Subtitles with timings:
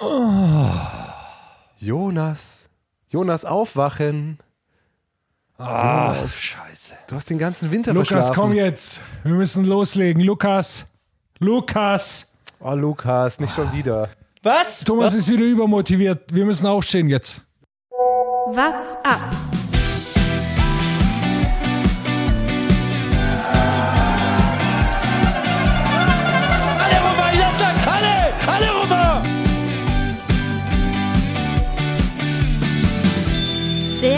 [0.00, 0.70] Oh.
[1.76, 2.68] Jonas.
[3.08, 4.38] Jonas, aufwachen.
[5.56, 6.94] Ah, scheiße.
[7.06, 8.34] Du hast den ganzen Winter Lukas, verschlafen.
[8.34, 9.00] komm jetzt.
[9.22, 10.22] Wir müssen loslegen.
[10.22, 10.86] Lukas.
[11.38, 12.32] Lukas.
[12.58, 14.08] Oh, Lukas, nicht schon wieder.
[14.42, 14.82] Was?
[14.84, 16.34] Thomas ist wieder übermotiviert.
[16.34, 17.40] Wir müssen aufstehen jetzt.
[18.46, 19.63] What's up?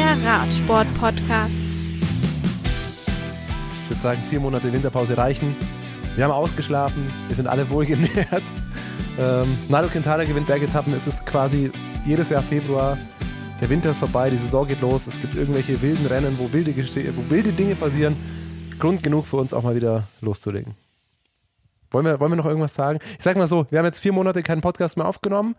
[0.06, 1.56] Der Radsport-Podcast.
[3.82, 5.56] Ich würde sagen, vier Monate Winterpause reichen.
[6.14, 8.42] Wir haben ausgeschlafen, wir sind alle wohlgenährt.
[9.18, 10.92] Ähm, Nairo Quintana gewinnt Bergetappen.
[10.92, 11.72] Es ist quasi
[12.04, 12.98] jedes Jahr Februar.
[13.62, 15.06] Der Winter ist vorbei, die Saison geht los.
[15.06, 18.14] Es gibt irgendwelche wilden Rennen, wo wilde, wo wilde Dinge passieren.
[18.78, 20.74] Grund genug für uns auch mal wieder loszulegen.
[21.90, 22.98] Wollen wir, wollen wir noch irgendwas sagen?
[23.16, 25.56] Ich sag mal so, wir haben jetzt vier Monate keinen Podcast mehr aufgenommen,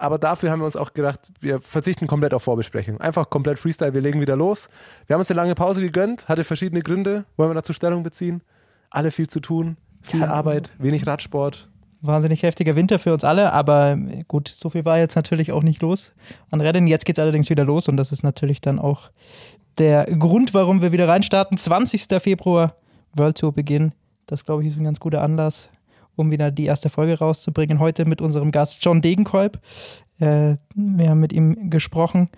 [0.00, 3.00] aber dafür haben wir uns auch gedacht, wir verzichten komplett auf Vorbesprechung.
[3.00, 4.70] Einfach komplett Freestyle, wir legen wieder los.
[5.06, 7.24] Wir haben uns eine lange Pause gegönnt, hatte verschiedene Gründe.
[7.36, 8.40] Wollen wir dazu Stellung beziehen?
[8.88, 11.68] Alle viel zu tun, viel Arbeit, wenig Radsport.
[12.00, 15.82] Wahnsinnig heftiger Winter für uns alle, aber gut, so viel war jetzt natürlich auch nicht
[15.82, 16.12] los
[16.50, 16.86] an Rennen.
[16.86, 19.10] Jetzt geht es allerdings wieder los und das ist natürlich dann auch
[19.76, 21.58] der Grund, warum wir wieder reinstarten.
[21.58, 22.06] 20.
[22.20, 22.72] Februar,
[23.14, 23.92] World Tour Beginn.
[24.26, 25.68] Das, glaube ich, ist ein ganz guter Anlass,
[26.16, 27.78] um wieder die erste Folge rauszubringen.
[27.78, 29.60] Heute mit unserem Gast John Degenkolb.
[30.18, 32.28] Äh, wir haben mit ihm gesprochen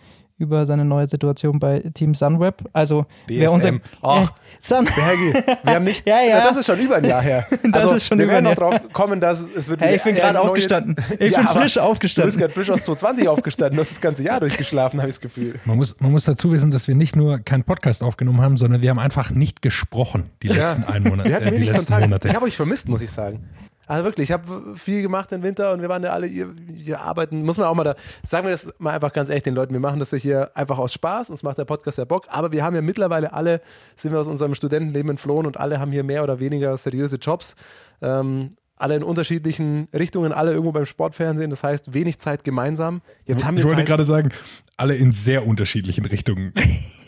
[0.42, 2.56] über seine neue Situation bei Team Sunweb.
[2.72, 3.72] Also, wer unser.
[4.02, 6.06] Ach, äh, Sun Bergi, wir haben nicht.
[6.12, 6.44] Ja, ja.
[6.44, 7.46] Das ist schon über ein Jahr her.
[7.72, 9.80] Das ist schon wir über werden ein noch drauf kommen, dass es wird.
[9.80, 10.96] Hey, ich bin gerade aufgestanden.
[11.18, 12.28] Ich bin aber frisch Du aufgestanden.
[12.28, 13.76] bist gerade frisch aus 2020 aufgestanden.
[13.76, 15.58] Du hast das ganze Jahr durchgeschlafen, habe ich das Gefühl.
[15.64, 18.82] Man muss, man muss dazu wissen, dass wir nicht nur keinen Podcast aufgenommen haben, sondern
[18.82, 21.86] wir haben einfach nicht gesprochen die letzten, ein Monat, Wir hatten äh, die wenig letzten
[21.86, 22.02] Kontakt.
[22.08, 22.28] Monate.
[22.28, 23.48] Ich habe euch vermisst, muss ich sagen.
[23.92, 27.42] Also wirklich, ich habe viel gemacht im Winter und wir waren ja alle hier, arbeiten.
[27.44, 27.94] Muss man auch mal da,
[28.26, 30.78] sagen wir das mal einfach ganz ehrlich den Leuten, wir machen das ja hier einfach
[30.78, 33.60] aus Spaß, uns macht der Podcast ja Bock, aber wir haben ja mittlerweile alle,
[33.96, 37.54] sind wir aus unserem Studentenleben entflohen und alle haben hier mehr oder weniger seriöse Jobs.
[38.00, 43.00] Ähm, alle in unterschiedlichen Richtungen, alle irgendwo beim Sportfernsehen, das heißt wenig Zeit gemeinsam.
[43.26, 43.86] Jetzt haben wir ich wollte Zeit.
[43.86, 44.30] gerade sagen,
[44.76, 46.52] alle in sehr unterschiedlichen Richtungen.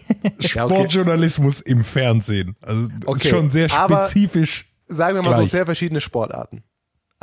[0.07, 0.75] Ja, okay.
[0.75, 2.57] Sportjournalismus im Fernsehen.
[2.61, 4.67] Also Okay, ist schon sehr aber- spezifisch.
[4.87, 5.49] sagen wir mal Gleich.
[5.51, 6.63] so, sehr verschiedene Sportarten.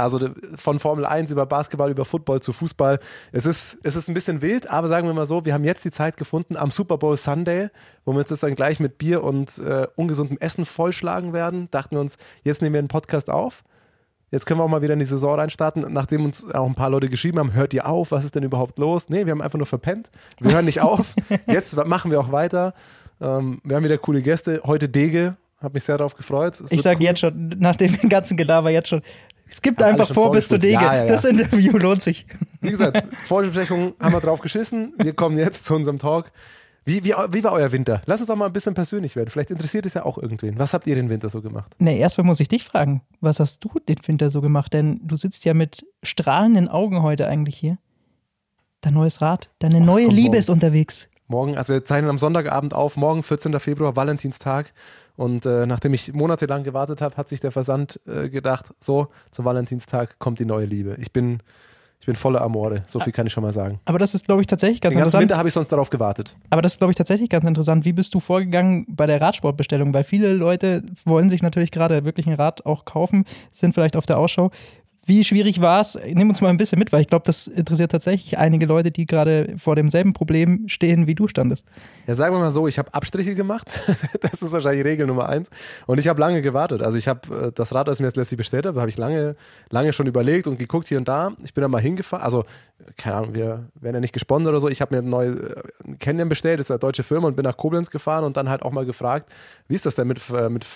[0.02, 3.00] Also von Formel 1 über Basketball, über Football zu Fußball.
[3.32, 5.86] Es ist, es ist ein bisschen wild, aber sagen wir mal so, wir haben jetzt
[5.86, 7.70] die Zeit gefunden am Super Bowl Sunday,
[8.06, 11.70] wo wir uns das dann gleich mit Bier und äh, ungesundem Essen vollschlagen werden.
[11.72, 13.64] Dachten wir uns, jetzt nehmen wir einen Podcast auf.
[14.32, 16.90] Jetzt können wir auch mal wieder in die Saison reinstarten, nachdem uns auch ein paar
[16.90, 19.10] Leute geschrieben haben, hört ihr auf, was ist denn überhaupt los?
[19.10, 20.10] Nee, wir haben einfach nur verpennt.
[20.40, 21.16] Wir hören nicht auf.
[21.48, 22.74] Jetzt machen wir auch weiter.
[23.20, 24.62] Ähm, wir haben wieder coole Gäste.
[24.66, 26.60] Heute Dege, habe mich sehr darauf gefreut.
[26.60, 27.06] Es Ich sage cool.
[27.06, 29.02] jetzt schon, nach dem ganzen Gelaber jetzt schon,
[29.52, 30.74] es gibt einfach vor bis zur Dege.
[30.76, 31.08] Ja, ja, ja.
[31.08, 32.26] Das Interview lohnt sich.
[32.62, 34.94] Wie gesagt, Vorbesprechung haben wir drauf geschissen.
[34.98, 36.32] Wir kommen jetzt zu unserem Talk.
[36.86, 38.02] Wie, wie, wie war euer Winter?
[38.06, 39.30] Lass uns doch mal ein bisschen persönlich werden.
[39.30, 40.58] Vielleicht interessiert es ja auch irgendwen.
[40.58, 41.76] Was habt ihr den Winter so gemacht?
[41.78, 44.74] Nee, erstmal muss ich dich fragen, was hast du den Winter so gemacht?
[44.74, 47.78] Denn du sitzt ja mit strahlenden Augen heute eigentlich hier.
[48.80, 50.40] Dein neues Rad, deine es neue Liebe morgen.
[50.40, 51.08] ist unterwegs.
[51.28, 53.60] Morgen, also wir zeichnen am Sonntagabend auf, morgen 14.
[53.60, 54.74] Februar, Valentinstag.
[55.22, 59.46] Und äh, nachdem ich monatelang gewartet habe, hat sich der Versand äh, gedacht, so, zum
[59.46, 60.98] Valentinstag kommt die neue Liebe.
[61.00, 61.44] Ich bin,
[62.00, 63.80] ich bin voller Amore, so viel kann ich schon mal sagen.
[63.86, 65.22] Aber das ist, glaube ich, tatsächlich ganz Den ganzen interessant.
[65.30, 66.36] Winter habe ich sonst darauf gewartet.
[66.50, 67.86] Aber das ist, glaube ich, tatsächlich ganz interessant.
[67.86, 69.94] Wie bist du vorgegangen bei der Radsportbestellung?
[69.94, 74.08] Weil viele Leute wollen sich natürlich gerade wirklich ein Rad auch kaufen, sind vielleicht auf
[74.08, 74.50] der Ausschau.
[75.06, 75.98] Wie schwierig war es?
[76.14, 79.08] Nimm uns mal ein bisschen mit, weil ich glaube, das interessiert tatsächlich einige Leute, die
[79.08, 81.66] gerade vor demselben Problem stehen, wie du standest.
[82.06, 83.80] Ja, sagen wir mal so, ich habe Abstriche gemacht.
[84.22, 85.50] das ist wahrscheinlich Regel Nummer eins.
[85.88, 86.84] Und ich habe lange gewartet.
[86.84, 88.98] Also ich habe äh, das Rad, das ich mir jetzt letztlich bestellt habe, habe ich
[88.98, 89.36] lange,
[89.72, 91.32] lange schon überlegt und geguckt hier und da.
[91.44, 92.24] Ich bin dann mal hingefahren.
[92.24, 92.46] Also,
[92.96, 94.70] keine Ahnung, wir werden ja nicht gesponsert oder so.
[94.70, 95.64] Ich habe mir ein neues äh,
[96.00, 98.62] Canyon bestellt, das ist eine deutsche Firma und bin nach Koblenz gefahren und dann halt
[98.62, 99.32] auch mal gefragt,
[99.68, 100.68] wie ist das denn mit, äh, mit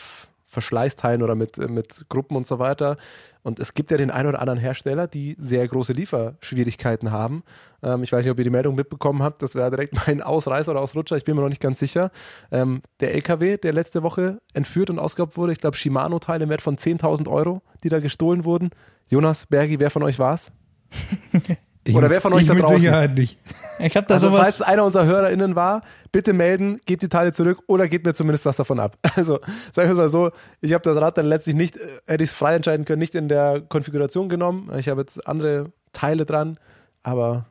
[0.45, 2.97] Verschleißteilen oder mit, äh, mit Gruppen und so weiter.
[3.45, 7.43] Und es gibt ja den einen oder anderen Hersteller, die sehr große Lieferschwierigkeiten haben.
[7.83, 9.43] Ähm, ich weiß nicht, ob ihr die Meldung mitbekommen habt.
[9.43, 11.15] Das wäre direkt mein Ausreißer oder Ausrutscher.
[11.15, 12.09] Ich bin mir noch nicht ganz sicher.
[12.51, 16.63] Ähm, der LKW, der letzte Woche entführt und ausgeraubt wurde, ich glaube Shimano-Teile im Wert
[16.63, 18.71] von 10.000 Euro, die da gestohlen wurden.
[19.09, 20.51] Jonas, Bergi, wer von euch war's?
[21.87, 22.79] Ich Oder wer von euch ich da mit draußen?
[22.79, 23.37] Sicherheit nicht.
[23.77, 24.67] Ich habe da Also, falls sowas.
[24.67, 28.57] einer unserer HörerInnen war, bitte melden, gebt die Teile zurück oder gebt mir zumindest was
[28.57, 28.97] davon ab.
[29.15, 29.39] Also,
[29.71, 32.31] sagen wir es mal so, ich habe das Rad dann letztlich nicht, äh, hätte ich
[32.31, 34.71] es frei entscheiden können, nicht in der Konfiguration genommen.
[34.77, 36.57] Ich habe jetzt andere Teile dran,
[37.03, 37.45] aber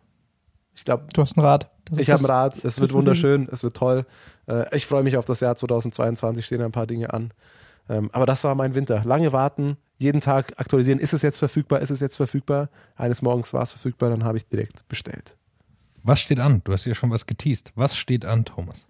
[0.75, 1.71] ich glaube, Du hast ein Rad.
[1.89, 4.05] Das ich habe ein Rad, es wird wunderschön, es wird toll.
[4.49, 7.33] Äh, Ich freue mich auf das Jahr 2022, stehen ein paar Dinge an.
[7.89, 9.03] Ähm, Aber das war mein Winter.
[9.05, 12.69] Lange warten, jeden Tag aktualisieren, ist es jetzt verfügbar, ist es jetzt verfügbar.
[12.97, 15.37] Eines Morgens war es verfügbar, dann habe ich direkt bestellt.
[16.03, 16.61] Was steht an?
[16.65, 17.73] Du hast ja schon was geteased.
[17.77, 18.87] Was steht an, Thomas?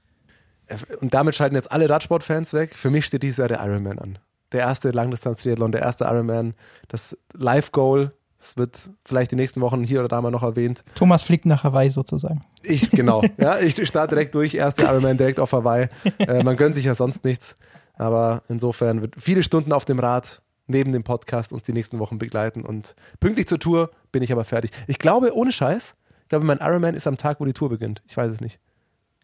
[1.00, 2.76] Und damit schalten jetzt alle Radsportfans weg.
[2.76, 4.18] Für mich steht dieses Jahr der Ironman an.
[4.52, 6.54] Der erste Langdistanz-Triathlon, der erste Ironman,
[6.88, 8.12] das Live-Goal.
[8.38, 10.84] Das wird vielleicht die nächsten Wochen hier oder da mal noch erwähnt.
[10.94, 12.40] Thomas fliegt nach Hawaii sozusagen.
[12.62, 13.22] Ich, genau.
[13.38, 15.88] ja, ich starte direkt durch, erste Ironman direkt auf Hawaii.
[16.18, 17.56] Äh, man gönnt sich ja sonst nichts.
[17.96, 22.18] Aber insofern wird viele Stunden auf dem Rad neben dem Podcast uns die nächsten Wochen
[22.18, 22.64] begleiten.
[22.64, 24.70] Und pünktlich zur Tour bin ich aber fertig.
[24.86, 28.02] Ich glaube, ohne Scheiß, ich glaube, mein Ironman ist am Tag, wo die Tour beginnt.
[28.08, 28.58] Ich weiß es nicht.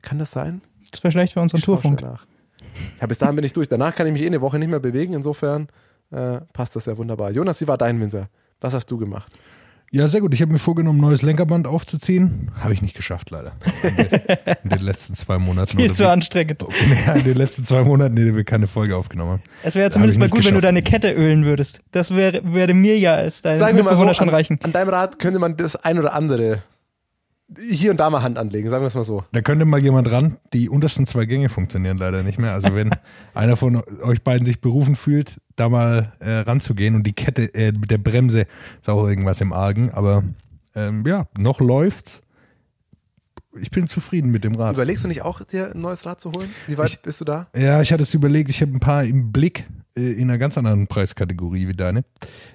[0.02, 0.62] Kann das sein?
[0.90, 2.02] Das wäre schlecht für unseren Tourfunk.
[2.02, 2.26] nach.
[3.00, 3.68] Ja, bis dahin bin ich durch.
[3.68, 5.14] Danach kann ich mich eh eine Woche nicht mehr bewegen.
[5.14, 5.68] Insofern
[6.10, 7.30] äh, passt das ja wunderbar.
[7.30, 8.28] Jonas, wie war dein Winter?
[8.60, 9.34] Was hast du gemacht?
[9.92, 10.32] Ja, sehr gut.
[10.34, 12.52] Ich habe mir vorgenommen, ein neues Lenkerband aufzuziehen.
[12.60, 13.52] Habe ich nicht geschafft, leider.
[13.82, 14.06] In den,
[14.62, 15.76] in den letzten zwei Monaten.
[15.78, 16.64] Viel oder zu anstrengend.
[17.06, 19.42] Ja, in den letzten zwei Monaten, in denen wir keine Folge aufgenommen haben.
[19.64, 20.68] Es wäre ja zumindest mal gut, nicht wenn du geschafft.
[20.68, 21.80] deine Kette ölen würdest.
[21.90, 24.58] Das wäre würde mir ja als dein Sagen wir mal so, Mitbewohner schon an, reichen.
[24.62, 26.62] an deinem Rad könnte man das ein oder andere
[27.58, 29.24] hier und da mal Hand anlegen, sagen wir es mal so.
[29.32, 30.36] Da könnte mal jemand ran.
[30.52, 32.52] Die untersten zwei Gänge funktionieren leider nicht mehr.
[32.52, 32.90] Also wenn
[33.34, 37.72] einer von euch beiden sich berufen fühlt, da mal äh, ranzugehen und die Kette äh,
[37.72, 38.46] mit der Bremse
[38.80, 39.90] ist auch irgendwas im Argen.
[39.90, 40.22] Aber
[40.74, 42.22] ähm, ja, noch läuft's.
[43.60, 44.74] Ich bin zufrieden mit dem Rad.
[44.76, 46.50] Überlegst du nicht auch, dir ein neues Rad zu holen?
[46.68, 47.48] Wie weit Ich- bist du da?
[47.56, 50.86] Ja, ich hatte es überlegt, ich habe ein paar im Blick in einer ganz anderen
[50.86, 52.04] Preiskategorie wie deine.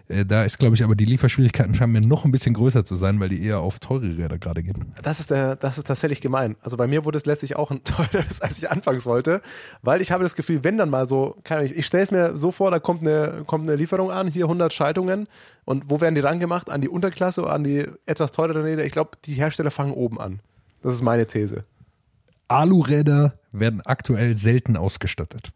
[0.07, 2.95] Äh, da ist, glaube ich, aber die Lieferschwierigkeiten scheinen mir noch ein bisschen größer zu
[2.95, 4.93] sein, weil die eher auf teure Räder gerade gehen.
[5.03, 6.55] Das ist, der, das ist tatsächlich gemein.
[6.61, 9.41] Also bei mir wurde es letztlich auch ein teureres, als ich anfangs wollte,
[9.81, 12.11] weil ich habe das Gefühl, wenn dann mal so, keine Ahnung, ich, ich stelle es
[12.11, 15.27] mir so vor, da kommt eine, kommt eine Lieferung an, hier 100 Schaltungen
[15.65, 16.69] und wo werden die rangemacht?
[16.69, 18.85] An die Unterklasse oder an die etwas teureren Räder?
[18.85, 20.39] Ich glaube, die Hersteller fangen oben an.
[20.81, 21.65] Das ist meine These.
[22.47, 25.51] Aluräder werden aktuell selten ausgestattet.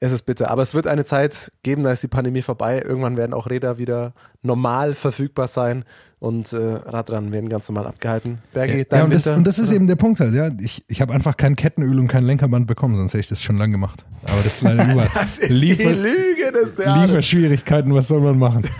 [0.00, 2.80] Es ist bitter, aber es wird eine Zeit geben, da ist die Pandemie vorbei.
[2.80, 4.12] Irgendwann werden auch Räder wieder
[4.42, 5.84] normal verfügbar sein
[6.20, 8.38] und äh, Radrennen werden ganz normal abgehalten.
[8.52, 9.36] Bergi, Ja, dein und, das, Winter?
[9.38, 10.50] und das ist eben der Punkt halt, ja.
[10.60, 13.56] Ich, ich habe einfach kein Kettenöl und kein Lenkerband bekommen, sonst hätte ich das schon
[13.56, 14.04] lange gemacht.
[14.24, 15.10] Aber das ist leider überall.
[15.14, 16.76] das ist Liefer, die Lüge des.
[16.78, 18.68] Lieferschwierigkeiten, was soll man machen?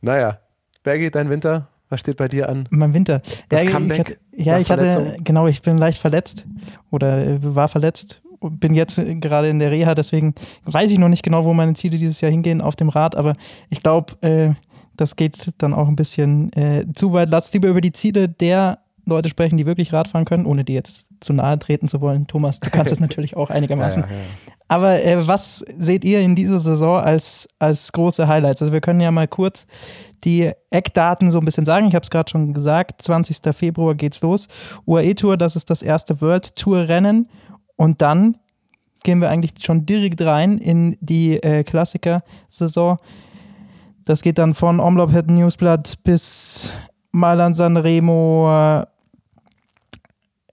[0.00, 0.40] Naja,
[0.82, 2.66] Bergi, dein Winter, was steht bei dir an?
[2.70, 3.20] Mein Winter.
[3.50, 6.46] Das ja, ich Comeback hatte, ja, ich hatte, genau, ich bin leicht verletzt
[6.90, 10.34] oder äh, war verletzt und bin jetzt äh, gerade in der Reha, deswegen
[10.64, 13.34] weiß ich noch nicht genau, wo meine Ziele dieses Jahr hingehen auf dem Rad, aber
[13.68, 14.54] ich glaube, äh,
[14.96, 17.30] das geht dann auch ein bisschen äh, zu weit.
[17.30, 20.74] Lass lieber über die Ziele der Leute sprechen, die wirklich Rad fahren können, ohne die
[20.74, 22.26] jetzt zu nahe treten zu wollen.
[22.26, 24.02] Thomas, du kannst es natürlich auch einigermaßen.
[24.02, 24.28] Ja, ja, ja.
[24.68, 28.62] Aber äh, was seht ihr in dieser Saison als, als große Highlights?
[28.62, 29.66] Also wir können ja mal kurz
[30.24, 31.88] die Eckdaten so ein bisschen sagen.
[31.88, 33.54] Ich habe es gerade schon gesagt, 20.
[33.54, 34.48] Februar geht's los.
[34.86, 37.28] UAE Tour, das ist das erste World Tour Rennen.
[37.76, 38.36] Und dann
[39.02, 42.96] gehen wir eigentlich schon direkt rein in die äh, Klassiker-Saison.
[44.04, 46.72] Das geht dann von Head Newsblatt bis
[47.12, 48.86] Mailand San Remo, äh,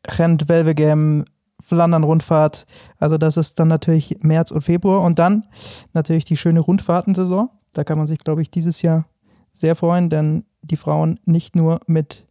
[0.03, 1.25] Gent Welvegem,
[1.59, 2.65] Flandern Rundfahrt.
[2.97, 5.45] Also das ist dann natürlich März und Februar und dann
[5.93, 7.49] natürlich die schöne Rundfahrtensaison.
[7.73, 9.05] Da kann man sich, glaube ich, dieses Jahr
[9.53, 12.25] sehr freuen, denn die Frauen nicht nur mit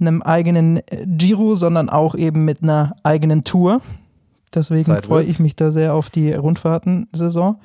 [0.00, 3.80] einem eigenen äh, Giro, sondern auch eben mit einer eigenen Tour.
[4.52, 7.56] Deswegen freue ich mich da sehr auf die Rundfahrtensaison.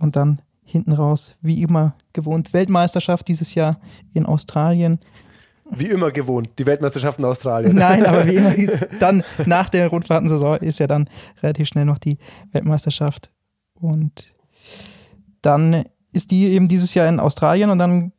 [0.00, 0.40] Und dann
[0.72, 3.78] hinten raus, wie immer gewohnt, Weltmeisterschaft dieses Jahr
[4.14, 4.98] in Australien.
[5.70, 7.76] Wie immer gewohnt, die Weltmeisterschaft in Australien.
[7.76, 8.54] Nein, aber wie immer,
[8.98, 11.08] dann nach der Rundfahrtensaison ist ja dann
[11.42, 12.18] relativ schnell noch die
[12.50, 13.30] Weltmeisterschaft.
[13.74, 14.34] Und
[15.40, 18.12] dann ist die eben dieses Jahr in Australien und dann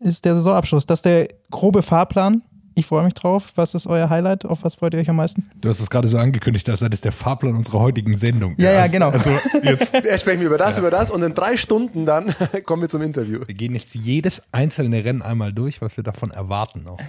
[0.00, 0.86] ist der Saisonabschluss.
[0.86, 2.42] Das ist der grobe Fahrplan.
[2.78, 3.50] Ich freue mich drauf.
[3.56, 4.44] Was ist euer Highlight?
[4.44, 5.50] Auf was freut ihr euch am meisten?
[5.60, 8.54] Du hast es gerade so angekündigt, das ist der Fahrplan unserer heutigen Sendung.
[8.56, 9.08] Ja, ja, also, genau.
[9.08, 9.32] Also
[9.64, 13.02] jetzt, sprechen wir über das, über das und in drei Stunden dann kommen wir zum
[13.02, 13.40] Interview.
[13.44, 17.00] wir gehen jetzt jedes einzelne Rennen einmal durch, was wir davon erwarten auch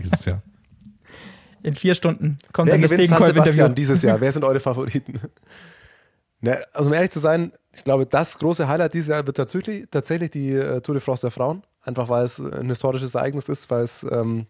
[0.00, 0.40] dieses Jahr.
[1.64, 3.68] In vier Stunden kommt Wer dann das Degenkolb-Interview.
[3.70, 4.20] Dieses Jahr?
[4.20, 5.18] Wer sind eure Favoriten?
[6.42, 9.88] Ne, also um ehrlich zu sein, ich glaube, das große Highlight dieses Jahr wird tatsächlich,
[9.90, 11.64] tatsächlich die äh, Tour de France der Frauen.
[11.82, 14.46] Einfach weil es ein historisches Ereignis ist, weil es ähm,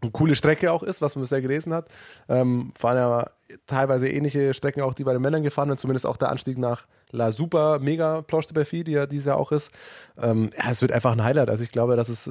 [0.00, 1.88] eine coole Strecke auch ist, was man bisher gelesen hat.
[2.28, 3.30] Ähm, fahren ja
[3.66, 6.86] teilweise ähnliche Strecken auch, die bei den Männern gefahren werden, zumindest auch der Anstieg nach
[7.10, 9.72] La Super Mega Planche de Belfi, die ja dieses Jahr auch ist.
[10.20, 11.50] Ähm, ja, es wird einfach ein Highlight.
[11.50, 12.30] Also ich glaube, dass es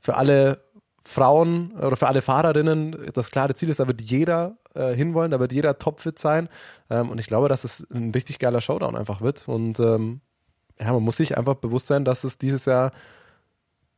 [0.00, 0.60] für alle
[1.04, 5.40] Frauen oder für alle Fahrerinnen das klare Ziel ist, da wird jeder äh, hinwollen, da
[5.40, 6.48] wird jeder topfit sein.
[6.90, 9.46] Ähm, und ich glaube, dass es ein richtig geiler Showdown einfach wird.
[9.46, 10.20] Und ähm,
[10.80, 12.92] ja, man muss sich einfach bewusst sein, dass es dieses Jahr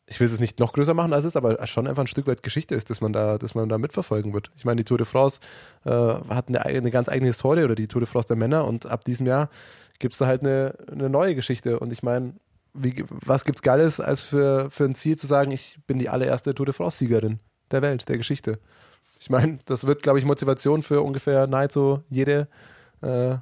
[0.07, 2.27] ich will es nicht noch größer machen, als es ist, aber schon einfach ein Stück
[2.29, 4.53] weit Geschichte ist, dass man da, dass man da mitverfolgen wird.
[4.57, 5.41] Ich meine, die Tour de France
[5.85, 8.87] äh, hat eine, eine ganz eigene Historie oder die Tour de France der Männer und
[8.87, 9.51] ab diesem Jahr
[9.99, 11.81] gibt es da halt eine, eine neue Geschichte.
[11.81, 12.35] Und ich meine,
[12.73, 16.55] wie, was gibt's Geiles, als für, für ein Ziel zu sagen, ich bin die allererste
[16.55, 17.41] Tour de France-Siegerin
[17.73, 18.61] der Welt, der Geschichte.
[19.19, 22.49] Ich meine, das wird, glaube ich, Motivation für ungefähr nahezu jede
[23.01, 23.37] äh,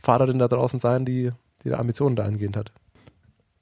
[0.00, 1.32] Fahrerin da draußen sein, die,
[1.64, 2.72] die da Ambitionen dahingehend hat.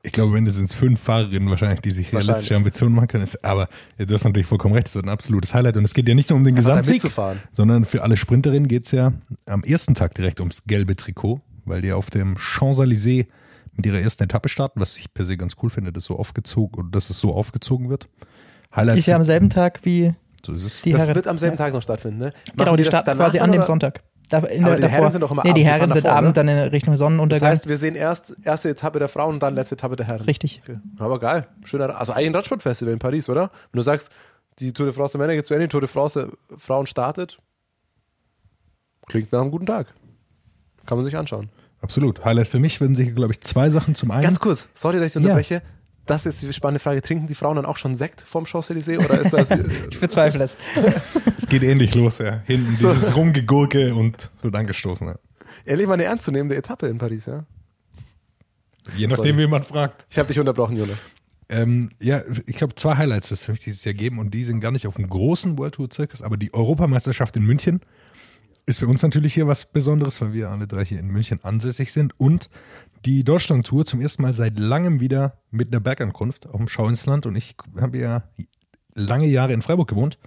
[0.07, 2.55] Ich glaube, mindestens fünf Fahrerinnen wahrscheinlich, die sich realistische.
[2.55, 3.25] Ambitionen machen können.
[3.25, 5.77] Ist, aber ja, du hast natürlich vollkommen recht, es wird ein absolutes Highlight.
[5.77, 7.11] Und es geht ja nicht nur um den Einfach Gesamtsieg,
[7.53, 9.13] sondern für alle Sprinterinnen geht es ja
[9.47, 13.27] am ersten Tag direkt ums gelbe Trikot, weil die auf dem Champs-Élysées
[13.73, 16.79] mit ihrer ersten Etappe starten, was ich per se ganz cool finde, dass, so aufgezogen,
[16.79, 18.09] oder dass es so aufgezogen wird.
[18.75, 20.83] Highlight, Ist ja am selben Tag wie so ist es.
[20.83, 21.15] die Das Herren.
[21.17, 22.33] wird am selben Tag noch stattfinden, ne?
[22.57, 24.03] Genau, die das starten quasi an dem oder- Sonntag.
[24.29, 25.93] Da, in Aber der, die davor, Herren sind doch immer nee, die abends, die Herren
[25.93, 26.33] sind davor, Abend ne?
[26.35, 27.49] dann in Richtung Das Sonnenuntergang.
[27.51, 30.23] heißt, wir sehen erst erste Etappe der Frauen und dann letzte Etappe der Herren.
[30.23, 30.61] Richtig.
[30.63, 30.79] Okay.
[30.99, 31.47] Aber geil.
[31.65, 33.51] Schöner, also eigentlich ein Radsportfestival in Paris, oder?
[33.73, 34.11] Wenn du sagst,
[34.59, 36.87] die Tour de France der Männer geht zu Ende, die Tour de France der Frauen
[36.87, 37.39] startet,
[39.07, 39.89] klingt nach einem guten Tag.
[40.87, 41.51] Kann man sich anschauen.
[41.81, 42.25] Absolut.
[42.25, 43.95] Highlight für mich werden sich, glaube ich, zwei Sachen.
[43.95, 45.61] Zum einen, Ganz kurz, sorry, dass ich Ja.
[46.07, 47.03] Das ist die spannende Frage.
[47.03, 49.51] Trinken die Frauen dann auch schon Sekt vom Champs-Élysées oder ist das.
[49.91, 50.57] Ich bezweifle es.
[51.37, 52.41] es geht ähnlich los, ja.
[52.47, 52.89] Hinten So.
[52.89, 55.07] dieses Rumgegurke und so wird angestoßen.
[55.09, 55.17] Ja.
[55.65, 57.45] Ehrlich mal eine ernstzunehmende Etappe in Paris, ja?
[58.97, 59.39] Je nachdem, Sorry.
[59.39, 60.07] wie man fragt.
[60.09, 60.99] Ich habe dich unterbrochen, Jonas.
[61.49, 64.45] Ähm, ja, ich glaube, zwei Highlights wird es für mich dieses Jahr geben und die
[64.45, 67.81] sind gar nicht auf dem großen World Tour Circus, aber die Europameisterschaft in München
[68.67, 71.93] ist für uns natürlich hier was Besonderes, weil wir alle drei hier in München ansässig
[71.93, 72.49] sind und
[73.07, 76.89] die Deutschland Tour zum ersten Mal seit langem wieder mit einer Bergankunft auf dem Schau
[76.89, 78.25] ins Land und ich habe ja
[78.95, 80.19] lange Jahre in Freiburg gewohnt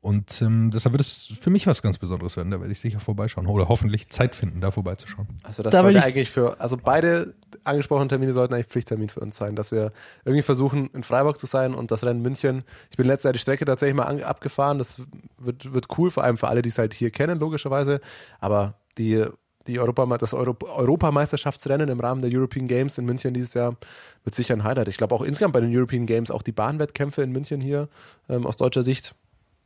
[0.00, 2.50] und ähm, deshalb wird es für mich was ganz Besonderes werden.
[2.50, 5.28] Da werde ich sicher vorbeischauen oder hoffentlich Zeit finden, da vorbeizuschauen.
[5.44, 7.34] Also das Da sollte ich- eigentlich für, also beide
[7.64, 9.92] angesprochenen Termine sollten eigentlich Pflichttermin für uns sein, dass wir
[10.24, 12.64] irgendwie versuchen, in Freiburg zu sein und das Rennen München.
[12.90, 14.78] Ich bin letztes Jahr die Strecke tatsächlich mal an, abgefahren.
[14.78, 15.02] Das
[15.38, 18.00] wird, wird cool, vor allem für alle, die es halt hier kennen, logischerweise.
[18.40, 19.24] Aber die,
[19.66, 23.76] die Europa, das Euro, Europameisterschaftsrennen im Rahmen der European Games in München dieses Jahr
[24.24, 24.88] wird sicher ein Highlight.
[24.88, 27.88] Ich glaube auch insgesamt bei den European Games, auch die Bahnwettkämpfe in München hier
[28.28, 29.14] ähm, aus deutscher Sicht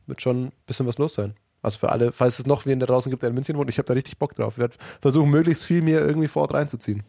[0.05, 1.33] wird schon ein bisschen was los sein.
[1.61, 3.77] Also für alle, falls es noch wen da draußen gibt, der in München wohnt, ich
[3.77, 4.53] habe da richtig Bock drauf.
[4.53, 7.03] Ich werde versuchen, möglichst viel mir irgendwie vor Ort reinzuziehen.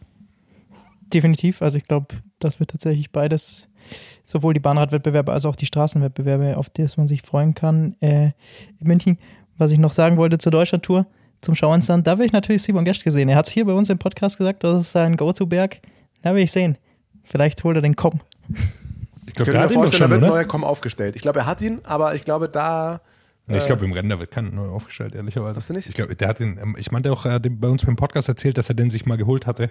[1.13, 1.63] Definitiv.
[1.63, 3.69] Also ich glaube, das wird tatsächlich beides,
[4.25, 7.97] sowohl die Bahnradwettbewerbe als auch die Straßenwettbewerbe, auf die man sich freuen kann.
[8.01, 8.33] Äh,
[8.79, 9.19] in München,
[9.57, 11.07] was ich noch sagen wollte zur Deutschlandtour,
[11.41, 13.29] zum Schau ins Land, da will ich natürlich Simon Geschke sehen.
[13.29, 15.79] Er hat es hier bei uns im Podcast gesagt, das ist sein Go-To-Berg.
[16.23, 16.77] Da will ich sehen.
[17.25, 18.21] Vielleicht holt er den Komm.
[19.27, 21.15] Ich glaube, mir hat ihn doch vorstellen, schon, da wird ein neuer Com aufgestellt.
[21.17, 23.01] Ich glaube, er hat ihn, aber ich glaube, da.
[23.47, 25.55] Nee, ich glaube, im Rennen da wird kein neu aufgestellt, ehrlicherweise.
[25.55, 25.89] Glaubst du nicht?
[25.89, 28.29] Ich glaube, der hat den, ähm, ich meinte auch, er hat bei uns beim Podcast
[28.29, 29.71] erzählt, dass er den sich mal geholt hatte.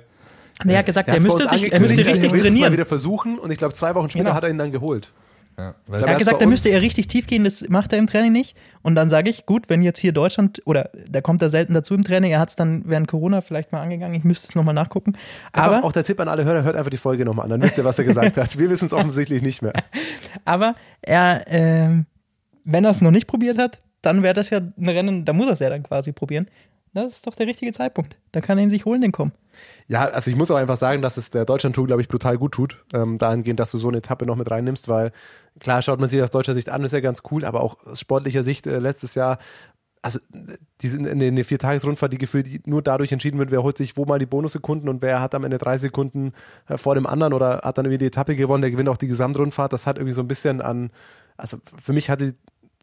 [0.64, 2.74] Nee, er hat gesagt, er, müsste, sich, er müsste richtig es mal trainieren.
[2.74, 4.36] wieder versuchen und ich glaube, zwei Wochen später Genau.
[4.36, 5.12] hat er ihn dann geholt.
[5.60, 8.06] Ja, Er hat gesagt, er uns- müsste eher richtig tief gehen, das macht er im
[8.06, 8.56] Training nicht.
[8.84, 11.96] Und dann sage ich, gut, wenn jetzt hier Deutschland, oder da kommt er selten dazu
[11.96, 14.76] im Training, er hat es dann während Corona vielleicht mal angegangen, ich müsste es nochmal
[14.76, 15.14] nachgucken.
[15.54, 17.64] Aber Aber, auch der Tipp an alle Hörer, hört einfach die Folge nochmal an, dann
[17.64, 18.60] wisst ihr, was er gesagt hat.
[18.60, 19.74] Wir wissen es offensichtlich nicht mehr.
[20.46, 22.06] aber er, ähm,
[22.64, 25.48] wenn er es noch nicht probiert hat, dann wäre das ja ein Rennen, da muss
[25.48, 26.46] er es ja dann quasi probieren.
[26.98, 28.16] Das ist doch der richtige Zeitpunkt.
[28.32, 29.32] Da kann er ihn sich holen, den kommen.
[29.86, 32.54] Ja, also ich muss auch einfach sagen, dass es der Deutschland-Tour, glaube ich, brutal gut
[32.54, 35.12] tut, ähm, dahingehend, dass du so eine Etappe noch mit reinnimmst, weil
[35.60, 38.00] klar schaut man sich aus deutscher Sicht an, ist ja ganz cool, aber auch aus
[38.00, 39.38] sportlicher Sicht äh, letztes Jahr,
[40.01, 40.18] also
[40.82, 43.96] die sind in eine Viertagesrundfahrt, die gefühlt die nur dadurch entschieden wird, wer holt sich
[43.96, 46.34] wo mal die Bonussekunden und wer hat am Ende drei Sekunden
[46.68, 49.08] äh, vor dem anderen oder hat dann irgendwie die Etappe gewonnen, der gewinnt auch die
[49.08, 50.89] Gesamtrundfahrt, das hat irgendwie so ein bisschen an,
[51.38, 52.34] also für mich hatte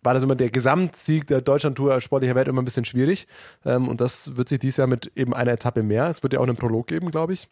[0.05, 3.27] war das immer der Gesamtsieg der Deutschlandtour sportlicher Welt immer ein bisschen schwierig.
[3.65, 6.09] Ähm, und das wird sich dieses Jahr mit eben einer Etappe mehr.
[6.09, 7.49] Es wird ja auch einen Prolog geben, glaube ich.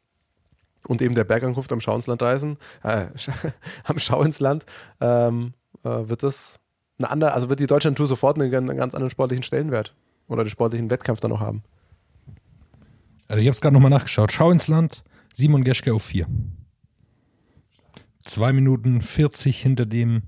[0.86, 3.06] Und eben der Bergankunft am Schau ins Land reisen, äh,
[3.84, 4.66] am Schau ins Land,
[5.00, 5.54] ähm,
[5.84, 6.58] äh, wird das
[6.98, 9.94] eine andere, also wird die Deutschlandtour sofort einen, einen ganz anderen sportlichen Stellenwert
[10.28, 11.62] oder den sportlichen Wettkampf dann noch haben.
[13.28, 14.32] Also ich habe es gerade nochmal nachgeschaut.
[14.32, 16.26] Schau ins Land, Simon Geschke auf vier.
[18.20, 20.22] Zwei Minuten 40 hinter dem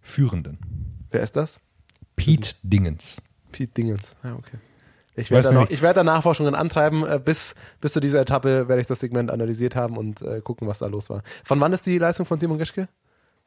[0.00, 0.93] Führenden.
[1.14, 1.60] Wer ist das?
[2.16, 3.22] Pete Dingens.
[3.52, 4.16] Pete Dingens.
[4.24, 4.58] Ja, okay.
[5.14, 7.06] Ich werde, da, noch, ich werde da Nachforschungen antreiben.
[7.06, 10.66] Äh, bis, bis zu dieser Etappe werde ich das Segment analysiert haben und äh, gucken,
[10.66, 11.22] was da los war.
[11.44, 12.88] Von wann ist die Leistung von Simon Geschke?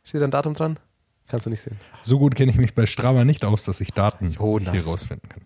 [0.06, 0.80] Steht da ein Datum dran?
[1.28, 1.78] Kannst du nicht sehen.
[2.04, 4.72] So gut kenne ich mich bei Strava nicht aus, dass ich Daten Jonas.
[4.72, 5.42] hier rausfinden kann.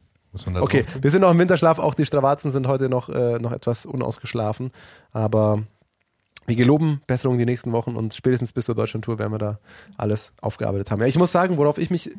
[0.61, 1.79] Okay, wir sind noch im Winterschlaf.
[1.79, 4.69] Auch die Stravazen sind heute noch, äh, noch etwas unausgeschlafen.
[5.11, 5.63] Aber
[6.47, 9.59] wir geloben Besserung die nächsten Wochen und spätestens bis zur Deutschlandtour werden wir da
[9.97, 11.01] alles aufgearbeitet haben.
[11.01, 12.11] Ja, ich muss sagen, worauf ich mich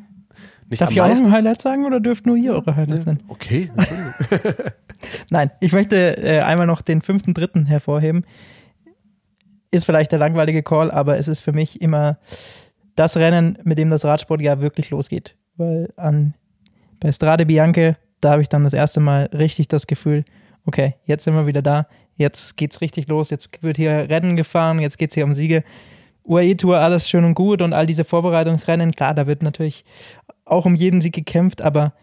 [0.69, 3.23] nicht Darf am ich auch ein Highlight sagen oder dürft nur ihr eure Highlights nennen?
[3.27, 3.69] Okay.
[5.29, 8.25] Nein, ich möchte äh, einmal noch den fünften, dritten hervorheben.
[9.71, 12.17] ist vielleicht der langweilige Call, aber es ist für mich immer
[12.95, 15.35] das Rennen, mit dem das Radsportjahr wirklich losgeht.
[15.57, 16.33] Weil an,
[16.99, 20.23] bei Strade Bianche, da habe ich dann das erste Mal richtig das Gefühl,
[20.65, 24.79] okay, jetzt sind wir wieder da, jetzt geht's richtig los, jetzt wird hier Rennen gefahren,
[24.79, 25.63] jetzt geht's hier um Siege.
[26.25, 29.83] UAE-Tour, alles schön und gut und all diese Vorbereitungsrennen, klar, da wird natürlich
[30.45, 31.93] auch um jeden Sieg gekämpft, aber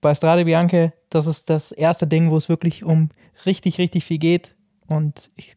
[0.00, 3.08] bei Strade Bianche, das ist das erste Ding, wo es wirklich um
[3.46, 4.54] richtig, richtig viel geht
[4.86, 5.56] und ich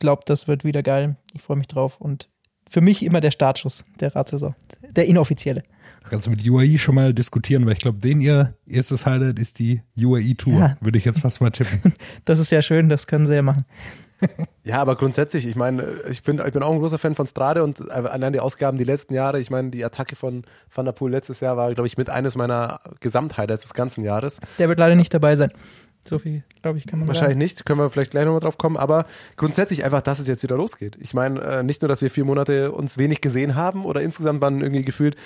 [0.00, 1.16] glaube, das wird wieder geil.
[1.34, 2.28] Ich freue mich drauf und
[2.68, 4.54] für mich immer der Startschuss der Radsaison,
[4.90, 5.62] der inoffizielle.
[6.08, 9.58] Kannst du mit UAE schon mal diskutieren, weil ich glaube, den ihr erstes Highlight ist
[9.58, 10.58] die UAE-Tour.
[10.58, 10.76] Ja.
[10.80, 11.92] Würde ich jetzt fast mal tippen.
[12.24, 13.64] Das ist ja schön, das können sie ja machen.
[14.64, 17.62] Ja, aber grundsätzlich, ich meine, ich bin, ich bin auch ein großer Fan von Strade
[17.62, 20.42] und allein die Ausgaben die letzten Jahre, ich meine, die Attacke von
[20.74, 24.40] Van der Poel letztes Jahr war, glaube ich, mit eines meiner Gesamthighlights des ganzen Jahres.
[24.58, 25.52] Der wird leider nicht dabei sein.
[26.04, 27.38] So viel, glaube ich, kann man Wahrscheinlich sagen.
[27.38, 30.56] nicht, können wir vielleicht gleich nochmal drauf kommen, aber grundsätzlich einfach, dass es jetzt wieder
[30.56, 30.96] losgeht.
[31.00, 34.40] Ich meine, äh, nicht nur, dass wir vier Monate uns wenig gesehen haben oder insgesamt
[34.40, 35.16] waren irgendwie gefühlt,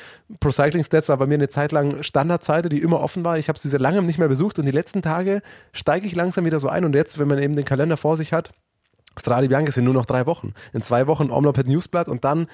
[0.41, 3.39] Pro Cycling Stats war bei mir eine Zeit lang Standardseite, die immer offen war.
[3.39, 6.45] Ich habe sie seit langem nicht mehr besucht und die letzten Tage steige ich langsam
[6.45, 8.51] wieder so ein und jetzt, wenn man eben den Kalender vor sich hat,
[9.19, 10.55] Strade Bianca sind nur noch drei Wochen.
[10.73, 12.47] In zwei Wochen Omloped Newsblatt und dann,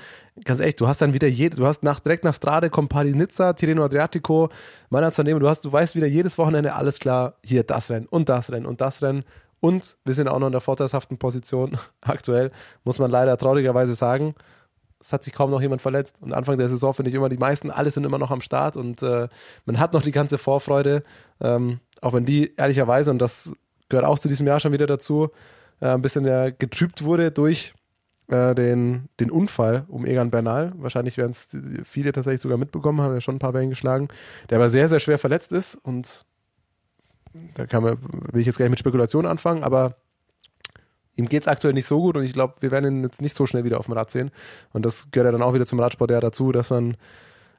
[0.44, 3.14] ganz ehrlich, du hast dann wieder jede, du hast nach, direkt nach Strade kommt Paris
[3.14, 4.50] Nizza, Tirreno Adriatico,
[4.90, 8.50] Manazanemo, du hast, du weißt wieder jedes Wochenende, alles klar, hier das Rennen und das
[8.50, 9.24] Rennen und das Rennen
[9.60, 12.50] und wir sind auch noch in der vorteilshaften Position aktuell,
[12.84, 14.34] muss man leider traurigerweise sagen.
[15.00, 17.38] Es hat sich kaum noch jemand verletzt und Anfang der Saison finde ich immer, die
[17.38, 19.28] meisten, alle sind immer noch am Start und äh,
[19.64, 21.04] man hat noch die ganze Vorfreude,
[21.40, 23.52] ähm, auch wenn die ehrlicherweise, und das
[23.88, 25.30] gehört auch zu diesem Jahr schon wieder dazu,
[25.80, 27.74] äh, ein bisschen ja, getrübt wurde durch
[28.28, 30.72] äh, den, den Unfall um Egan Bernal.
[30.76, 31.48] Wahrscheinlich werden es
[31.84, 34.08] viele tatsächlich sogar mitbekommen, haben ja schon ein paar Wellen geschlagen,
[34.50, 36.24] der aber sehr, sehr schwer verletzt ist und
[37.54, 37.98] da kann man,
[38.32, 39.96] will ich jetzt gleich mit Spekulation anfangen, aber
[41.14, 43.36] ihm geht es aktuell nicht so gut und ich glaube, wir werden ihn jetzt nicht
[43.36, 44.30] so schnell wieder auf dem Rad sehen.
[44.72, 46.96] Und das gehört ja dann auch wieder zum Radsport ja dazu, dass man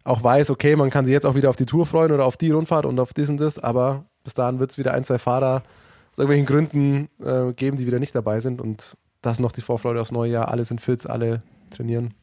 [0.03, 2.37] auch weiß, okay, man kann sich jetzt auch wieder auf die Tour freuen oder auf
[2.37, 5.17] die Rundfahrt und auf dies und das, aber bis dahin wird es wieder ein, zwei
[5.17, 5.63] Fahrer
[6.11, 10.01] aus irgendwelchen Gründen äh, geben, die wieder nicht dabei sind und das noch die Vorfreude
[10.01, 10.49] aufs neue Jahr.
[10.49, 12.13] Alle sind fit, alle trainieren.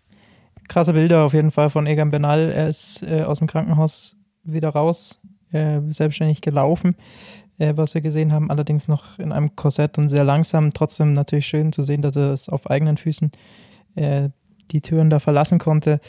[0.68, 2.50] Krasse Bilder auf jeden Fall von Egan Bernal.
[2.50, 5.20] Er ist äh, aus dem Krankenhaus wieder raus,
[5.52, 6.94] äh, selbstständig gelaufen,
[7.58, 10.72] äh, was wir gesehen haben, allerdings noch in einem Korsett und sehr langsam.
[10.72, 13.30] Trotzdem natürlich schön zu sehen, dass er es auf eigenen Füßen
[13.94, 14.30] äh,
[14.72, 16.00] die Türen da verlassen konnte.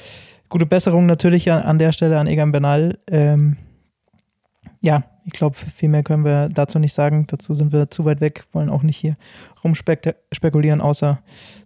[0.49, 2.97] Gute Besserung natürlich an, an der Stelle an Egan Bernal.
[3.07, 3.57] Ähm,
[4.81, 7.27] ja, ich glaube, viel mehr können wir dazu nicht sagen.
[7.27, 9.13] Dazu sind wir zu weit weg, wollen auch nicht hier
[9.63, 11.19] rumspekulieren, außer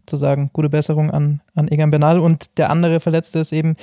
[0.08, 2.20] zu sagen, gute Besserung an, an Egan Bernal.
[2.20, 3.76] Und der andere Verletzte ist eben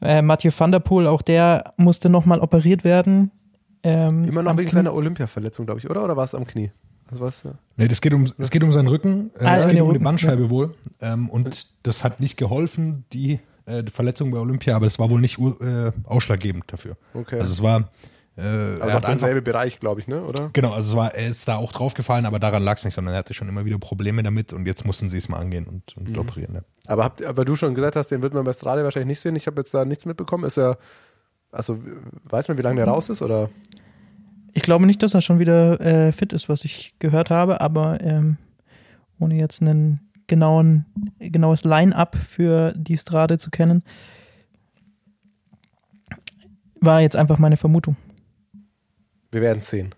[0.00, 1.06] äh, Mathieu van der Poel.
[1.06, 3.30] Auch der musste nochmal operiert werden.
[3.82, 4.74] Ähm, Immer noch wegen Knie.
[4.76, 6.02] seiner Olympia-Verletzung, glaube ich, oder?
[6.02, 6.72] Oder war es am Knie?
[7.10, 7.44] Also was?
[7.44, 9.80] äh, Nee, das geht um, es geht um seinen Rücken, äh, Ah, es ja, geht
[9.82, 10.74] um die Bandscheibe wohl.
[11.00, 15.10] Ähm, und das hat nicht geholfen, die, äh, die Verletzung bei Olympia, aber es war
[15.10, 16.96] wohl nicht äh, ausschlaggebend dafür.
[17.14, 17.38] Okay.
[17.38, 17.90] Also es war,
[18.36, 20.22] äh, also er hat einfach, derselbe Bereich, glaube ich, ne?
[20.22, 20.50] Oder?
[20.52, 23.14] genau, also es war, er ist da auch draufgefallen, aber daran lag es nicht, sondern
[23.14, 25.96] er hatte schon immer wieder Probleme damit und jetzt mussten sie es mal angehen und,
[25.96, 26.52] und operieren.
[26.52, 26.64] Ne?
[26.86, 29.36] Aber habt, aber du schon gesagt hast, den wird man bei Strade wahrscheinlich nicht sehen.
[29.36, 30.44] Ich habe jetzt da nichts mitbekommen.
[30.44, 30.76] Ist er,
[31.50, 31.78] also
[32.24, 33.22] weiß man, wie lange der raus ist?
[33.22, 33.48] Oder?
[34.52, 38.00] Ich glaube nicht, dass er schon wieder äh, fit ist, was ich gehört habe, aber
[38.02, 38.36] ähm,
[39.18, 40.84] ohne jetzt ein genauen,
[41.18, 43.82] genaues Line-up für die Strade zu kennen,
[46.80, 47.96] war jetzt einfach meine Vermutung.
[49.36, 49.94] Wir werden sehen.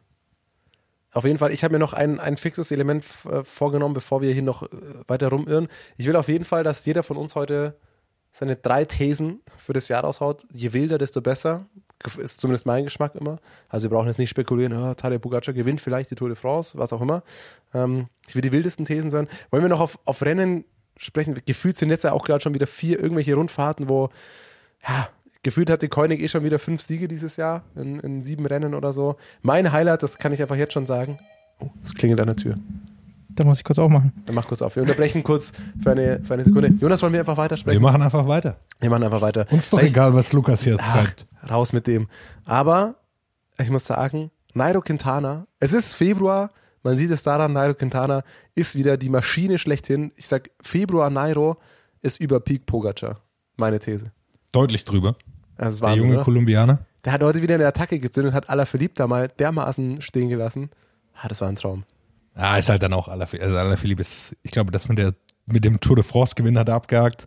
[1.12, 4.32] Auf jeden Fall, ich habe mir noch ein, ein fixes Element äh, vorgenommen, bevor wir
[4.32, 4.68] hier noch äh,
[5.06, 5.68] weiter rumirren.
[5.96, 7.76] Ich will auf jeden Fall, dass jeder von uns heute
[8.32, 10.44] seine drei Thesen für das Jahr raushaut.
[10.52, 11.66] Je wilder, desto besser.
[12.16, 13.38] Ist zumindest mein Geschmack immer.
[13.68, 16.76] Also wir brauchen jetzt nicht spekulieren, oh, Tadej Pogacar gewinnt vielleicht die Tour de France,
[16.76, 17.22] was auch immer.
[17.72, 19.28] Ähm, ich will die wildesten Thesen sein.
[19.52, 20.64] Wollen wir noch auf, auf Rennen
[20.96, 21.40] sprechen?
[21.46, 24.08] Gefühlt sind jetzt ja auch gerade schon wieder vier irgendwelche Rundfahrten, wo,
[24.82, 25.08] ja,
[25.42, 28.74] gefühlt hat die Koenig eh schon wieder fünf Siege dieses Jahr in, in sieben Rennen
[28.74, 29.16] oder so.
[29.42, 31.18] Mein Highlight, das kann ich einfach jetzt schon sagen.
[31.60, 32.56] Oh, es klingelt an der Tür.
[33.30, 34.12] Da muss ich kurz aufmachen.
[34.26, 34.74] Dann mach kurz auf.
[34.74, 36.68] Wir unterbrechen kurz für eine, für eine Sekunde.
[36.80, 37.80] Jonas, wollen wir einfach Wir weitersprechen?
[37.82, 38.56] machen einfach weiter.
[38.80, 39.46] Wir machen einfach weiter.
[39.50, 41.26] Uns doch Weil ich- egal, was Lukas hier Ach, treibt.
[41.48, 42.08] raus mit dem.
[42.44, 42.96] Aber
[43.60, 46.50] ich muss sagen, Nairo Quintana, es ist Februar,
[46.82, 48.22] man sieht es daran, Nairo Quintana
[48.56, 50.10] ist wieder die Maschine schlechthin.
[50.16, 51.58] Ich sag, Februar Nairo
[52.02, 53.20] ist über Peak Pogacar.
[53.56, 54.10] Meine These.
[54.52, 55.14] Deutlich drüber.
[55.58, 56.24] Das ist Der Wahnsinn, junge oder?
[56.24, 56.78] Kolumbianer.
[57.04, 60.70] Der hat heute wieder eine Attacke gezündet, hat Alaphilippe da mal dermaßen stehen gelassen.
[61.14, 61.84] Ah, das war ein Traum.
[62.34, 63.44] Ah, ist halt dann auch Alaphilippe.
[63.44, 65.14] Also Alaphilippe ist, ich glaube, dass man der
[65.46, 67.26] mit dem Tour de France-Gewinn hat er abgehakt.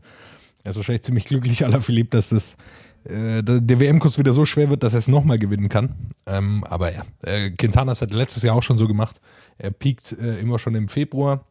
[0.63, 2.55] Er ist wahrscheinlich ziemlich glücklich, Alaphilippe, dass das,
[3.03, 5.95] äh, der WM-Kurs wieder so schwer wird, dass er es nochmal gewinnen kann.
[6.25, 9.19] Ähm, aber ja, äh, Quintana hat letztes Jahr auch schon so gemacht.
[9.57, 11.45] Er piekt äh, immer schon im Februar,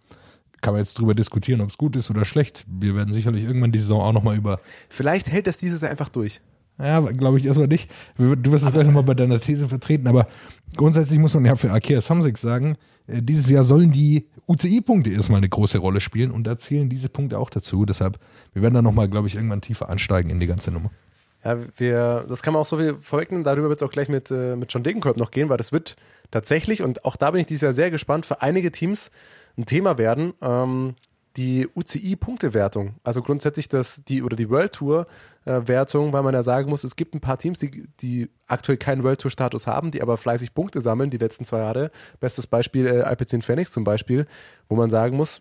[0.61, 2.65] kann man jetzt drüber diskutieren, ob es gut ist oder schlecht.
[2.69, 6.09] Wir werden sicherlich irgendwann die Saison auch nochmal über Vielleicht hält das dieses Jahr einfach
[6.09, 6.41] durch.
[6.83, 7.91] Ja, glaube ich erstmal nicht.
[8.17, 10.27] Du wirst es gleich nochmal bei deiner These vertreten, aber
[10.77, 15.39] grundsätzlich muss man ja für Akea Samsic sagen, äh, dieses Jahr sollen die UCI-Punkte erstmal
[15.39, 17.85] eine große Rolle spielen und da zählen diese Punkte auch dazu.
[17.85, 18.19] Deshalb,
[18.53, 20.91] wir werden da nochmal, glaube ich, irgendwann tiefer ansteigen in die ganze Nummer.
[21.45, 23.45] Ja, wir, das kann man auch so viel vorwegnehmen.
[23.45, 25.97] Darüber wird es auch gleich mit, äh, mit John Degenkolb noch gehen, weil das wird
[26.31, 29.11] tatsächlich, und auch da bin ich dieses Jahr sehr gespannt, für einige Teams
[29.57, 30.35] ein Thema werden.
[30.43, 30.95] Ähm,
[31.37, 36.83] die UCI-Punktewertung, also grundsätzlich das, die oder die World Tour-Wertung, weil man ja sagen muss,
[36.83, 40.55] es gibt ein paar Teams, die, die aktuell keinen World Tour-Status haben, die aber fleißig
[40.55, 41.93] Punkte sammeln die letzten zwei Jahre.
[42.19, 44.27] Bestes Beispiel äh, Alpecin Phoenix zum Beispiel,
[44.69, 45.41] wo man sagen muss,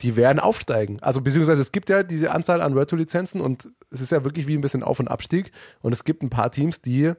[0.00, 0.98] die werden aufsteigen.
[1.00, 4.24] Also beziehungsweise es gibt ja diese Anzahl an World Tour Lizenzen und es ist ja
[4.24, 7.12] wirklich wie ein bisschen Auf- und Abstieg und es gibt ein paar Teams, die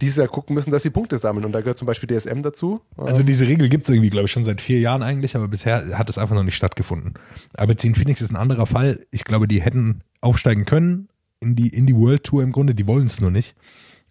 [0.00, 2.80] dieses Jahr gucken müssen, dass sie Punkte sammeln und da gehört zum Beispiel DSM dazu.
[2.96, 5.98] Also diese Regel gibt es irgendwie, glaube ich, schon seit vier Jahren eigentlich, aber bisher
[5.98, 7.14] hat es einfach noch nicht stattgefunden.
[7.56, 9.00] Aber Team Phoenix ist ein anderer Fall.
[9.10, 11.08] Ich glaube, die hätten aufsteigen können
[11.40, 13.54] in die, in die World Tour im Grunde, die wollen es nur nicht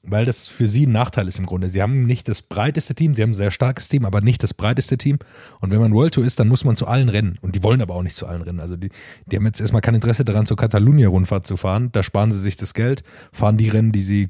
[0.04, 1.69] weil das für sie ein Nachteil ist im Grunde.
[1.69, 4.54] Sie haben nicht das breiteste Team, sie haben ein sehr starkes Team, aber nicht das
[4.54, 5.17] breiteste Team.
[5.62, 7.38] Und wenn man World Tour ist, dann muss man zu allen rennen.
[7.41, 8.60] Und die wollen aber auch nicht zu allen rennen.
[8.60, 8.89] Also die,
[9.28, 11.89] die haben jetzt erstmal kein Interesse daran, zur Catalunya-Rundfahrt zu fahren.
[11.93, 14.30] Da sparen sie sich das Geld, fahren die Rennen, die sie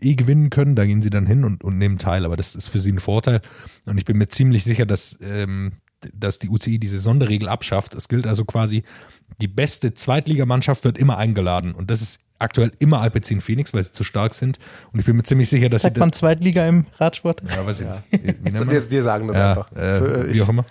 [0.00, 2.24] eh gewinnen können, da gehen sie dann hin und, und nehmen teil.
[2.24, 3.40] Aber das ist für sie ein Vorteil.
[3.86, 5.72] Und ich bin mir ziemlich sicher, dass, ähm,
[6.12, 7.94] dass die UCI diese Sonderregel abschafft.
[7.94, 8.82] Es gilt also quasi,
[9.40, 11.74] die beste Zweitligamannschaft wird immer eingeladen.
[11.74, 14.58] Und das ist aktuell immer Alpecin Phoenix, weil sie zu stark sind.
[14.92, 16.00] Und ich bin mir ziemlich sicher, dass Sagt sie.
[16.00, 17.42] man Zweitliga im Radsport?
[17.48, 18.42] Ja, weiß ich nicht.
[18.44, 18.70] Nennt man?
[18.70, 19.72] wir, wir sagen das ja, einfach.
[19.72, 20.64] Äh, Für, wie auch immer.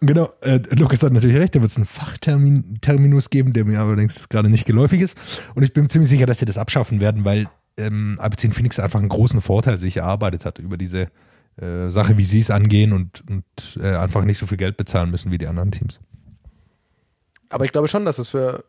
[0.00, 4.28] Genau, äh, Lukas hat natürlich recht, da wird es einen Fachterminus geben, der mir allerdings
[4.28, 5.18] gerade nicht geläufig ist.
[5.54, 9.00] Und ich bin ziemlich sicher, dass sie das abschaffen werden, weil ähm, Alpecin Phoenix einfach
[9.00, 11.10] einen großen Vorteil sich erarbeitet hat über diese
[11.56, 13.44] äh, Sache, wie sie es angehen und, und
[13.80, 16.00] äh, einfach nicht so viel Geld bezahlen müssen wie die anderen Teams.
[17.50, 18.64] aber ich glaube schon, dass es für,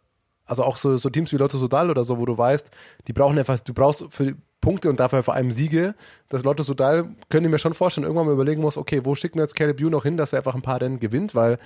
[0.45, 2.69] also auch so, so Teams wie Lotto Sodal oder so, wo du weißt,
[3.07, 5.95] die brauchen einfach, du brauchst für Punkte und dafür vor allem Siege.
[6.29, 9.37] Das Lotto Sodal können ich mir schon vorstellen, irgendwann mal überlegen muss, okay, wo schicken
[9.37, 11.59] wir jetzt Caleb Ewan noch hin, dass er einfach ein paar Rennen gewinnt, weil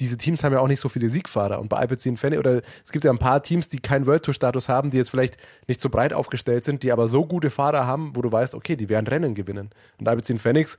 [0.00, 1.58] diese Teams haben ja auch nicht so viele Siegfahrer.
[1.58, 4.34] Und bei Alpecin Fenny, oder es gibt ja ein paar Teams, die keinen World Tour
[4.34, 5.36] Status haben, die jetzt vielleicht
[5.68, 8.76] nicht so breit aufgestellt sind, die aber so gute Fahrer haben, wo du weißt, okay,
[8.76, 9.70] die werden Rennen gewinnen.
[9.98, 10.76] Und Alpecin Phoenix,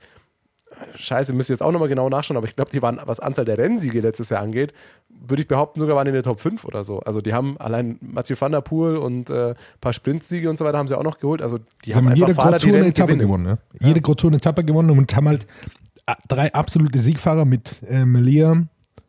[0.94, 3.44] scheiße, müsst ihr jetzt auch nochmal genau nachschauen, aber ich glaube, die waren, was Anzahl
[3.44, 4.72] der Rennsiege letztes Jahr angeht,
[5.08, 7.00] würde ich behaupten, sogar waren in der Top 5 oder so.
[7.00, 10.64] Also die haben allein Mathieu van der Poel und äh, ein paar Sprintsiege und so
[10.64, 11.42] weiter haben sie auch noch geholt.
[11.42, 13.26] Also die Sie haben haben jede Fahrer, die eine Etappe gewinnen.
[13.26, 13.58] gewonnen.
[13.80, 13.88] Ja?
[13.88, 15.46] Jede Grotour eine Etappe gewonnen und haben halt
[16.06, 18.62] äh, drei absolute Siegfahrer mit äh, Melia,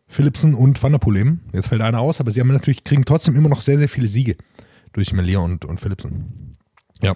[0.10, 1.42] Philipsen und Van der Poel eben.
[1.54, 4.08] Jetzt fällt einer aus, aber sie haben natürlich, kriegen trotzdem immer noch sehr, sehr viele
[4.08, 4.36] Siege
[4.92, 6.54] durch Melia und, und Philipsen.
[7.02, 7.16] Ja.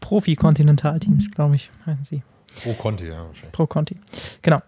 [0.00, 2.22] Profi-Kontinentalteams, glaube ich, heißen sie.
[2.62, 3.52] Pro Conti, ja, wahrscheinlich.
[3.52, 3.96] Pro Conti.
[4.42, 4.58] Genau.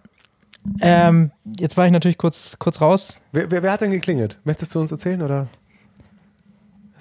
[0.81, 3.21] Ähm, jetzt war ich natürlich kurz, kurz raus.
[3.33, 4.39] Wer, wer, wer hat denn geklingelt?
[4.45, 5.49] Möchtest du uns erzählen oder?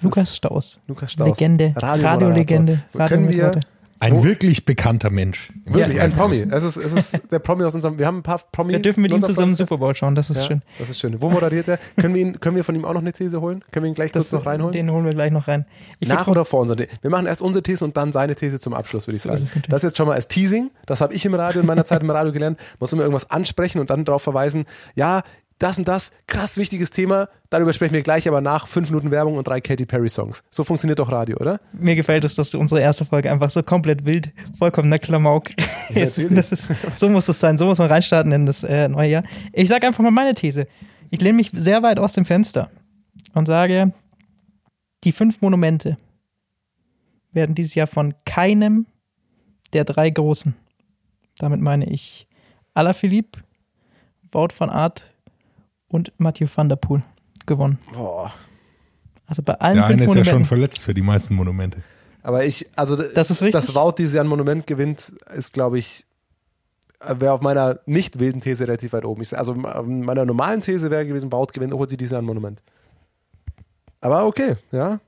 [0.00, 0.82] Lukas Staus.
[0.86, 1.28] Lukas Staus.
[1.28, 1.72] Legende.
[1.76, 2.82] Radiolegende.
[2.92, 3.60] Können wir.
[3.98, 5.52] Ein Wo- wirklich bekannter Mensch.
[5.64, 6.12] wirklich, Ja, ein.
[6.12, 6.46] Promi.
[6.50, 8.72] Es ist, es ist der Promi aus unserem, wir haben ein paar Promis.
[8.72, 9.56] Wir dürfen mit ihm zusammen Podcast.
[9.58, 10.62] Super Bowl schauen, das ist ja, schön.
[10.78, 11.20] Das ist schön.
[11.22, 11.78] Wo moderiert er?
[11.96, 13.64] können, wir ihn, können wir von ihm auch noch eine These holen?
[13.72, 14.72] Können wir ihn gleich kurz Das, noch reinholen?
[14.72, 15.64] den holen wir gleich noch rein.
[15.98, 18.74] Ich Nach oder vor unserer Wir machen erst unsere These und dann seine These zum
[18.74, 19.38] Abschluss, würde ich So sagen.
[19.42, 19.68] ist natürlich.
[19.68, 20.70] Das jetzt schon mal als Teasing.
[20.86, 22.58] Das habe ich im Radio, in meiner Zeit im Radio gelernt.
[22.80, 25.22] Muss immer irgendwas ansprechen und dann darauf verweisen, ja,
[25.58, 27.28] das und das, krass wichtiges Thema.
[27.48, 30.42] Darüber sprechen wir gleich, aber nach fünf Minuten Werbung und drei Katy Perry Songs.
[30.50, 31.60] So funktioniert doch Radio, oder?
[31.72, 35.50] Mir gefällt es, dass du unsere erste Folge einfach so komplett wild, vollkommener Klamauk
[35.94, 36.18] ist.
[36.18, 36.36] natürlich.
[36.36, 36.70] Das ist.
[36.94, 39.22] So muss es sein, so muss man reinstarten in das äh, neue Jahr.
[39.52, 40.66] Ich sage einfach mal meine These.
[41.10, 42.70] Ich lehne mich sehr weit aus dem Fenster
[43.32, 43.92] und sage,
[45.04, 45.96] die fünf Monumente
[47.32, 48.86] werden dieses Jahr von keinem
[49.72, 50.54] der drei Großen,
[51.38, 52.26] damit meine ich
[52.74, 53.40] Alaphilippe,
[54.32, 55.04] Wout van Aert
[55.96, 57.02] und Mathieu van der Poel,
[57.46, 57.78] gewonnen.
[57.92, 58.32] Boah.
[59.26, 61.82] Also bei allen Der eine ist ja schon verletzt für die meisten Monumente.
[62.22, 63.60] Aber ich, also Das ist richtig.
[63.60, 66.04] dass Wout dieses Jahr ein Monument gewinnt, ist, glaube ich,
[67.00, 69.22] wäre auf meiner nicht wilden These relativ weit oben.
[69.22, 72.24] Ich, also in meiner normalen These wäre gewesen, Wout gewinnt, holt sie dieses Jahr ein
[72.24, 72.62] Monument.
[74.00, 75.00] Aber okay, ja.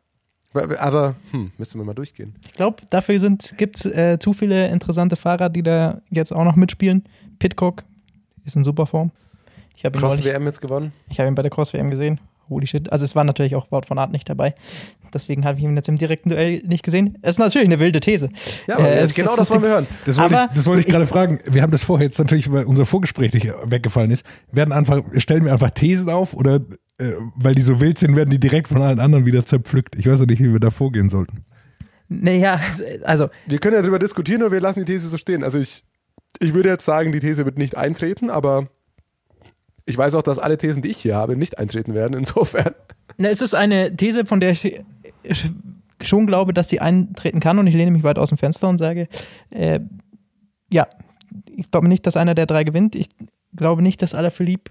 [0.55, 2.35] Aber hm, müssen wir mal durchgehen.
[2.47, 3.19] Ich glaube, dafür
[3.57, 7.05] gibt es äh, zu viele interessante Fahrer, die da jetzt auch noch mitspielen.
[7.39, 7.85] Pitcock
[8.45, 9.13] ist in super Form.
[9.79, 10.93] Ich habe ihn, Cross WM jetzt gewonnen.
[11.09, 12.21] ich hab ihn bei der Cross-WM gesehen.
[12.49, 12.91] Holy shit.
[12.91, 14.55] Also es war natürlich auch Wout von Art nicht dabei.
[15.15, 17.17] Deswegen habe ich ihn jetzt im direkten Duell nicht gesehen.
[17.23, 18.29] Es ist natürlich eine wilde These.
[18.67, 19.87] Ja, aber Äh, genau das wollen wir hören.
[20.05, 21.39] Das wollte Aber ich, das wollte ich ich- gerade fragen.
[21.45, 24.25] Wir haben das vorher jetzt natürlich, weil unser Vorgespräch nicht weggefallen ist.
[24.51, 26.57] Werden einfach, stellen wir einfach Thesen auf oder
[26.99, 29.95] äh, weil die so wild sind, werden die direkt von allen anderen wieder zerpflückt.
[29.97, 31.45] Ich weiß noch nicht, wie wir da vorgehen sollten.
[32.09, 32.61] Naja,
[33.05, 35.45] also Wir können ja darüber diskutieren oder wir lassen die These so stehen.
[35.45, 35.85] Also ich,
[36.41, 38.69] ich würde jetzt sagen, die These wird nicht eintreten, aber
[39.89, 42.15] ich weiß auch, dass alle Thesen, die ich hier habe, nicht eintreten werden.
[42.17, 42.75] Insofern.
[43.17, 44.83] Na, es ist eine These, von der ich
[46.03, 48.79] schon glaube, dass sie eintreten kann und ich lehne mich weit aus dem Fenster und
[48.79, 49.09] sage,
[49.51, 49.81] äh,
[50.71, 50.85] ja,
[51.57, 52.95] ich glaube nicht, dass einer der drei gewinnt.
[52.95, 53.09] Ich
[53.57, 54.71] glaube nicht, dass Alaphilippe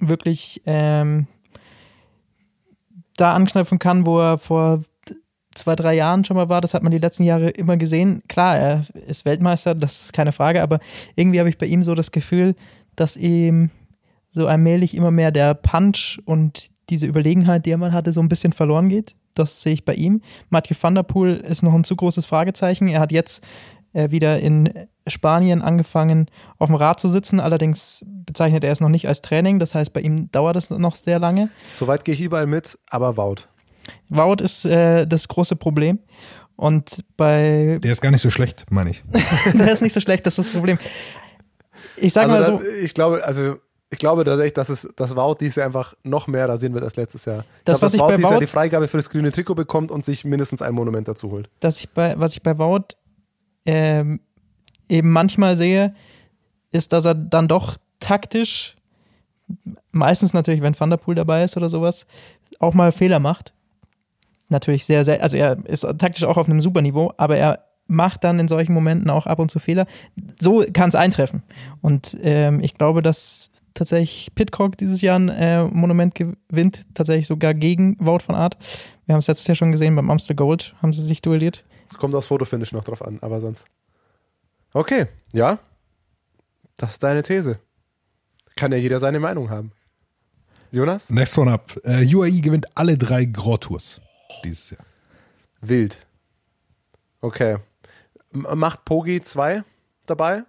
[0.00, 1.28] wirklich ähm,
[3.16, 4.82] da anknüpfen kann, wo er vor
[5.54, 6.60] zwei, drei Jahren schon mal war.
[6.60, 8.22] Das hat man die letzten Jahre immer gesehen.
[8.28, 10.80] Klar, er ist Weltmeister, das ist keine Frage, aber
[11.14, 12.56] irgendwie habe ich bei ihm so das Gefühl,
[12.96, 13.70] dass ihm
[14.30, 18.28] so allmählich immer mehr der Punch und diese Überlegenheit, die er mal hatte, so ein
[18.28, 19.16] bisschen verloren geht.
[19.34, 20.20] Das sehe ich bei ihm.
[20.50, 22.88] Mathieu van der Poel ist noch ein zu großes Fragezeichen.
[22.88, 23.42] Er hat jetzt
[23.92, 24.72] äh, wieder in
[25.06, 26.26] Spanien angefangen,
[26.58, 27.40] auf dem Rad zu sitzen.
[27.40, 29.58] Allerdings bezeichnet er es noch nicht als Training.
[29.58, 31.50] Das heißt, bei ihm dauert es noch sehr lange.
[31.74, 33.48] Soweit gehe ich überall mit, aber Wout.
[34.08, 35.98] Wout ist äh, das große Problem.
[36.56, 37.78] Und bei.
[37.82, 39.04] Der ist gar nicht so schlecht, meine ich.
[39.54, 40.78] der ist nicht so schlecht, das ist das Problem.
[41.96, 42.64] Ich sage also mal so.
[42.64, 43.56] Da, ich glaube, also
[43.90, 46.96] ich glaube tatsächlich, dass es das Wout dies Jahr einfach noch mehr rasieren wird als
[46.96, 47.44] letztes Jahr.
[47.64, 49.30] Das, ich glaub, was ich Wout bei dieses Jahr Wout- die Freigabe für das grüne
[49.30, 51.48] Trikot bekommt und sich mindestens ein Monument dazu holt.
[51.60, 52.96] dass ich bei, was ich bei Wout
[53.64, 54.20] ähm,
[54.88, 55.92] eben manchmal sehe,
[56.72, 58.76] ist, dass er dann doch taktisch,
[59.92, 62.06] meistens natürlich, wenn Van der Poel dabei ist oder sowas,
[62.58, 63.52] auch mal Fehler macht.
[64.48, 68.24] Natürlich sehr, sehr, also er ist taktisch auch auf einem super Niveau, aber er macht
[68.24, 69.86] dann in solchen Momenten auch ab und zu Fehler.
[70.40, 71.42] So kann es eintreffen.
[71.80, 77.54] Und ähm, ich glaube, dass tatsächlich Pitcock dieses Jahr ein äh, Monument gewinnt, tatsächlich sogar
[77.54, 78.56] gegen Wout von Art.
[79.04, 81.64] Wir haben es letztes Jahr schon gesehen, beim Amstel Gold haben sie sich duelliert.
[81.88, 83.64] Es kommt aufs Fotofinish noch drauf an, aber sonst.
[84.74, 85.58] Okay, ja.
[86.76, 87.60] Das ist deine These.
[88.56, 89.72] Kann ja jeder seine Meinung haben.
[90.72, 91.10] Jonas?
[91.10, 91.78] Next one up.
[91.84, 94.00] Äh, UAE gewinnt alle drei Grand Tours
[94.44, 94.84] dieses Jahr.
[95.60, 95.96] Wild.
[97.20, 97.58] Okay.
[98.36, 99.62] Macht Pogi 2
[100.06, 100.42] dabei?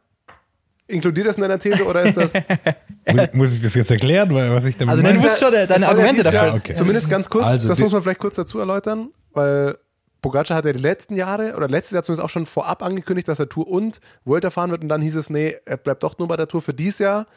[0.89, 2.33] Inkludiert das in deiner These oder ist das.
[3.11, 5.15] Muss, ich- muss ich das jetzt erklären, weil was ich damit Also, meine?
[5.15, 6.53] du musst schon deine ja Argumente dafür.
[6.55, 6.73] okay.
[6.75, 9.77] Zumindest ganz kurz, Also das muss man vielleicht kurz dazu erläutern, weil
[10.21, 13.39] Pogacar hat ja die letzten Jahre oder letztes Jahr zumindest auch schon vorab angekündigt, dass
[13.39, 16.27] er Tour und Vuelta fahren wird und dann hieß es, nee, er bleibt doch nur
[16.27, 17.27] bei der Tour für dieses Jahr.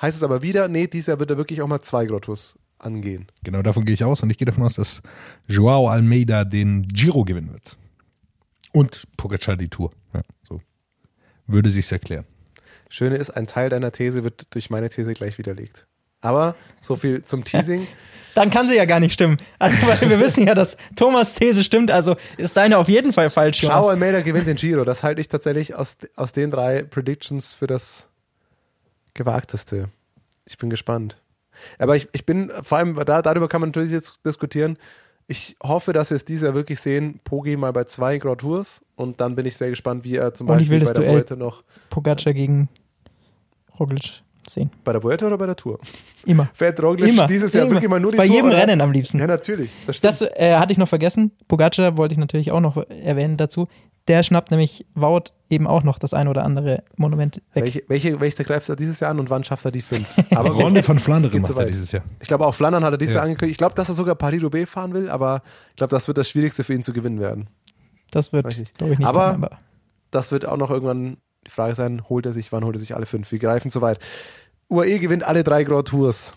[0.00, 2.56] Heißt es aber wieder, nee, dieses Jahr wird er wirklich auch mal zwei Grand Tours
[2.78, 3.26] angehen.
[3.44, 5.02] Genau davon gehe ich aus und ich gehe davon aus, dass
[5.46, 7.76] Joao Almeida den Giro gewinnen wird.
[8.72, 9.92] Und Pogacar die Tour.
[10.14, 10.60] Ja, so.
[11.46, 12.26] Würde sich's erklären.
[12.88, 15.86] Schöne ist, ein Teil deiner These wird durch meine These gleich widerlegt.
[16.20, 17.86] Aber so viel zum Teasing.
[18.34, 19.36] Dann kann sie ja gar nicht stimmen.
[19.58, 23.28] Also, weil wir wissen ja, dass Thomas These stimmt, also ist deine auf jeden Fall
[23.28, 23.58] falsch.
[23.60, 23.88] Schau Jonas.
[23.88, 24.84] Almeida gewinnt den Giro.
[24.84, 28.08] Das halte ich tatsächlich aus, aus den drei Predictions für das
[29.14, 29.90] gewagteste.
[30.46, 31.20] Ich bin gespannt.
[31.78, 34.78] Aber ich, ich bin, vor allem, da, darüber kann man natürlich jetzt diskutieren.
[35.28, 38.82] Ich hoffe, dass wir es dieses Jahr wirklich sehen, Pogi mal bei zwei Grand Tours
[38.96, 41.02] und dann bin ich sehr gespannt, wie er zum Und ich Beispiel will bei der
[41.02, 41.12] Duell.
[41.14, 42.68] Vuelta noch, Pogacar gegen
[43.78, 44.70] Roglic sehen.
[44.84, 45.78] bei der Vuelta oder bei der Tour?
[46.26, 46.48] Immer.
[46.54, 47.26] Fährt Roglic Immer.
[47.26, 47.74] dieses Jahr Immer.
[47.76, 48.34] wirklich mal nur die Bei Tour?
[48.36, 48.58] jedem oder?
[48.58, 49.18] Rennen am liebsten.
[49.18, 49.70] Ja, natürlich.
[49.86, 50.00] Das.
[50.00, 51.32] Das äh, hatte ich noch vergessen.
[51.48, 53.64] Pogacar wollte ich natürlich auch noch erwähnen dazu.
[54.08, 57.64] Der schnappt nämlich Wout eben auch noch das ein oder andere Monument weg.
[57.64, 60.08] welche, welche, welche greift er dieses Jahr an und wann schafft er die fünf?
[60.34, 62.02] Aber Ronde von Flandern macht so er dieses Jahr.
[62.20, 63.20] Ich glaube, auch Flandern hat er dieses Ja.
[63.20, 63.52] Jahr angekündigt.
[63.54, 66.64] Ich glaube, dass er sogar Paris-Roubaix fahren will, aber ich glaube, das wird das Schwierigste
[66.64, 67.48] für ihn zu gewinnen werden.
[68.10, 68.42] Das wird,
[68.76, 69.06] glaube ich, nicht.
[69.08, 69.56] Aber- machen,
[70.10, 72.94] Das wird auch noch irgendwann die Frage sein, holt er sich, wann holt er sich
[72.94, 73.30] alle fünf?
[73.30, 73.98] Wir greifen zu weit.
[74.68, 76.34] UAE gewinnt alle drei Grand Tours.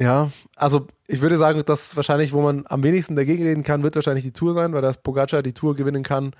[0.00, 3.96] Ja, also ich würde sagen, dass wahrscheinlich, wo man am wenigsten dagegen reden kann, wird
[3.96, 6.32] wahrscheinlich die Tour sein, weil das Pogacar die Tour gewinnen kann,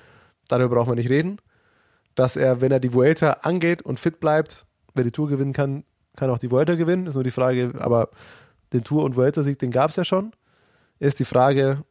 [0.48, 1.38] darüber braucht man nicht reden.
[2.14, 5.84] Dass er, wenn er die Vuelta angeht und fit bleibt, wer die Tour gewinnen kann,
[6.16, 7.06] kann auch die Vuelta gewinnen.
[7.06, 8.08] Ist nur die Frage, aber
[8.72, 10.32] den Tour- und Vuelta-Sieg, den gab es ja schon.
[10.98, 11.84] Ist die Frage,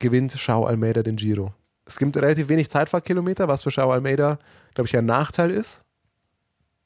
[0.00, 1.54] gewinnt Schau Almeida den Giro?
[1.86, 4.38] Es gibt relativ wenig Zeitfahrkilometer, was für Schau Almeida,
[4.74, 5.84] glaube ich, ein Nachteil ist,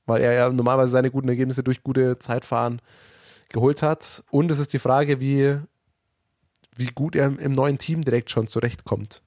[0.05, 2.83] weil er ja normalerweise seine guten Ergebnisse durch gute Zeitfahren
[3.49, 4.25] geholt hat.
[4.31, 5.59] Und es ist die Frage, wie,
[6.77, 9.23] wie gut er im neuen Team direkt schon zurechtkommt.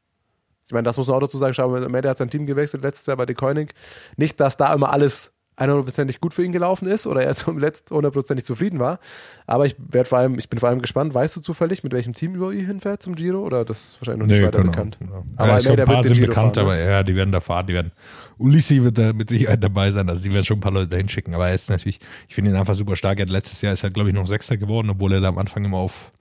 [0.66, 1.54] Ich meine, das muss man auch dazu sagen.
[1.54, 3.74] Schau Almeida hat sein Team gewechselt letztes Jahr bei De Koenig.
[4.18, 7.94] Nicht, dass da immer alles 100%ig gut für ihn gelaufen ist oder er zum letzten
[7.94, 9.00] 100%ig zufrieden war.
[9.48, 12.14] Aber ich werd vor allem, ich bin vor allem gespannt, weißt du zufällig, mit welchem
[12.14, 13.40] Team UAE hinfährt zum Giro?
[13.40, 14.72] Oder das ist wahrscheinlich noch nicht weiter genau.
[14.72, 14.98] bekannt?
[15.02, 15.24] Ja.
[15.36, 16.90] Aber ja, ich glaub, ein paar sind Giro bekannt, fahren, aber ne?
[16.90, 17.92] ja, die werden da fahren, die werden.
[18.38, 21.10] Ulissi wird da mit Sicherheit dabei sein, also die werden schon ein paar Leute dahin
[21.10, 23.20] schicken, aber er ist natürlich, ich finde ihn einfach super stark.
[23.20, 25.38] Er hat letztes Jahr ist er, glaube ich, noch Sechster geworden, obwohl er da am
[25.38, 26.12] Anfang immer auf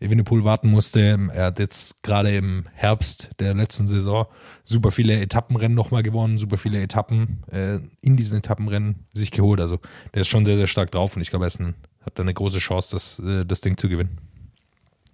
[0.00, 1.00] Evenepoel warten musste.
[1.32, 4.26] Er hat jetzt gerade im Herbst der letzten Saison
[4.64, 9.60] super viele Etappenrennen nochmal gewonnen, super viele Etappen äh, in diesen Etappenrennen sich geholt.
[9.60, 9.80] Also
[10.14, 12.34] der ist schon sehr, sehr stark drauf und ich glaube, er ein, hat da eine
[12.34, 14.18] große Chance, das, äh, das Ding zu gewinnen.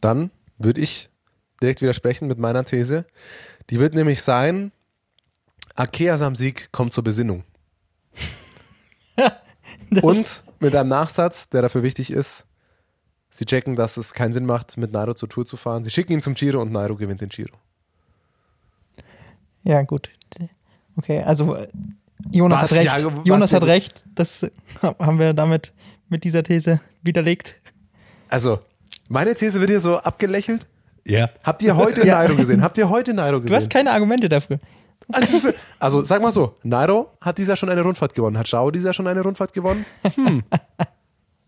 [0.01, 1.09] Dann würde ich
[1.63, 3.07] direkt widersprechen mit meiner These.
[3.71, 4.73] Die wird nämlich sein,
[5.75, 7.45] Akeas am Sieg kommt zur Besinnung.
[10.03, 12.47] Und mit einem Nachsatz, der dafür wichtig ist,
[13.35, 15.85] sie checken, dass es keinen Sinn macht, mit Nairo zur Tour zu fahren.
[15.85, 17.57] Sie schicken ihn zum Giro und Nairo gewinnt den Giro.
[19.65, 20.11] Ja, gut.
[20.97, 21.69] Okay, also äh,
[22.31, 23.01] Jonas Was, hat recht.
[23.01, 24.05] ja, Jonas hat recht.
[24.15, 24.51] Das äh,
[24.83, 25.73] haben wir damit
[26.09, 27.57] mit dieser These widerlegt.
[28.29, 28.61] Also,
[29.09, 30.67] meine These wird hier so abgelächelt.
[31.05, 31.31] Ja.
[31.43, 32.19] Habt ihr heute Ja.
[32.19, 32.63] Nairo gesehen?
[32.63, 33.51] Habt ihr heute Nairo gesehen?
[33.51, 34.59] Du hast keine Argumente dafür.
[35.13, 38.39] Also, also sag mal so, Nairo hat dieser schon eine Rundfahrt gewonnen.
[38.39, 39.85] Hat Schau dieser schon eine Rundfahrt gewonnen?
[40.15, 40.45] Hm.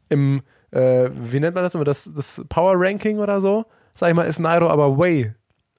[0.08, 0.42] Im,
[0.76, 3.64] äh, wie nennt man das immer, das, das Power Ranking oder so?
[3.94, 5.32] Sag ich mal, ist Nairo aber way,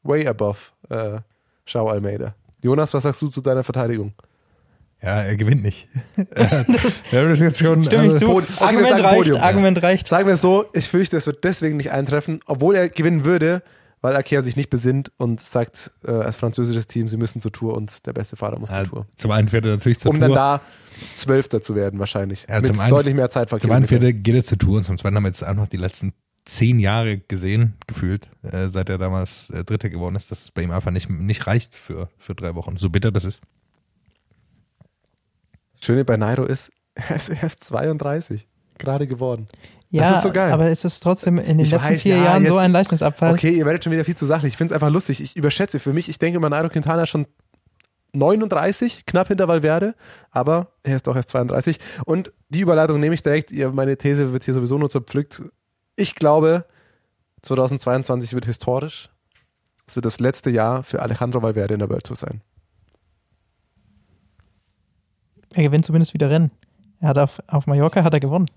[0.04, 0.58] way above
[0.90, 1.20] äh,
[1.66, 2.34] Schau Almeida.
[2.64, 4.14] Jonas, was sagst du zu deiner Verteidigung?
[5.02, 5.88] Ja, er gewinnt nicht.
[6.36, 7.84] Das Wir haben das jetzt schon.
[7.84, 8.32] stimme ich also- zu.
[8.34, 9.44] Pod- okay, Argument sagen reicht, Podium, ja.
[9.44, 10.08] Argument reicht.
[10.08, 13.62] Sagen wir es so, ich fürchte, es wird deswegen nicht eintreffen, obwohl er gewinnen würde,
[14.02, 17.76] weil Akea sich nicht besinnt und sagt, äh, als französisches Team, sie müssen zur Tour
[17.76, 19.06] und der beste Fahrer muss Ja, zur Tour.
[19.16, 20.28] zum einen fährt er natürlich zur Um Tour.
[20.30, 20.62] dann da
[21.16, 22.46] Zwölfter zu werden, wahrscheinlich.
[22.50, 24.78] Ja, Mit zum einen- deutlich mehr Zeit Zum einen fährt er, geht er zur Tour
[24.78, 26.14] und zum zweiten haben wir jetzt einfach die letzten
[26.46, 30.62] zehn Jahre gesehen, gefühlt, äh, seit er damals äh, Dritter geworden ist, dass es bei
[30.62, 32.78] ihm einfach nicht, nicht reicht für, für drei Wochen.
[32.78, 33.42] So bitter das ist.
[35.74, 39.46] Das Schöne bei Nairo ist, er ist erst 32, gerade geworden.
[39.90, 40.52] Ja, ist so geil.
[40.52, 42.72] aber es ist trotzdem in den Ich letzten weiß, vier ja, Jahren so jetzt- ein
[42.72, 43.34] Leistungsabfall.
[43.34, 44.54] Okay, ihr werdet schon wieder viel zu sachlich.
[44.54, 45.22] Ich finde es einfach lustig.
[45.22, 47.26] Ich überschätze für mich, ich denke immer, Nairo Quintana ist schon
[48.14, 49.96] 39, knapp hinter Valverde,
[50.32, 51.80] aber er ist doch erst 32.
[52.06, 53.52] Und die Überleitung nehme ich direkt.
[53.74, 55.44] Meine These wird hier sowieso nur zerpflückt.
[55.96, 56.66] Ich glaube,
[57.44, 59.10] 2022 wird historisch.
[59.88, 62.42] Es wird das letzte Jahr für Alejandro Valverde in der World Tour sein.
[65.54, 66.52] Er gewinnt zumindest wieder Rennen.
[67.00, 68.48] Er hat auf, auf Mallorca hat er gewonnen.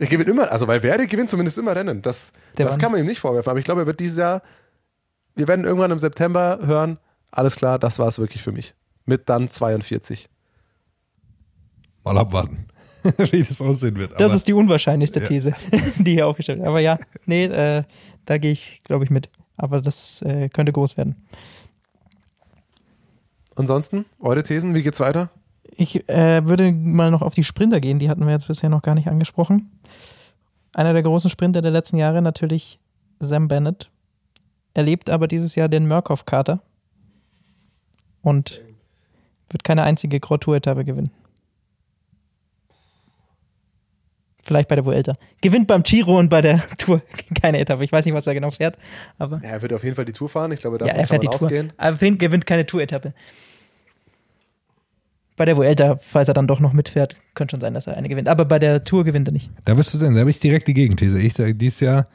[0.00, 2.00] Er gewinnt immer, also Valverde gewinnt zumindest immer Rennen.
[2.00, 2.80] Das, Der das Mann.
[2.80, 3.50] kann man ihm nicht vorwerfen.
[3.50, 4.40] Aber ich glaube, er wird dieses Jahr,
[5.36, 6.98] wir werden irgendwann im September hören,
[7.30, 8.74] alles klar, das war es wirklich für mich.
[9.04, 10.30] Mit dann 42.
[12.02, 12.66] Mal abwarten,
[13.30, 14.12] wie das aussehen wird.
[14.12, 15.26] Das Aber ist die unwahrscheinlichste Ja.
[15.26, 15.54] These,
[15.98, 16.68] die hier aufgestellt wird.
[16.68, 17.84] Aber ja, nee, äh,
[18.24, 19.28] da gehe ich, glaube ich, mit.
[19.58, 21.14] Aber das äh, könnte groß werden.
[23.54, 25.28] Ansonsten, eure Thesen, wie geht's weiter?
[25.80, 28.82] Ich äh, würde mal noch auf die Sprinter gehen, die hatten wir jetzt bisher noch
[28.82, 29.70] gar nicht angesprochen.
[30.74, 32.78] Einer der großen Sprinter der letzten Jahre natürlich
[33.18, 33.88] Sam Bennett.
[34.74, 36.60] Erlebt aber dieses Jahr den Murkoff-Kater
[38.20, 38.60] und
[39.48, 41.12] wird keine einzige Grand Tour-Etappe gewinnen.
[44.42, 45.14] Vielleicht bei der Vuelta.
[45.40, 47.00] Gewinnt beim Giro und bei der Tour
[47.40, 47.84] keine Etappe.
[47.84, 48.76] Ich weiß nicht, was er genau fährt,
[49.16, 50.52] aber Ja, er wird auf jeden Fall die Tour fahren.
[50.52, 51.46] Ich glaube, ja, davon er fährt die kann man Tour.
[51.46, 51.72] ausgehen.
[51.78, 53.14] Aber gewinnt keine Tour-Etappe.
[55.40, 58.10] Bei der Vuelta, falls er dann doch noch mitfährt, könnte schon sein, dass er eine
[58.10, 58.28] gewinnt.
[58.28, 59.50] Aber bei der Tour gewinnt er nicht.
[59.64, 61.18] Da wirst du sehen, da habe ich direkt die Gegenthese.
[61.18, 62.08] Ich sage dieses Jahr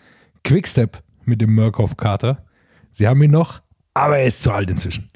[0.44, 2.46] Quickstep mit dem Murkoff-Kater.
[2.92, 3.64] Sie haben ihn noch,
[3.96, 5.10] aber er ist zu alt inzwischen.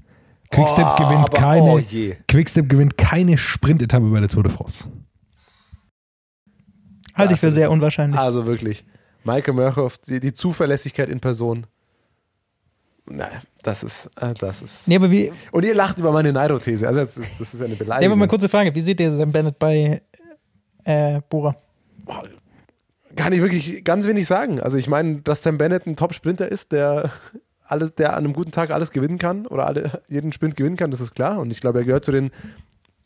[0.49, 2.15] Quickstep Oh, gewinnt aber keine, oh je.
[2.27, 4.85] Quickstep gewinnt keine Sprintetappe bei der Tour de France.
[7.13, 8.19] Halte ich für sehr unwahrscheinlich.
[8.19, 8.85] Also wirklich.
[9.23, 11.67] Maike Mörchow, die, die Zuverlässigkeit in Person.
[13.09, 14.87] Nein, das ist, äh, das ist.
[14.87, 16.87] Nee, aber wie, Und ihr lacht über meine Nairo-These.
[16.87, 18.19] Also das ist, das ist ja eine nee, aber Beleidigung.
[18.19, 18.73] mal kurze Frage.
[18.75, 20.01] Wie seht ihr Sam Bennett bei
[20.83, 21.55] äh, Bora?
[23.15, 24.59] Kann ich wirklich ganz wenig sagen.
[24.61, 27.11] Also ich meine, dass Sam Bennett ein Top-Sprinter ist, der
[27.65, 30.91] alles, der an einem guten Tag alles gewinnen kann oder alle, jeden Sprint gewinnen kann,
[30.91, 31.39] das ist klar.
[31.39, 32.31] Und ich glaube, er gehört zu den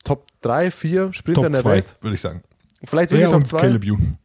[0.04, 1.98] Top 3, 4 Sprintern Top der 2, Welt.
[2.02, 2.42] würde ich sagen.
[2.86, 3.60] Vielleicht sogar Er Top und 2.
[3.60, 4.18] Caleb Ewan.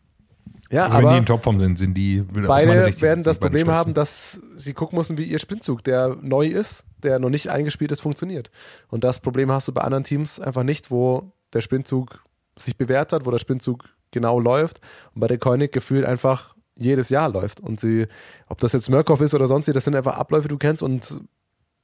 [0.71, 3.75] Ja, Also wenn die in Topform sind, sind die beide Sicht werden das beiden Problem
[3.75, 7.91] haben, dass sie gucken müssen, wie ihr Sprintzug, der neu ist, der noch nicht eingespielt
[7.91, 8.51] ist, funktioniert.
[8.89, 12.23] Und das Problem hast du bei anderen Teams einfach nicht, wo der Sprintzug
[12.57, 14.81] sich bewährt hat, wo der Sprintzug genau läuft
[15.15, 17.61] und bei der Koenig gefühlt einfach jedes Jahr läuft.
[17.61, 18.07] Und sie,
[18.47, 21.21] ob das jetzt Murkoff ist oder sonst, das sind einfach Abläufe, die du kennst und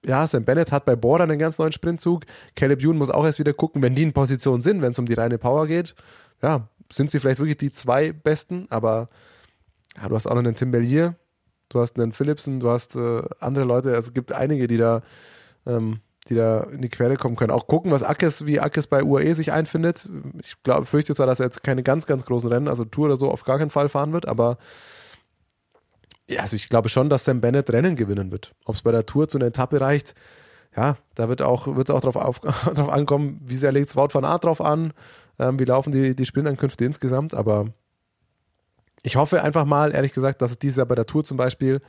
[0.07, 2.25] ja, Sam Bennett hat bei Bora einen ganz neuen Sprintzug.
[2.57, 5.07] Caleb Ewan muss auch erst wieder gucken, wenn die in Position sind, wenn es um
[5.07, 5.95] die reine Power geht.
[6.43, 9.09] Ja, sind sie vielleicht wirklich die zwei Besten, aber
[9.97, 11.17] ja, du hast auch noch einen Tim Bellier,
[11.69, 15.03] du hast einen Philipsen, du hast äh, andere Leute, also es gibt einige, die da,
[15.67, 17.51] ähm, die da in die Quere kommen können.
[17.51, 20.09] Auch gucken, was Ackes, wie Ackes bei UAE sich einfindet.
[20.41, 23.17] Ich glaube, fürchte zwar, dass er jetzt keine ganz, ganz großen Rennen, also Tour oder
[23.17, 24.59] so, auf gar keinen Fall fahren wird, aber
[26.27, 28.55] ja, also ich glaube schon, dass Sam Bennett Rennen gewinnen wird.
[28.65, 30.15] Ob es bei der Tour zu einer Etappe reicht,
[30.75, 32.41] ja, da wird auch, wird auch drauf, auf,
[32.75, 34.93] drauf ankommen, wie sehr legt Wout van Aert drauf an,
[35.39, 37.67] ähm, wie laufen die, die Sprintankünfte insgesamt, aber
[39.03, 41.81] ich hoffe einfach mal, ehrlich gesagt, dass es dieses Jahr bei der Tour zum Beispiel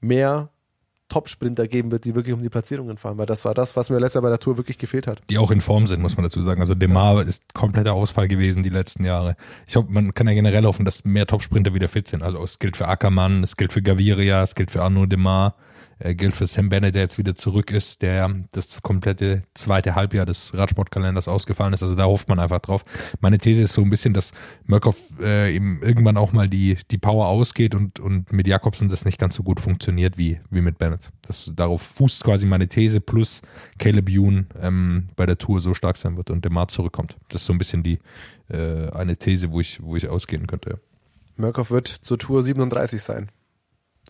[0.00, 0.50] mehr
[1.12, 3.98] Top-Sprinter geben wird, die wirklich um die Platzierungen fahren, weil das war das, was mir
[3.98, 5.20] letztes Jahr bei der Tour wirklich gefehlt hat.
[5.28, 6.60] die auch in Form sind, muss man dazu sagen.
[6.60, 9.36] Also Demar ist kompletter Ausfall gewesen die letzten Jahre.
[9.66, 12.22] Ich hoffe, man kann ja generell hoffen, dass mehr Top-Sprinter wieder fit sind.
[12.22, 15.54] Also es gilt für Ackermann, es gilt für Gaviria, es gilt für Arnaud Demar.
[16.02, 20.26] Äh, gilt für Sam Bennett, der jetzt wieder zurück ist, der das komplette zweite Halbjahr
[20.26, 21.82] des Radsportkalenders ausgefallen ist.
[21.82, 22.84] Also da hofft man einfach drauf.
[23.20, 24.32] Meine These ist so ein bisschen, dass
[24.66, 29.04] Murkoff äh, eben irgendwann auch mal die, die Power ausgeht und, und mit Jakobsen das
[29.04, 31.10] nicht ganz so gut funktioniert wie, wie mit Bennett.
[31.22, 33.42] Das, darauf fußt quasi meine These plus
[33.78, 37.16] Caleb Youn ähm, bei der Tour so stark sein wird und Demar zurückkommt.
[37.28, 38.00] Das ist so ein bisschen die
[38.48, 40.80] äh, eine These, wo ich, wo ich ausgehen könnte.
[41.36, 43.30] Murkoff wird zur Tour 37 sein.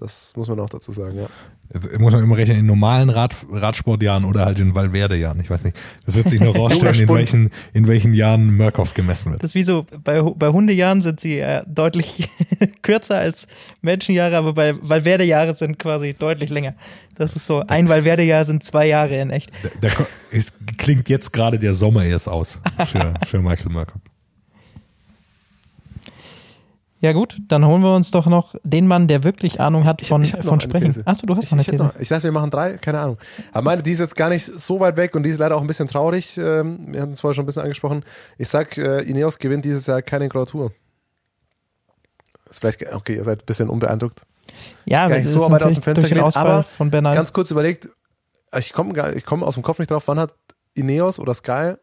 [0.02, 1.26] Das muss man auch dazu sagen, ja.
[1.72, 5.38] Jetzt muss man immer rechnen, in normalen Rad, Radsportjahren oder halt in Valverde-Jahren.
[5.40, 5.76] Ich weiß nicht.
[6.04, 9.44] Das wird sich noch rausstellen, in welchen, in welchen Jahren Murkoff gemessen wird.
[9.44, 12.28] Das ist wie so, bei, bei Hundejahren sind sie äh, deutlich
[12.82, 13.46] kürzer als
[13.80, 16.74] Menschenjahre, aber bei Valverde-Jahre sind quasi deutlich länger.
[17.14, 19.52] Das ist so, ein Valverde-Jahr sind zwei Jahre in echt.
[19.62, 24.00] Da, da, es klingt jetzt gerade der Sommer erst aus für, für Michael Murkoff.
[27.02, 30.22] Ja gut, dann holen wir uns doch noch den Mann, der wirklich Ahnung hat von,
[30.22, 31.02] ich hab noch von Sprechen.
[31.04, 31.82] Achso, du hast Ich, noch eine ich, These.
[31.84, 33.18] noch, ich dachte, wir machen drei, keine Ahnung.
[33.50, 35.60] Aber meine, die ist jetzt gar nicht so weit weg und die ist leider auch
[35.60, 36.38] ein bisschen traurig.
[36.38, 38.04] Ähm, wir hatten es vorher schon ein bisschen angesprochen.
[38.38, 40.70] Ich sag, äh, Ineos gewinnt dieses Jahr keine Grand Tour.
[42.48, 44.22] Ist vielleicht, okay, ihr seid ein bisschen unbeeindruckt.
[44.84, 47.16] Ja, gar nicht so weit aus dem Fenster gelehnt, aber von Bernal.
[47.16, 47.88] Ganz kurz überlegt,
[48.56, 50.36] ich komme ich komm aus dem Kopf nicht drauf, wann hat
[50.74, 51.74] Ineos oder Sky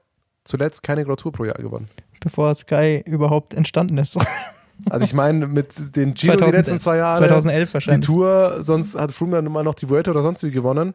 [0.45, 1.87] zuletzt keine Grand Tour pro Jahr gewonnen?
[2.19, 4.17] bevor Sky überhaupt entstanden ist.
[4.89, 8.05] Also ich meine, mit den Giro die 2000 letzten zwei Jahre, 2011 die wahrscheinlich.
[8.05, 10.93] Tour, sonst hat Froome dann immer noch die Vuelta oder sonst wie gewonnen.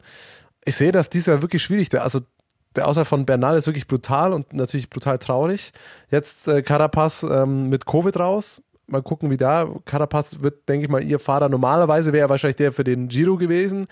[0.64, 1.90] Ich sehe das dieses Jahr wirklich schwierig.
[1.90, 2.20] Der, also
[2.76, 5.72] der Ausfall von Bernal ist wirklich brutal und natürlich brutal traurig.
[6.10, 8.62] Jetzt äh, Carapaz ähm, mit Covid raus.
[8.86, 9.68] Mal gucken, wie da.
[9.84, 11.48] Carapaz wird, denke ich mal, ihr Fahrer.
[11.48, 13.86] Normalerweise wäre er wahrscheinlich der für den Giro gewesen,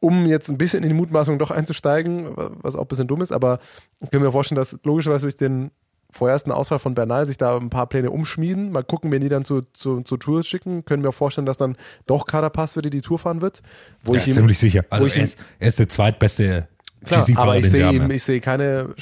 [0.00, 3.32] um jetzt ein bisschen in die Mutmaßung doch einzusteigen, was auch ein bisschen dumm ist.
[3.32, 3.60] Aber
[4.02, 5.70] ich kann mir vorstellen, dass logischerweise durch den
[6.10, 8.72] vorersten Ausfall von Bernal sich da ein paar Pläne umschmieden.
[8.72, 10.84] Mal gucken, wenn die dann zu, zu, zu Tours schicken.
[10.84, 13.62] Können wir auch vorstellen, dass dann doch Carapaz wieder die Tour fahren wird.
[14.02, 14.84] Wo ja, ich ihm, ziemlich sicher.
[14.90, 16.68] Also er ihm- ist, er ist der zweitbeste
[17.04, 18.16] Klar, aber ich sehe ihm, ja.
[18.16, 18.94] ich sehe keine,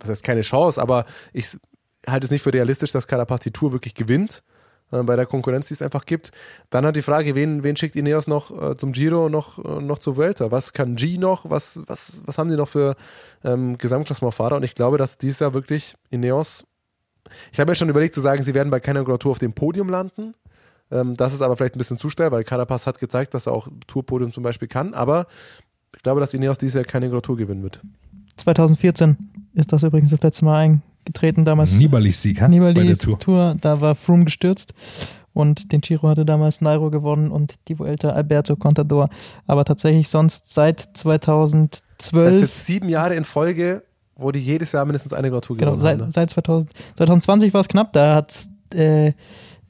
[0.00, 1.56] was heißt keine Chance, aber ich
[2.06, 4.42] halte es nicht für realistisch, dass Carapaz die Tour wirklich gewinnt
[4.90, 6.30] bei der Konkurrenz, die es einfach gibt.
[6.70, 9.98] Dann hat die Frage, wen, wen schickt Ineos noch äh, zum Giro, noch, äh, noch
[9.98, 10.50] zur Vuelta?
[10.50, 11.50] Was kann G noch?
[11.50, 12.96] Was, was, was haben die noch für
[13.44, 14.56] ähm, Gesamtklassementfahrer?
[14.56, 16.64] Und ich glaube, dass dieses Jahr wirklich Ineos,
[17.52, 19.88] ich habe mir schon überlegt zu sagen, sie werden bei keiner Tour auf dem Podium
[19.88, 20.34] landen.
[20.90, 23.52] Ähm, das ist aber vielleicht ein bisschen zu schnell, weil Carapaz hat gezeigt, dass er
[23.52, 24.94] auch Tourpodium zum Beispiel kann.
[24.94, 25.26] Aber
[25.96, 27.80] ich glaube, dass Ineos dieses Jahr keine Tour gewinnen wird.
[28.36, 29.16] 2014
[29.54, 31.44] ist das übrigens das letzte Mal eingetreten.
[31.44, 32.46] Damals Nibalis Sieg ha?
[32.48, 33.18] bei der Nibali's Tour.
[33.18, 33.56] Tour.
[33.60, 34.74] Da war Froome gestürzt
[35.32, 39.08] und den Giro hatte damals Nairo gewonnen und die Vuelta Alberto Contador.
[39.46, 43.82] Aber tatsächlich sonst seit Das heißt 2012, jetzt sieben Jahre in Folge,
[44.16, 46.06] wo die jedes Jahr mindestens eine Grand Tour genau, gewonnen seit, haben.
[46.06, 46.12] Ne?
[46.12, 48.34] seit 2000, 2020 war es knapp, da hat
[48.74, 49.12] äh,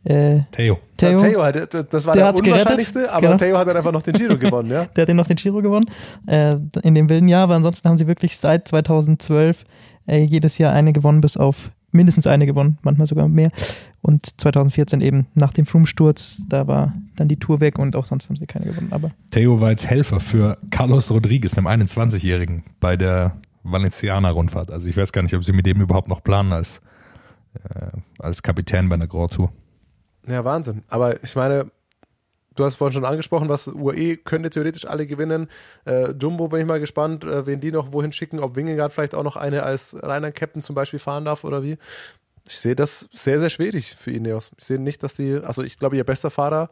[0.04, 0.78] äh, Theo.
[0.96, 2.60] Theo, Ja, Theo hat, das- das war Der der, hat's gerettet.
[2.66, 3.36] unwahrscheinlichste, aber Genau.
[3.38, 4.84] Theo hat dann einfach noch den Giro gewonnen, ja.
[4.96, 5.86] der hat den noch den Giro gewonnen,
[6.26, 9.64] äh, in dem wilden Jahr, aber ansonsten haben sie wirklich seit 2012
[10.06, 13.50] äh, jedes Jahr eine gewonnen, bis auf mindestens eine gewonnen, manchmal sogar mehr.
[14.02, 18.28] Und 2014 eben nach dem Froome-Sturz, da war dann die Tour weg und auch sonst
[18.28, 18.92] haben sie keine gewonnen.
[18.92, 24.70] Aber Theo war jetzt Helfer für Carlos Rodriguez, dem 21-Jährigen, bei der Valenciana-Rundfahrt.
[24.70, 26.80] Also ich weiß gar nicht, ob sie mit dem überhaupt noch planen als,
[27.54, 27.88] äh,
[28.18, 29.52] als Kapitän bei einer Grand Tour.
[30.28, 30.82] Ja, Wahnsinn.
[30.88, 31.70] Aber ich meine,
[32.56, 35.48] du hast vorhin schon angesprochen, was UAE könnte theoretisch alle gewinnen.
[35.84, 39.14] Äh, Jumbo bin ich mal gespannt, äh, wen die noch wohin schicken, ob Wingegaard vielleicht
[39.14, 41.78] auch noch eine als reiner Captain zum Beispiel fahren darf oder wie.
[42.48, 44.50] Ich sehe das sehr, sehr schwierig für Ineos.
[44.58, 46.70] Ich sehe nicht, dass die, also ich glaube, ihr bester Fahrer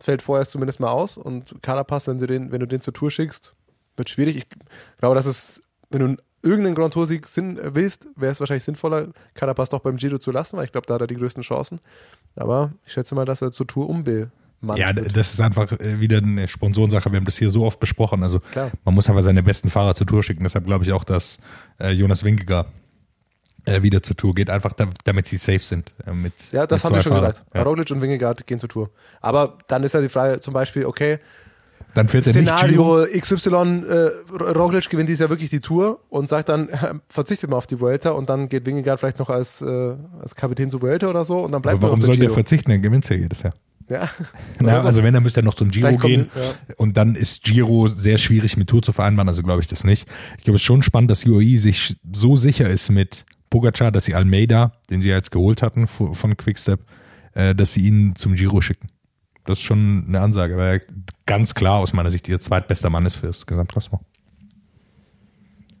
[0.00, 3.10] fällt vorerst zumindest mal aus und Carapaz, wenn, sie den, wenn du den zur Tour
[3.10, 3.54] schickst,
[3.96, 4.36] wird schwierig.
[4.36, 4.46] Ich
[4.98, 9.70] glaube, dass es, wenn du irgendeinen Grand Tour-Sieg äh, willst, wäre es wahrscheinlich sinnvoller, Carapaz
[9.70, 11.80] doch beim Giro zu lassen, weil ich glaube, da hat er die größten Chancen.
[12.36, 13.88] Aber ich schätze mal, dass er zur Tour
[14.60, 15.16] umbemannt Ja, wird.
[15.16, 17.10] das ist einfach äh, wieder eine Sponsorensache.
[17.10, 18.22] Wir haben das hier so oft besprochen.
[18.22, 18.70] Also Klar.
[18.84, 20.42] man muss aber seine besten Fahrer zur Tour schicken.
[20.42, 21.38] Deshalb glaube ich auch, dass
[21.80, 22.68] äh, Jonas Wingegaard
[23.66, 25.92] äh, wieder zur Tour geht, einfach da, damit sie safe sind.
[26.06, 27.42] Äh, mit, Ja, das haben wir schon gesagt.
[27.54, 27.62] Ja.
[27.62, 28.90] Roglic und Wingegaard gehen zur Tour.
[29.20, 31.18] Aber dann ist ja die Frage zum Beispiel, okay,
[31.94, 32.48] Dann fährt er nicht.
[32.48, 36.68] Szenario XY, äh, Roglic gewinnt dieses Jahr wirklich die Tour und sagt dann,
[37.08, 40.70] verzichtet mal auf die Vuelta und dann geht Wingegaard vielleicht noch als, äh, als Kapitän
[40.70, 42.70] zur Vuelta oder so und dann bleibt Aber warum er soll der verzichten?
[42.70, 43.52] Er gewinnt ja jedes Jahr.
[43.90, 44.08] Ja.
[44.60, 46.30] Na, Also, wenn, dann müsste er noch zum Giro gehen.
[46.34, 46.74] ja.
[46.76, 50.08] Und dann ist Giro sehr schwierig mit Tour zu vereinbaren, also glaube ich das nicht.
[50.38, 54.04] Ich glaube, es ist schon spannend, dass UAE sich so sicher ist mit Pogacar, dass
[54.04, 56.80] sie Almeida, den sie ja jetzt geholt hatten vo- von Quickstep,
[57.34, 58.88] äh, dass sie ihn zum Giro schicken.
[59.44, 60.80] Das ist schon eine Ansage, weil er
[61.26, 64.04] ganz klar aus meiner Sicht ihr zweitbester Mann ist fürs Gesamtklassement.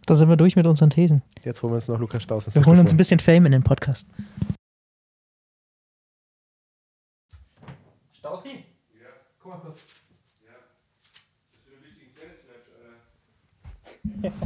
[0.06, 1.22] da sind wir durch mit unseren Thesen.
[1.44, 3.52] Jetzt holen wir uns noch Lukas Staus ins Wir holen uns ein bisschen Fame in
[3.52, 4.08] den Podcast.
[8.30, 8.64] Klausi?
[8.92, 9.08] Ja.
[9.40, 9.80] Komm mal kurz.
[10.46, 10.52] Ja.
[11.50, 12.68] Das ist ein richtiger Tennismatch,
[14.22, 14.36] Alter.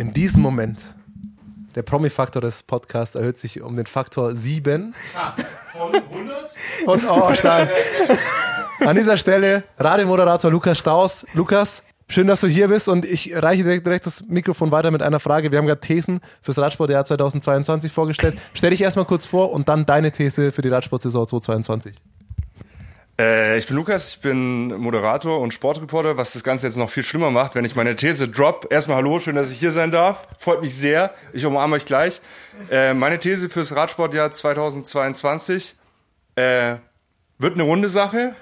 [0.00, 0.96] In diesem Moment.
[1.74, 4.94] Der Promi-Faktor des Podcasts erhöht sich um den Faktor 7.
[5.14, 5.34] Ah,
[5.72, 6.50] von 100?
[6.86, 7.68] Von, oh, stark.
[8.80, 11.26] An dieser Stelle Radiomoderator Lukas Staus.
[11.34, 15.00] Lukas, schön, dass du hier bist und ich reiche direkt, direkt das Mikrofon weiter mit
[15.02, 15.50] einer Frage.
[15.50, 18.36] Wir haben gerade Thesen fürs Radsportjahr 2022 vorgestellt.
[18.52, 21.96] Stell dich erstmal kurz vor und dann deine These für die Radsportsaison 2022.
[23.18, 27.02] Äh, ich bin Lukas, ich bin Moderator und Sportreporter, was das Ganze jetzt noch viel
[27.02, 28.66] schlimmer macht, wenn ich meine These drop.
[28.70, 30.26] Erstmal hallo, schön, dass ich hier sein darf.
[30.38, 31.14] Freut mich sehr.
[31.32, 32.20] Ich umarme euch gleich.
[32.70, 35.76] Äh, meine These fürs Radsportjahr 2022
[36.34, 36.76] äh,
[37.38, 38.34] wird eine runde Sache.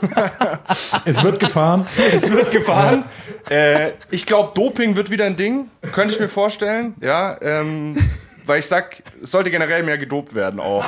[1.04, 1.86] Es wird gefahren.
[2.12, 3.04] Es wird gefahren.
[3.48, 5.70] Äh, ich glaube, Doping wird wieder ein Ding.
[5.92, 6.94] Könnte ich mir vorstellen.
[7.00, 7.96] Ja, ähm,
[8.46, 10.84] weil ich sag, es sollte generell mehr gedopt werden auch.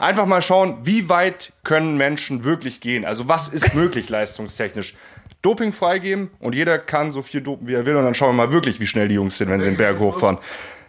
[0.00, 3.04] Einfach mal schauen, wie weit können Menschen wirklich gehen?
[3.04, 4.94] Also was ist möglich leistungstechnisch?
[5.42, 8.46] Doping freigeben und jeder kann so viel dopen, wie er will und dann schauen wir
[8.46, 10.38] mal wirklich, wie schnell die Jungs sind, wenn sie den Berg hochfahren.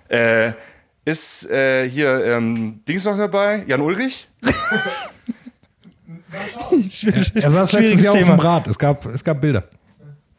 [0.09, 0.53] Äh,
[1.05, 3.63] ist äh, hier ähm, Dings noch dabei?
[3.67, 4.27] Jan Ulrich?
[7.35, 8.67] Er saß letztes Jahr auf dem Rad.
[8.67, 9.63] Es gab, es gab Bilder.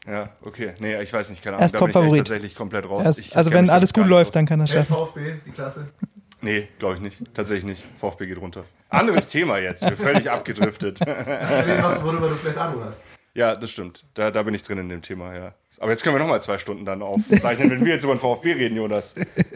[0.06, 0.72] Ja, okay.
[0.80, 1.66] Nee, ich weiß nicht, keine Er Ahnung.
[1.66, 2.26] ist Da bin ich echt Top-Favorit.
[2.26, 3.06] tatsächlich komplett raus.
[3.06, 4.34] Erst, Ich also wenn alles gut läuft, aus.
[4.34, 4.94] dann kann er schaffen.
[4.94, 5.88] VfB, die Klasse.
[6.40, 7.22] Nee, glaube ich nicht.
[7.34, 7.84] Tatsächlich nicht.
[8.00, 8.64] VfB geht runter.
[8.88, 9.82] Anderes Thema jetzt.
[9.82, 11.00] Wir völlig abgedriftet.
[11.06, 13.02] Was, worüber du vielleicht Ahnung hast.
[13.32, 14.04] Ja, das stimmt.
[14.14, 15.54] Da, da bin ich drin in dem Thema, ja.
[15.78, 18.52] Aber jetzt können wir nochmal zwei Stunden dann aufzeichnen, wenn wir jetzt über den VfB
[18.52, 19.14] reden, Jonas.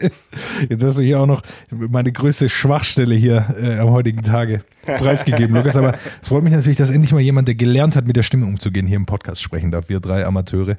[0.69, 5.53] Jetzt hast du hier auch noch meine größte Schwachstelle hier äh, am heutigen Tage preisgegeben,
[5.55, 5.75] Lukas.
[5.75, 8.45] Aber es freut mich natürlich, dass endlich mal jemand, der gelernt hat, mit der Stimme
[8.45, 9.89] umzugehen, hier im Podcast sprechen darf.
[9.89, 10.77] Wir drei Amateure.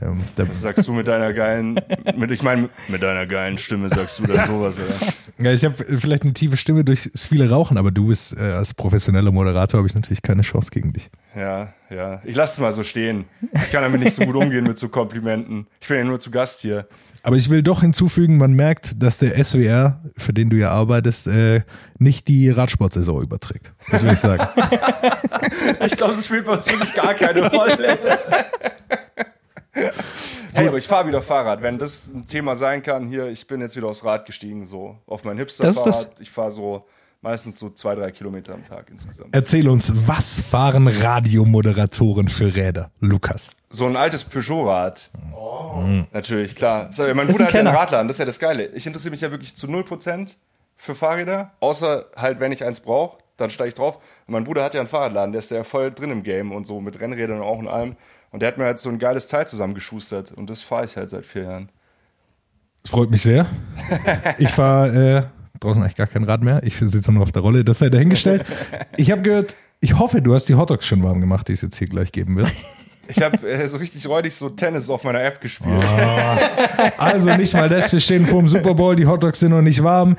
[0.00, 1.78] Ähm, da, Was sagst du mit deiner geilen,
[2.16, 4.88] mit, ich meine, mit deiner geilen Stimme sagst du dann sowas, oder?
[5.38, 8.40] ja, ich habe vielleicht eine tiefe Stimme durch das viele Rauchen, aber du bist äh,
[8.40, 11.10] als professioneller Moderator habe ich natürlich keine Chance gegen dich.
[11.36, 12.22] Ja, ja.
[12.24, 13.26] Ich lasse es mal so stehen.
[13.52, 15.66] Ich kann damit nicht so gut umgehen mit so Komplimenten.
[15.80, 16.86] Ich bin ja nur zu Gast hier.
[17.22, 21.26] Aber ich will doch hinzufügen, man merkt, dass der SWR, für den du ja arbeitest,
[21.28, 21.62] äh,
[21.98, 23.72] nicht die Radsportsaison überträgt.
[23.90, 24.46] Das will ich sagen.
[25.84, 27.98] Ich glaube, es spielt bei uns wirklich gar keine Rolle.
[30.54, 31.62] Hey, aber ich fahre wieder Fahrrad.
[31.62, 34.98] Wenn das ein Thema sein kann, hier, ich bin jetzt wieder aufs Rad gestiegen, so
[35.06, 36.20] auf mein Hipster-Fahrrad.
[36.20, 36.86] Ich fahre so
[37.22, 39.34] meistens so zwei, drei Kilometer am Tag insgesamt.
[39.34, 43.56] Erzähl uns, was fahren Radiomoderatoren für Räder, Lukas?
[43.70, 45.08] So ein altes Peugeot-Rad.
[46.12, 46.92] Natürlich, klar.
[46.92, 47.68] So, mein Bruder hat ja einen.
[47.68, 48.66] Radladen, das ist ja das Geile.
[48.74, 50.34] Ich interessiere mich ja wirklich zu 0%
[50.76, 53.96] für Fahrräder, außer halt, wenn ich eins brauche, dann steige ich drauf.
[54.26, 56.66] Und mein Bruder hat ja einen Fahrradladen, der ist ja voll drin im Game und
[56.66, 57.96] so, mit Rennrädern und auch in allem.
[58.32, 61.10] Und der hat mir halt so ein geiles Teil zusammengeschustert und das fahre ich halt
[61.10, 61.68] seit vier Jahren.
[62.82, 63.46] Das freut mich sehr.
[64.38, 66.62] Ich fahre äh, draußen eigentlich gar kein Rad mehr.
[66.64, 67.62] Ich sitze nur auf der Rolle.
[67.64, 68.44] Das sei dahingestellt.
[68.96, 71.76] Ich habe gehört, ich hoffe, du hast die Hotdogs schon warm gemacht, die es jetzt
[71.76, 72.52] hier gleich geben wird.
[73.08, 75.84] Ich habe äh, so richtig räudig so Tennis auf meiner App gespielt.
[76.96, 79.82] Also nicht mal das, wir stehen vor dem Super Bowl, die Hotdogs sind noch nicht
[79.82, 80.16] warm.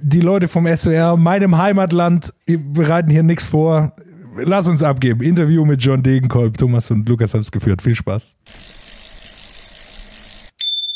[0.00, 3.92] Die Leute vom SWR, meinem Heimatland, bereiten hier nichts vor.
[4.36, 5.22] Lass uns abgeben.
[5.22, 6.58] Interview mit John Degenkolb.
[6.58, 7.82] Thomas und Lukas haben es geführt.
[7.82, 8.36] Viel Spaß.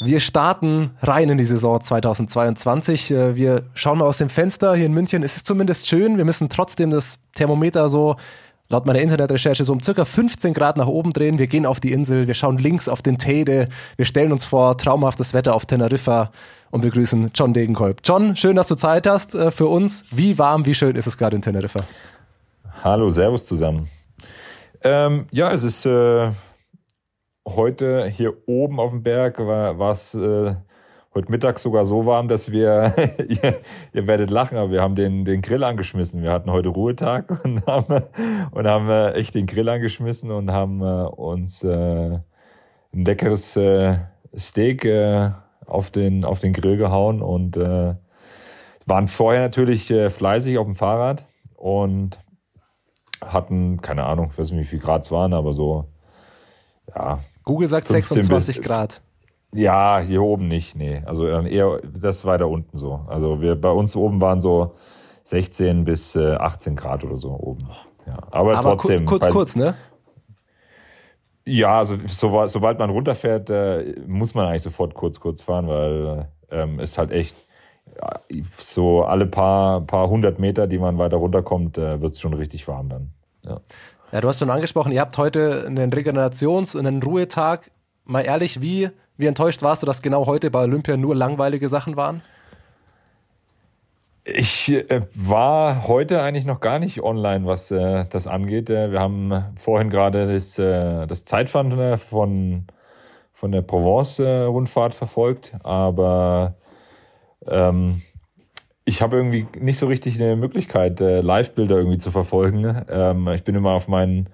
[0.01, 3.11] Wir starten rein in die Saison 2022.
[3.11, 5.23] Äh, Wir schauen mal aus dem Fenster hier in München.
[5.23, 6.19] Es ist zumindest schön.
[6.19, 8.17] Wir müssen trotzdem das Thermometer so
[8.69, 11.39] laut meiner Internetrecherche so um circa 15 Grad nach oben drehen.
[11.39, 14.77] Wir gehen auf die Insel, wir schauen links auf den Teide, wir stellen uns vor
[14.77, 16.31] traumhaftes Wetter auf Teneriffa
[16.71, 18.01] und begrüßen John Degenkolb.
[18.05, 20.05] John, schön, dass du Zeit hast äh, für uns.
[20.11, 21.81] Wie warm, wie schön ist es gerade in Teneriffa?
[22.85, 23.89] Hallo, Servus zusammen.
[24.83, 26.31] Ähm, ja, es ist äh,
[27.45, 30.55] heute hier oben auf dem Berg war es äh,
[31.13, 32.95] heute Mittag sogar so warm, dass wir,
[33.29, 33.57] ihr,
[33.93, 36.23] ihr werdet lachen, aber wir haben den, den Grill angeschmissen.
[36.23, 38.05] Wir hatten heute Ruhetag und haben,
[38.53, 42.21] und haben äh, echt den Grill angeschmissen und haben äh, uns äh,
[42.93, 43.99] ein leckeres äh,
[44.37, 44.87] Steak
[45.67, 51.25] auf, den, auf den Grill gehauen und waren vorher natürlich fleißig auf dem Fahrrad
[51.57, 52.21] und
[53.25, 55.87] hatten, keine Ahnung, ich weiß nicht, wie viel Grad es waren, aber so,
[56.95, 59.01] ja, Google sagt 15 bis- 26 Grad.
[59.53, 61.03] ja, hier oben nicht, nee.
[61.07, 63.01] Also eher das weiter unten so.
[63.09, 64.75] Also wir bei uns oben waren so
[65.25, 67.69] 16 bis äh, 18 Grad oder so oben.
[68.07, 69.05] Ja, aber, Aber trotzdem.
[69.05, 69.75] ku kurz, weil- kurz, ne?
[71.47, 76.29] Ja, also so, sobald man runterfährt, äh, muss man eigentlich sofort kurz, kurz fahren, weil
[76.51, 77.35] ähm, es halt echt
[78.59, 82.67] so alle paar, paar hundert Meter, die man weiter runterkommt, äh, wird es schon richtig
[82.69, 83.11] warm dann.
[83.45, 83.61] Ja.
[84.11, 87.71] Ja, du hast schon angesprochen, ihr habt heute einen Regenerations- und einen Ruhetag.
[88.07, 88.89] Mal ehrlich, wie,
[89.19, 92.23] wie enttäuscht warst du, dass genau heute bei Olympia nur langweilige Sachen waren?
[94.25, 98.69] Ich äh, war heute eigentlich noch gar nicht online, was äh, das angeht.
[98.69, 102.65] Wir haben vorhin gerade das, äh, das Zeitfund äh, von,
[103.33, 106.55] von der Provence-Rundfahrt verfolgt, aber
[107.51, 108.03] ähm,
[108.85, 112.85] ich habe irgendwie nicht so richtig eine Möglichkeit, äh, Live-Bilder irgendwie zu verfolgen.
[112.89, 114.29] Ähm, ich bin immer auf meinen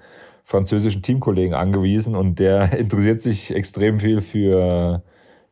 [0.44, 5.02] französischen Teamkollegen angewiesen und der interessiert sich extrem viel für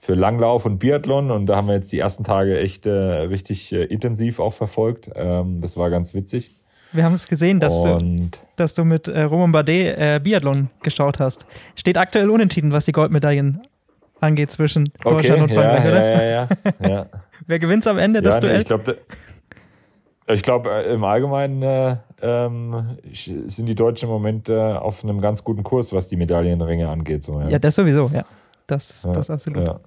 [0.03, 3.73] für Langlauf und Biathlon und da haben wir jetzt die ersten Tage echt äh, richtig
[3.73, 5.09] äh, intensiv auch verfolgt.
[5.15, 6.51] Ähm, das war ganz witzig.
[6.91, 8.17] Wir haben es gesehen, dass du,
[8.57, 11.47] dass du mit äh, Roman Bardet äh, Biathlon geschaut hast.
[11.77, 13.63] Steht aktuell unentschieden, was die Goldmedaillen
[14.23, 16.11] angeht zwischen Deutschland okay, und Frankreich, ja, oder?
[16.11, 17.07] Ja, ja, ja.
[17.47, 18.55] Wer gewinnt am Ende das Duell?
[18.55, 18.99] Nee, ich glaube,
[20.29, 25.21] ich glaube, äh, im Allgemeinen äh, ähm, sind die Deutschen im Moment äh, auf einem
[25.21, 27.25] ganz guten Kurs, was die Medaillenringe angeht.
[27.25, 27.49] So, ja.
[27.49, 28.23] ja, das sowieso, ja.
[28.67, 29.67] Das, das absolut.
[29.67, 29.79] Ja.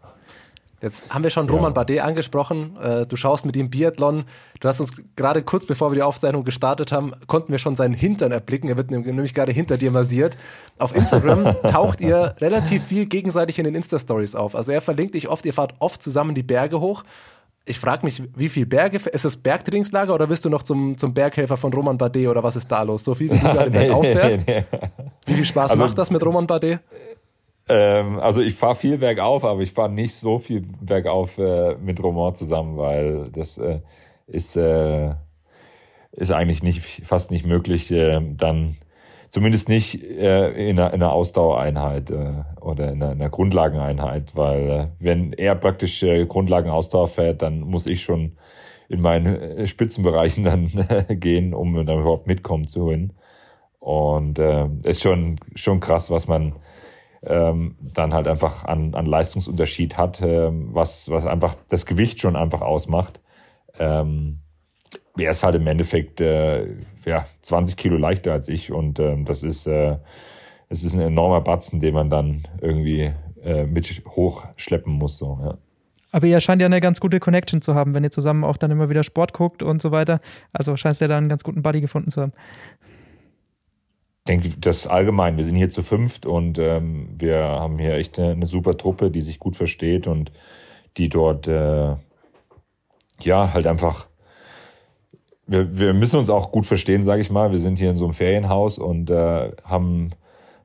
[0.86, 1.74] Jetzt haben wir schon Roman ja.
[1.74, 2.78] Bardet angesprochen.
[2.80, 4.26] Äh, du schaust mit ihm Biathlon.
[4.60, 7.96] Du hast uns gerade kurz bevor wir die Aufzeichnung gestartet haben, konnten wir schon seinen
[7.96, 8.70] Hintern erblicken.
[8.70, 10.38] Er wird nämlich gerade hinter dir massiert.
[10.78, 14.56] Auf Instagram taucht ihr relativ viel gegenseitig in den Insta-Stories auf.
[14.56, 17.04] Also er verlinkt dich oft, ihr fahrt oft zusammen die Berge hoch.
[17.68, 21.16] Ich frage mich, wie viel Berge, ist das Bergtrainingslager oder bist du noch zum, zum
[21.16, 23.04] Berghelfer von Roman Bardet oder was ist da los?
[23.04, 23.72] So viel, wie du gerade.
[23.72, 24.66] Nee, nee.
[25.26, 26.82] Wie viel Spaß also, macht das mit Roman Bardet?
[27.68, 32.02] Ähm, also ich fahre viel bergauf, aber ich fahre nicht so viel bergauf äh, mit
[32.02, 33.80] Roman zusammen, weil das äh,
[34.28, 35.16] ist, äh,
[36.12, 38.78] ist eigentlich nicht, fast nicht möglich, äh, dann
[39.30, 44.36] zumindest nicht äh, in, einer, in einer Ausdauereinheit äh, oder in einer, in einer Grundlageneinheit,
[44.36, 48.38] weil wenn er praktisch Grundlagenausdauer fährt, dann muss ich schon
[48.90, 50.70] in meinen Spitzenbereichen dann
[51.20, 53.14] gehen, um dann überhaupt mitkommen zu holen.
[53.80, 56.54] Und äh, ist schon, schon krass, was man
[57.24, 62.36] ähm, dann halt einfach an, an Leistungsunterschied hat, ähm, was, was einfach das Gewicht schon
[62.36, 63.20] einfach ausmacht.
[63.80, 64.40] Ähm,
[65.18, 66.68] er ist halt im Endeffekt äh,
[67.06, 69.98] ja, 20 Kilo leichter als ich und ähm, das ist äh,
[70.70, 73.14] das ist ein enormer Batzen, den man dann irgendwie
[73.44, 75.18] äh, mit hochschleppen muss.
[75.18, 75.58] So, ja.
[76.12, 78.72] Aber ihr scheint ja eine ganz gute Connection zu haben, wenn ihr zusammen auch dann
[78.72, 80.20] immer wieder Sport guckt und so weiter.
[80.54, 82.32] Also scheint ihr da einen ganz guten Buddy gefunden zu haben
[84.28, 88.32] denke, das allgemein, wir sind hier zu fünft und ähm, wir haben hier echt eine,
[88.32, 90.32] eine, super Truppe, die sich gut versteht und
[90.98, 91.96] die dort, äh,
[93.22, 94.08] ja, halt einfach,
[95.46, 97.52] wir, wir müssen uns auch gut verstehen, sage ich mal.
[97.52, 100.12] Wir sind hier in so einem Ferienhaus und äh, haben,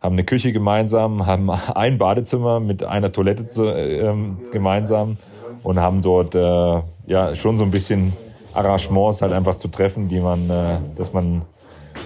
[0.00, 5.18] haben eine Küche gemeinsam, haben ein Badezimmer mit einer Toilette zu, ähm, gemeinsam
[5.62, 8.14] und haben dort äh, ja schon so ein bisschen
[8.54, 11.42] Arrangements halt einfach zu treffen, die man, äh, dass man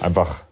[0.01, 0.44] einfach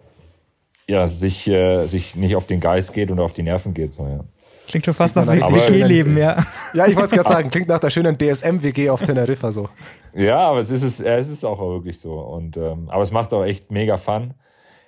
[0.87, 3.93] ja, sich, äh, sich nicht auf den Geist geht und auf die Nerven geht.
[3.93, 4.19] So, ja.
[4.67, 6.37] Klingt schon fast nach WG-Leben, ja.
[6.73, 9.67] Ja, ich wollte es gerade sagen, klingt nach der schönen DSM-WG auf Teneriffa so.
[10.13, 12.13] Ja, aber es ist, es, es ist auch wirklich so.
[12.13, 14.33] Und, ähm, aber es macht auch echt mega Fun.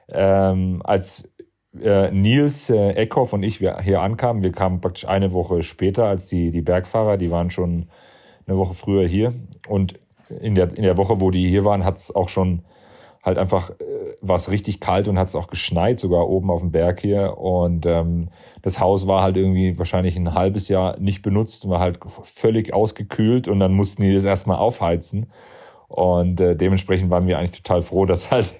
[0.07, 1.29] Ähm, als
[1.81, 6.05] äh, Nils äh, Eckhoff und ich wir hier ankamen, wir kamen praktisch eine Woche später
[6.05, 7.89] als die, die Bergfahrer, die waren schon
[8.47, 9.33] eine Woche früher hier.
[9.67, 12.63] Und in der, in der Woche, wo die hier waren, hat es auch schon
[13.25, 13.73] halt einfach äh,
[14.21, 17.37] war es richtig kalt und hat es auch geschneit, sogar oben auf dem Berg hier.
[17.37, 18.29] Und ähm,
[18.61, 23.47] das Haus war halt irgendwie wahrscheinlich ein halbes Jahr nicht benutzt, war halt völlig ausgekühlt
[23.47, 25.27] und dann mussten die das erstmal aufheizen.
[25.87, 28.53] Und äh, dementsprechend waren wir eigentlich total froh, dass halt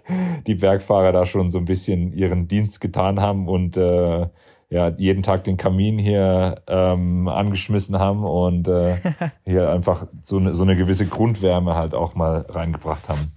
[0.47, 4.28] die Bergfahrer da schon so ein bisschen ihren Dienst getan haben und äh,
[4.72, 8.95] ja, jeden Tag den Kamin hier ähm, angeschmissen haben und äh,
[9.45, 13.32] hier einfach so eine, so eine gewisse Grundwärme halt auch mal reingebracht haben.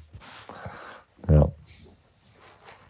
[1.31, 1.51] Ja.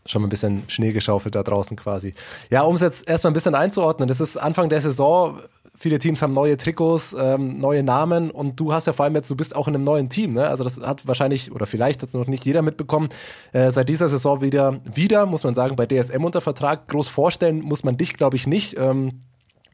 [0.07, 2.15] Schon mal ein bisschen Schnee geschaufelt da draußen quasi.
[2.51, 5.41] Ja, um es jetzt erstmal ein bisschen einzuordnen, das ist Anfang der Saison.
[5.75, 9.31] Viele Teams haben neue Trikots, ähm, neue Namen und du hast ja vor allem jetzt,
[9.31, 10.49] du bist auch in einem neuen Team, ne?
[10.49, 13.11] Also das hat wahrscheinlich oder vielleicht hat es noch nicht jeder mitbekommen.
[13.53, 16.89] Äh, seit dieser Saison wieder, wieder, muss man sagen, bei DSM unter Vertrag.
[16.89, 18.77] Groß vorstellen muss man dich, glaube ich, nicht.
[18.77, 19.23] Ähm,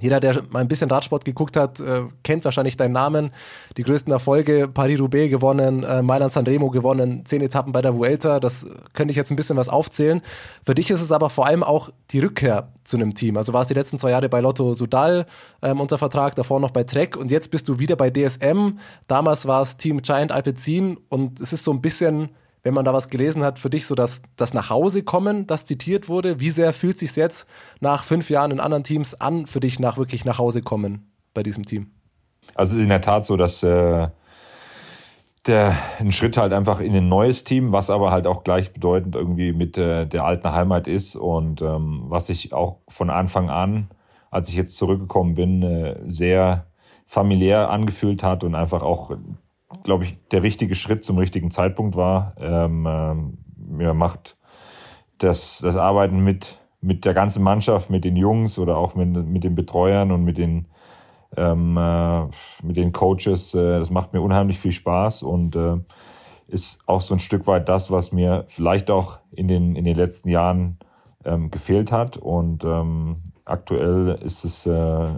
[0.00, 3.30] jeder, der mal ein bisschen Radsport geguckt hat, äh, kennt wahrscheinlich deinen Namen.
[3.76, 8.66] Die größten Erfolge, Paris-Roubaix gewonnen, äh, Mailand Sanremo gewonnen, zehn Etappen bei der Vuelta, das
[8.92, 10.20] könnte ich jetzt ein bisschen was aufzählen.
[10.66, 13.36] Für dich ist es aber vor allem auch die Rückkehr zu einem Team.
[13.36, 15.26] Also warst die letzten zwei Jahre bei Lotto Sudal
[15.62, 18.78] ähm, unter Vertrag, davor noch bei Trek und jetzt bist du wieder bei DSM.
[19.06, 22.30] Damals war es Team Giant Alpecin und es ist so ein bisschen
[22.64, 25.66] wenn man da was gelesen hat, für dich so das, das nach Hause kommen, das
[25.66, 26.40] zitiert wurde?
[26.40, 27.46] Wie sehr fühlt sich jetzt
[27.80, 31.42] nach fünf Jahren in anderen Teams an, für dich nach wirklich nach Hause kommen bei
[31.42, 31.92] diesem Team?
[32.54, 34.08] Also es ist in der Tat so, dass äh,
[35.46, 39.52] der ein Schritt halt einfach in ein neues Team, was aber halt auch gleichbedeutend irgendwie
[39.52, 43.90] mit äh, der alten Heimat ist und ähm, was ich auch von Anfang an,
[44.30, 46.66] als ich jetzt zurückgekommen bin, äh, sehr
[47.06, 49.10] familiär angefühlt hat und einfach auch
[49.82, 52.34] glaube ich, der richtige Schritt zum richtigen Zeitpunkt war.
[52.38, 54.36] Ähm, ähm, mir macht
[55.18, 59.44] das, das Arbeiten mit, mit der ganzen Mannschaft, mit den Jungs oder auch mit, mit
[59.44, 60.66] den Betreuern und mit den,
[61.36, 62.24] ähm, äh,
[62.62, 65.78] mit den Coaches, äh, das macht mir unheimlich viel Spaß und äh,
[66.48, 69.96] ist auch so ein Stück weit das, was mir vielleicht auch in den, in den
[69.96, 70.78] letzten Jahren
[71.24, 72.16] ähm, gefehlt hat.
[72.16, 75.08] Und ähm, aktuell ist es, äh,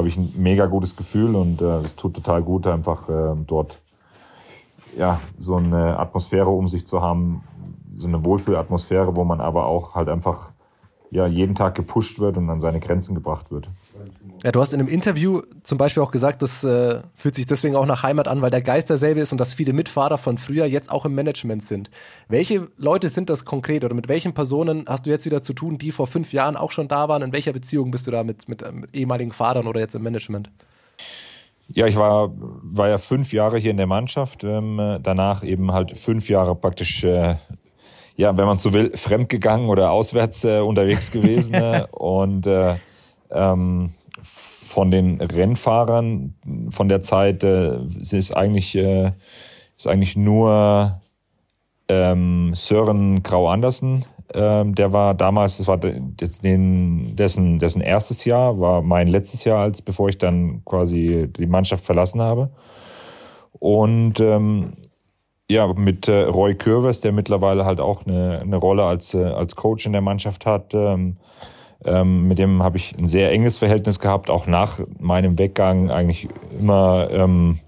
[0.00, 3.82] habe ich ein mega gutes Gefühl und äh, es tut total gut, einfach äh, dort
[4.96, 7.44] ja, so eine Atmosphäre um sich zu haben,
[7.96, 10.52] so eine Wohlfühlatmosphäre, wo man aber auch halt einfach
[11.10, 13.68] ja, jeden Tag gepusht wird und an seine Grenzen gebracht wird.
[14.44, 17.76] Ja, du hast in einem Interview zum Beispiel auch gesagt, das äh, fühlt sich deswegen
[17.76, 20.66] auch nach Heimat an, weil der Geist derselbe ist und dass viele Mitfahrer von früher
[20.66, 21.90] jetzt auch im Management sind.
[22.28, 25.78] Welche Leute sind das konkret oder mit welchen Personen hast du jetzt wieder zu tun,
[25.78, 27.22] die vor fünf Jahren auch schon da waren?
[27.22, 30.50] In welcher Beziehung bist du da mit, mit, mit ehemaligen Fahrern oder jetzt im Management?
[31.72, 35.96] Ja, ich war, war ja fünf Jahre hier in der Mannschaft, ähm, danach eben halt
[35.96, 37.36] fünf Jahre praktisch, äh,
[38.16, 41.54] ja, wenn man so will, fremdgegangen oder auswärts äh, unterwegs gewesen.
[41.54, 42.76] äh, und äh,
[43.30, 43.90] ähm,
[44.22, 46.34] von den Rennfahrern
[46.70, 49.12] von der Zeit äh, ist eigentlich äh,
[49.80, 51.00] ist eigentlich nur
[51.88, 54.04] ähm, Sören Grau Andersen.
[54.32, 55.80] Ähm, der war damals, das war
[56.20, 61.28] jetzt den, dessen, dessen erstes Jahr, war mein letztes Jahr, als bevor ich dann quasi
[61.36, 62.50] die Mannschaft verlassen habe.
[63.52, 64.74] Und ähm,
[65.50, 69.56] ja, mit äh, Roy Kürvers, der mittlerweile halt auch eine, eine Rolle als, äh, als
[69.56, 71.16] Coach in der Mannschaft hat, ähm,
[71.84, 76.28] ähm, mit dem habe ich ein sehr enges Verhältnis gehabt, auch nach meinem Weggang eigentlich
[76.60, 77.58] immer ähm,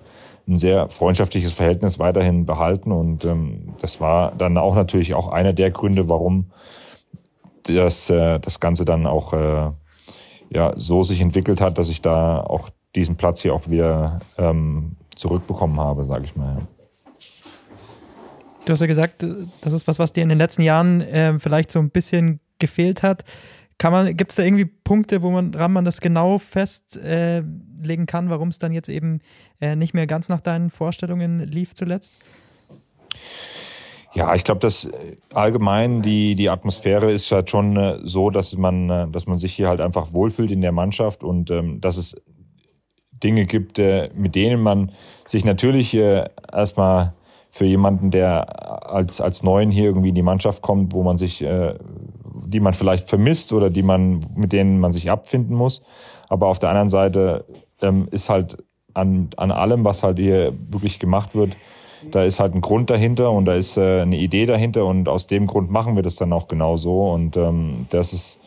[0.46, 2.92] ein sehr freundschaftliches Verhältnis weiterhin behalten.
[2.92, 6.52] Und ähm, das war dann auch natürlich auch einer der Gründe, warum
[7.64, 9.70] das, äh, das Ganze dann auch äh,
[10.50, 14.94] ja, so sich entwickelt hat, dass ich da auch diesen Platz hier auch wieder ähm,
[15.16, 16.58] zurückbekommen habe, sage ich mal.
[18.64, 19.24] Du hast ja gesagt,
[19.60, 23.02] das ist was, was dir in den letzten Jahren äh, vielleicht so ein bisschen gefehlt
[23.02, 23.24] hat.
[23.78, 28.72] Gibt es da irgendwie Punkte, wo man das genau festlegen äh, kann, warum es dann
[28.72, 29.20] jetzt eben
[29.60, 32.16] äh, nicht mehr ganz nach deinen Vorstellungen lief zuletzt?
[34.14, 34.88] Ja, ich glaube, dass
[35.32, 39.54] allgemein die, die Atmosphäre ist halt schon äh, so, dass man, äh, dass man sich
[39.54, 42.14] hier halt einfach wohlfühlt in der Mannschaft und ähm, dass es
[43.10, 44.92] Dinge gibt, äh, mit denen man
[45.26, 47.14] sich natürlich äh, erstmal
[47.52, 51.42] für jemanden, der als, als Neuen hier irgendwie in die Mannschaft kommt, wo man sich
[51.42, 51.74] äh,
[52.52, 55.82] die man vielleicht vermisst oder die man, mit denen man sich abfinden muss.
[56.28, 57.44] Aber auf der anderen Seite
[57.80, 58.62] ähm, ist halt
[58.94, 61.56] an, an allem, was halt hier wirklich gemacht wird,
[62.10, 65.28] da ist halt ein Grund dahinter und da ist äh, eine Idee dahinter und aus
[65.28, 68.40] dem Grund machen wir das dann auch genau so und ähm, das ist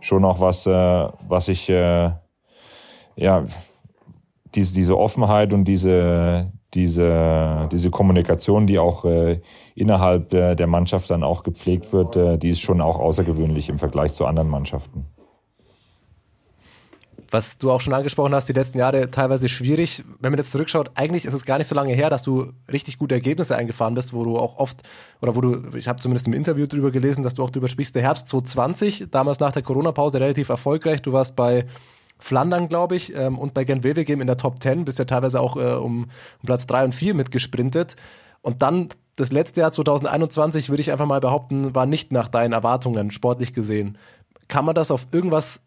[0.00, 2.10] schon auch was, äh, was ich äh,
[3.16, 3.46] ja
[4.54, 9.40] diese, diese Offenheit und diese diese, diese Kommunikation, die auch äh,
[9.74, 14.12] innerhalb der, Mannschaft dann auch gepflegt wird, äh, die ist schon auch außergewöhnlich im Vergleich
[14.12, 15.06] zu anderen Mannschaften.
[17.32, 20.02] Was du auch schon angesprochen hast, die letzten Jahre teilweise schwierig.
[20.18, 22.98] Wenn man jetzt zurückschaut, eigentlich ist es gar nicht so lange her, dass du richtig
[22.98, 24.82] gute Ergebnisse eingefahren bist, wo du auch oft,
[25.22, 27.94] oder wo du, ich habe zumindest im Interview drüber gelesen, dass du auch drüber sprichst,
[27.94, 31.02] der Herbst 2020, damals nach der Corona-Pause relativ erfolgreich.
[31.02, 31.66] Du warst bei
[32.20, 35.40] Flandern, glaube ich, ähm, und bei Gent Wevelgem in der Top 10, bist ja teilweise
[35.40, 37.96] auch äh, um, um Platz 3 und 4 mitgesprintet.
[38.42, 42.52] Und dann das letzte Jahr 2021, würde ich einfach mal behaupten, war nicht nach deinen
[42.52, 43.98] Erwartungen, sportlich gesehen.
[44.48, 45.62] Kann man das auf irgendwas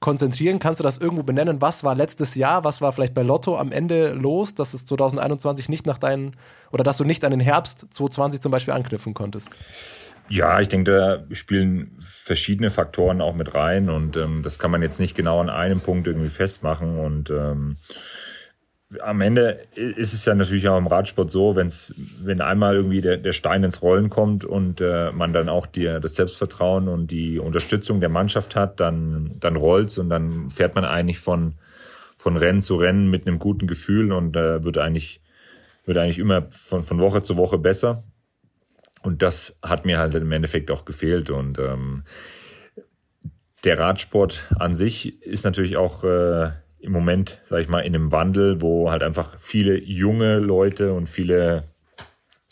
[0.00, 0.58] konzentrieren?
[0.58, 1.60] Kannst du das irgendwo benennen?
[1.60, 2.64] Was war letztes Jahr?
[2.64, 6.36] Was war vielleicht bei Lotto am Ende los, dass es 2021 nicht nach deinen,
[6.70, 9.48] oder dass du nicht an den Herbst 2020 zum Beispiel anknüpfen konntest?
[10.28, 14.82] Ja, ich denke, da spielen verschiedene Faktoren auch mit rein und ähm, das kann man
[14.82, 17.76] jetzt nicht genau an einem Punkt irgendwie festmachen und ähm,
[19.00, 23.16] am Ende ist es ja natürlich auch im Radsport so, wenn's, wenn einmal irgendwie der,
[23.16, 27.38] der Stein ins Rollen kommt und äh, man dann auch die, das Selbstvertrauen und die
[27.38, 31.54] Unterstützung der Mannschaft hat, dann, dann rollt's und dann fährt man eigentlich von,
[32.16, 35.20] von Rennen zu Rennen mit einem guten Gefühl und äh, wird eigentlich,
[35.84, 38.04] wird eigentlich immer von, von Woche zu Woche besser.
[39.06, 41.30] Und das hat mir halt im Endeffekt auch gefehlt.
[41.30, 42.02] Und ähm,
[43.62, 46.50] der Radsport an sich ist natürlich auch äh,
[46.80, 51.08] im Moment, sag ich mal, in einem Wandel, wo halt einfach viele junge Leute und
[51.08, 51.68] viele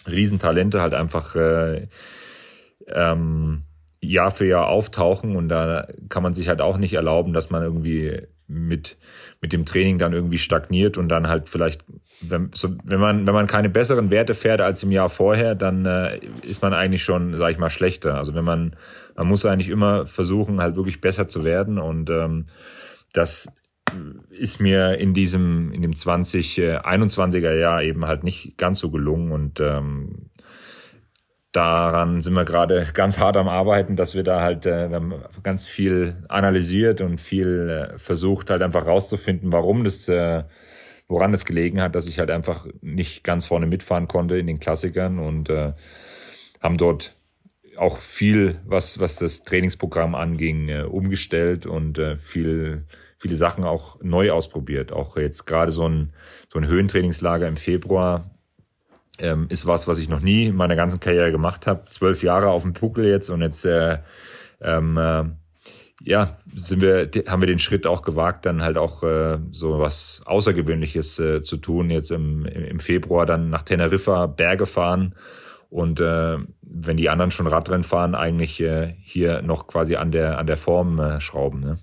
[0.07, 1.89] Riesentalente halt einfach äh,
[2.87, 3.65] ähm,
[4.01, 7.65] Jahr für Jahr auftauchen und da kann man sich halt auch nicht erlauben, dass man
[7.65, 8.97] irgendwie mit,
[9.41, 11.83] mit dem Training dann irgendwie stagniert und dann halt vielleicht,
[12.21, 15.87] wenn, so, wenn, man, wenn man keine besseren Werte fährt als im Jahr vorher, dann
[15.87, 18.17] äh, ist man eigentlich schon, sag ich mal, schlechter.
[18.17, 18.77] Also wenn man,
[19.17, 22.47] man muss eigentlich immer versuchen, halt wirklich besser zu werden und ähm,
[23.13, 23.49] das
[24.31, 29.61] ist mir in diesem, in dem 2021er Jahr eben halt nicht ganz so gelungen und
[29.61, 30.31] ähm,
[31.53, 35.15] daran sind wir gerade ganz hart am Arbeiten, dass wir da halt, äh, wir haben
[35.43, 40.43] ganz viel analysiert und viel äh, versucht halt einfach rauszufinden, warum das, äh,
[41.09, 44.61] woran das gelegen hat, dass ich halt einfach nicht ganz vorne mitfahren konnte in den
[44.61, 45.73] Klassikern und äh,
[46.61, 47.15] haben dort
[47.77, 52.87] auch viel, was, was das Trainingsprogramm anging, äh, umgestellt und äh, viel,
[53.19, 54.93] viele Sachen auch neu ausprobiert.
[54.93, 56.13] Auch jetzt gerade so ein,
[56.53, 58.31] so ein Höhentrainingslager im Februar
[59.19, 61.89] ähm, ist was, was ich noch nie in meiner ganzen Karriere gemacht habe.
[61.91, 63.99] Zwölf Jahre auf dem Puckel jetzt und jetzt äh,
[64.61, 65.25] ähm, äh,
[66.03, 70.23] ja, sind wir, haben wir den Schritt auch gewagt, dann halt auch äh, so was
[70.27, 71.91] Außergewöhnliches äh, zu tun.
[71.91, 75.15] Jetzt im, im Februar dann nach Teneriffa Berge fahren
[75.71, 80.39] und äh, wenn die anderen schon Radrennen fahren, eigentlich äh, hier noch quasi an der
[80.39, 81.61] an der Form äh, schrauben.
[81.61, 81.79] Ne?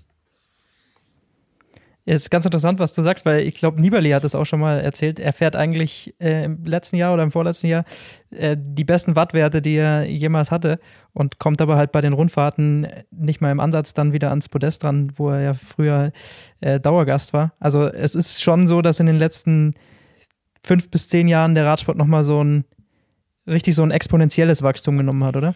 [2.04, 4.80] Ist ganz interessant, was du sagst, weil ich glaube, Nibali hat es auch schon mal
[4.80, 5.20] erzählt.
[5.20, 7.84] Er fährt eigentlich äh, im letzten Jahr oder im vorletzten Jahr
[8.30, 10.80] äh, die besten Wattwerte, die er jemals hatte
[11.12, 14.82] und kommt aber halt bei den Rundfahrten nicht mal im Ansatz dann wieder ans Podest
[14.82, 16.10] dran, wo er ja früher
[16.60, 17.52] äh, Dauergast war.
[17.60, 19.74] Also es ist schon so, dass in den letzten
[20.64, 22.64] fünf bis zehn Jahren der Radsport nochmal so ein
[23.46, 25.52] richtig so ein exponentielles Wachstum genommen hat, oder?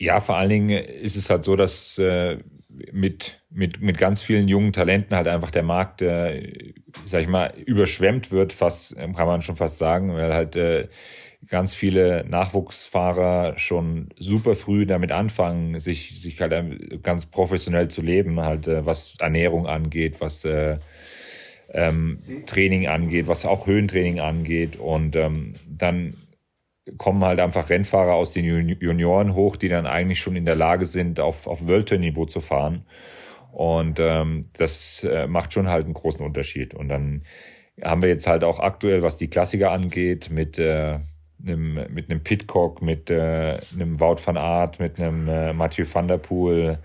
[0.00, 4.48] Ja, vor allen Dingen ist es halt so, dass äh, mit, mit, mit ganz vielen
[4.48, 6.72] jungen Talenten halt einfach der Markt, äh,
[7.04, 10.88] sag ich mal, überschwemmt wird, fast, kann man schon fast sagen, weil halt äh,
[11.46, 18.40] ganz viele Nachwuchsfahrer schon super früh damit anfangen, sich, sich halt ganz professionell zu leben,
[18.40, 20.78] halt äh, was Ernährung angeht, was äh,
[21.70, 24.76] ähm, Training angeht, was auch Höhentraining angeht.
[24.76, 26.14] Und ähm, dann
[26.96, 30.86] kommen halt einfach Rennfahrer aus den Junioren hoch, die dann eigentlich schon in der Lage
[30.86, 32.84] sind, auf, auf World Niveau zu fahren.
[33.52, 36.74] Und ähm, das äh, macht schon halt einen großen Unterschied.
[36.74, 37.22] Und dann
[37.82, 41.00] haben wir jetzt halt auch aktuell, was die Klassiker angeht, mit äh,
[41.44, 46.08] einem, mit einem Pitcock, mit äh, einem Wout van Aert, mit einem äh, Mathieu van
[46.08, 46.78] der Poel,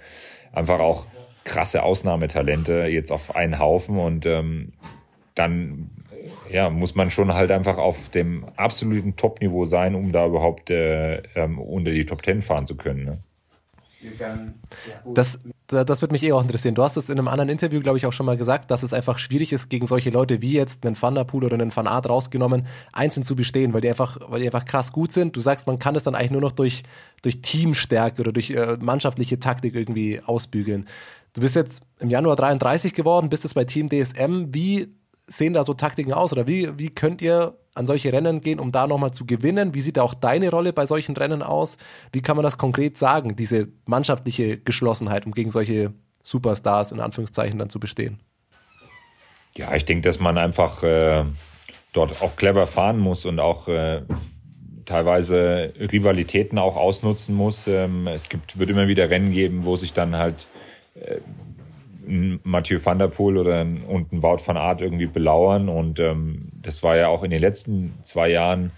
[0.52, 1.06] einfach auch
[1.44, 4.74] krasse Ausnahmetalente jetzt auf einen Haufen und ähm,
[5.36, 5.90] dann
[6.50, 11.18] ja, muss man schon halt einfach auf dem absoluten Top-Niveau sein, um da überhaupt äh,
[11.36, 13.06] ähm, unter die Top Ten fahren zu können.
[13.06, 13.18] Ne?
[15.06, 16.76] Das, das wird mich eh auch interessieren.
[16.76, 18.94] Du hast es in einem anderen Interview, glaube ich, auch schon mal gesagt, dass es
[18.94, 21.88] einfach schwierig ist, gegen solche Leute wie jetzt einen Van der Poel oder einen Van
[21.88, 25.36] Aert rausgenommen, einzeln zu bestehen, weil die einfach, weil die einfach krass gut sind.
[25.36, 26.84] Du sagst, man kann es dann eigentlich nur noch durch,
[27.22, 30.88] durch Teamstärke oder durch äh, mannschaftliche Taktik irgendwie ausbügeln.
[31.34, 34.54] Du bist jetzt im Januar 33 geworden, bist jetzt bei Team DSM.
[34.54, 34.90] Wie
[35.28, 36.34] sehen da so Taktiken aus?
[36.34, 39.74] Oder wie, wie könnt ihr an solche Rennen gehen, um da nochmal zu gewinnen?
[39.74, 41.78] Wie sieht auch deine Rolle bei solchen Rennen aus?
[42.12, 45.94] Wie kann man das konkret sagen, diese mannschaftliche Geschlossenheit, um gegen solche
[46.24, 48.20] Superstars in Anführungszeichen dann zu bestehen?
[49.56, 51.26] Ja, ich denke, dass man einfach äh,
[51.94, 54.02] dort auch clever fahren muss und auch äh,
[54.86, 57.68] teilweise Rivalitäten auch ausnutzen muss.
[57.68, 60.48] Ähm, es gibt, wird immer wieder Rennen geben, wo sich dann halt
[60.96, 61.18] äh,
[62.06, 65.70] Mathieu van der Poel oder ein, und ein Wout van Aert irgendwie belauern.
[65.70, 68.72] Und ähm, das war ja auch in den letzten zwei Jahren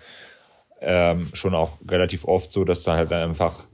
[0.81, 3.65] ähm, schon auch relativ oft so, dass da halt einfach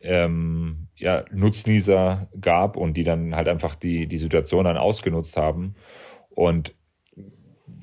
[0.00, 5.74] ähm, ja, Nutznießer gab und die dann halt einfach die, die Situation dann ausgenutzt haben.
[6.30, 6.74] Und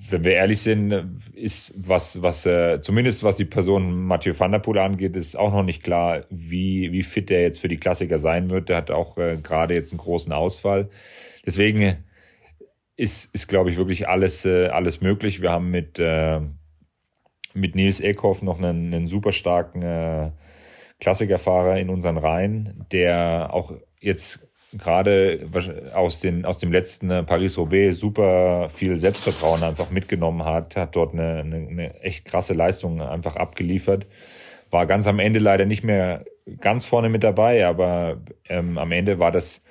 [0.09, 4.59] wenn wir ehrlich sind, ist was, was äh, zumindest was die Person Mathieu van der
[4.59, 8.17] Poel angeht, ist auch noch nicht klar, wie, wie fit der jetzt für die Klassiker
[8.17, 8.69] sein wird.
[8.69, 10.89] Der hat auch äh, gerade jetzt einen großen Ausfall.
[11.45, 12.03] Deswegen
[12.95, 15.41] ist, ist glaube ich, wirklich alles, äh, alles möglich.
[15.41, 16.39] Wir haben mit, äh,
[17.53, 20.31] mit Nils Eckhoff noch einen, einen super starken äh,
[20.99, 24.39] Klassikerfahrer in unseren Reihen, der auch jetzt
[24.77, 25.47] gerade
[25.93, 31.13] aus, den, aus dem letzten äh, Paris-Roubaix super viel Selbstvertrauen einfach mitgenommen hat, hat dort
[31.13, 34.07] eine, eine, eine echt krasse Leistung einfach abgeliefert.
[34.69, 36.25] War ganz am Ende leider nicht mehr
[36.59, 39.61] ganz vorne mit dabei, aber ähm, am Ende war das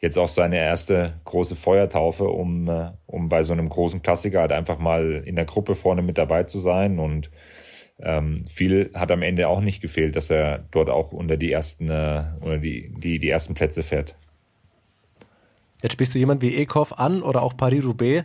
[0.00, 4.52] jetzt auch seine erste große Feuertaufe, um, äh, um bei so einem großen Klassiker halt
[4.52, 6.98] einfach mal in der Gruppe vorne mit dabei zu sein.
[6.98, 7.30] Und
[8.00, 11.88] ähm, viel hat am Ende auch nicht gefehlt, dass er dort auch unter die ersten,
[11.90, 14.14] äh, unter die, die, die ersten Plätze fährt.
[15.82, 18.24] Jetzt sprichst du jemand wie Ekhoff an oder auch Paris-Roubaix.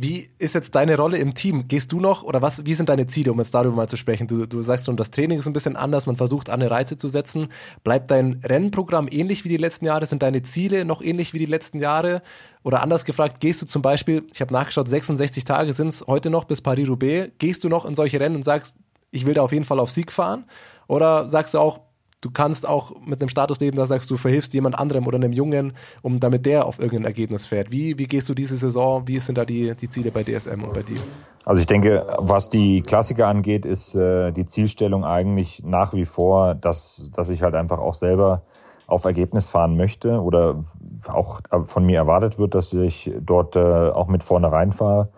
[0.00, 1.66] Wie ist jetzt deine Rolle im Team?
[1.66, 4.28] Gehst du noch oder was, wie sind deine Ziele, um jetzt darüber mal zu sprechen?
[4.28, 7.08] Du, du sagst schon, das Training ist ein bisschen anders, man versucht andere Reize zu
[7.08, 7.48] setzen.
[7.82, 10.06] Bleibt dein Rennprogramm ähnlich wie die letzten Jahre?
[10.06, 12.22] Sind deine Ziele noch ähnlich wie die letzten Jahre?
[12.62, 16.30] Oder anders gefragt, gehst du zum Beispiel, ich habe nachgeschaut, 66 Tage sind es heute
[16.30, 18.76] noch bis Paris-Roubaix, gehst du noch in solche Rennen und sagst,
[19.10, 20.44] ich will da auf jeden Fall auf Sieg fahren?
[20.86, 21.80] Oder sagst du auch,
[22.20, 25.32] du kannst auch mit einem Status leben, da sagst du, verhilfst jemand anderem oder einem
[25.32, 27.70] Jungen, um damit der auf irgendein Ergebnis fährt.
[27.70, 29.06] Wie, wie gehst du diese Saison?
[29.06, 30.98] Wie sind da die, die Ziele bei DSM und bei dir?
[31.44, 36.54] Also ich denke, was die Klassiker angeht, ist äh, die Zielstellung eigentlich nach wie vor,
[36.54, 38.42] dass, dass ich halt einfach auch selber
[38.86, 40.64] auf Ergebnis fahren möchte oder
[41.06, 45.10] auch von mir erwartet wird, dass ich dort äh, auch mit vorne reinfahre.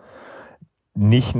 [0.93, 1.35] Nicht,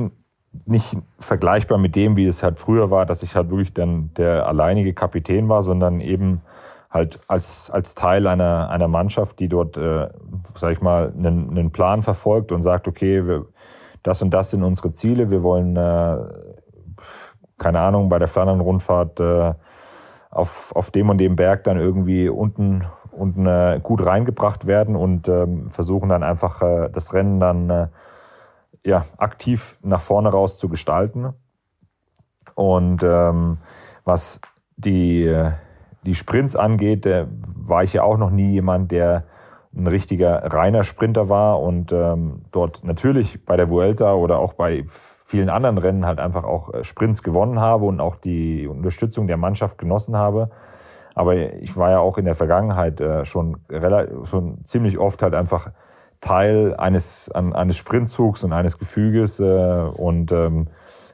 [0.66, 4.48] nicht vergleichbar mit dem, wie es halt früher war, dass ich halt wirklich dann der
[4.48, 6.42] alleinige Kapitän war, sondern eben
[6.90, 10.10] halt als, als Teil einer, einer Mannschaft, die dort, äh,
[10.56, 13.46] sag ich mal, einen, einen Plan verfolgt und sagt, okay, wir,
[14.04, 16.18] das und das sind unsere Ziele, wir wollen, äh,
[17.58, 19.54] keine Ahnung, bei der Flandern-Rundfahrt äh,
[20.32, 25.30] auf, auf dem und dem Berg dann irgendwie unten, unten äh, gut reingebracht werden und
[25.30, 27.88] ähm, versuchen dann einfach äh, das Rennen dann äh,
[28.84, 31.34] ja, aktiv nach vorne raus zu gestalten.
[32.56, 33.58] Und ähm,
[34.04, 34.42] was
[34.76, 35.34] die,
[36.04, 39.26] die Sprints angeht, war ich ja auch noch nie jemand, der
[39.74, 44.86] ein richtiger reiner Sprinter war und ähm, dort natürlich bei der Vuelta oder auch bei
[45.26, 49.38] vielen anderen Rennen halt einfach auch äh, Sprints gewonnen habe und auch die Unterstützung der
[49.38, 50.50] Mannschaft genossen habe.
[51.16, 53.58] Aber ich war ja auch in der Vergangenheit äh, schon,
[54.24, 55.72] schon ziemlich oft halt einfach
[56.22, 59.40] Teil eines, eines Sprintzugs und eines Gefüges.
[59.40, 60.68] Äh, und ähm,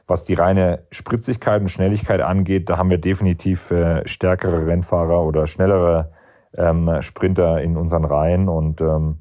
[0.06, 3.70] was die reine Spritzigkeit und Schnelligkeit angeht, da haben wir definitiv
[4.06, 6.12] stärkere Rennfahrer oder schnellere
[6.56, 8.48] ähm, Sprinter in unseren Reihen.
[8.48, 9.18] Und ähm,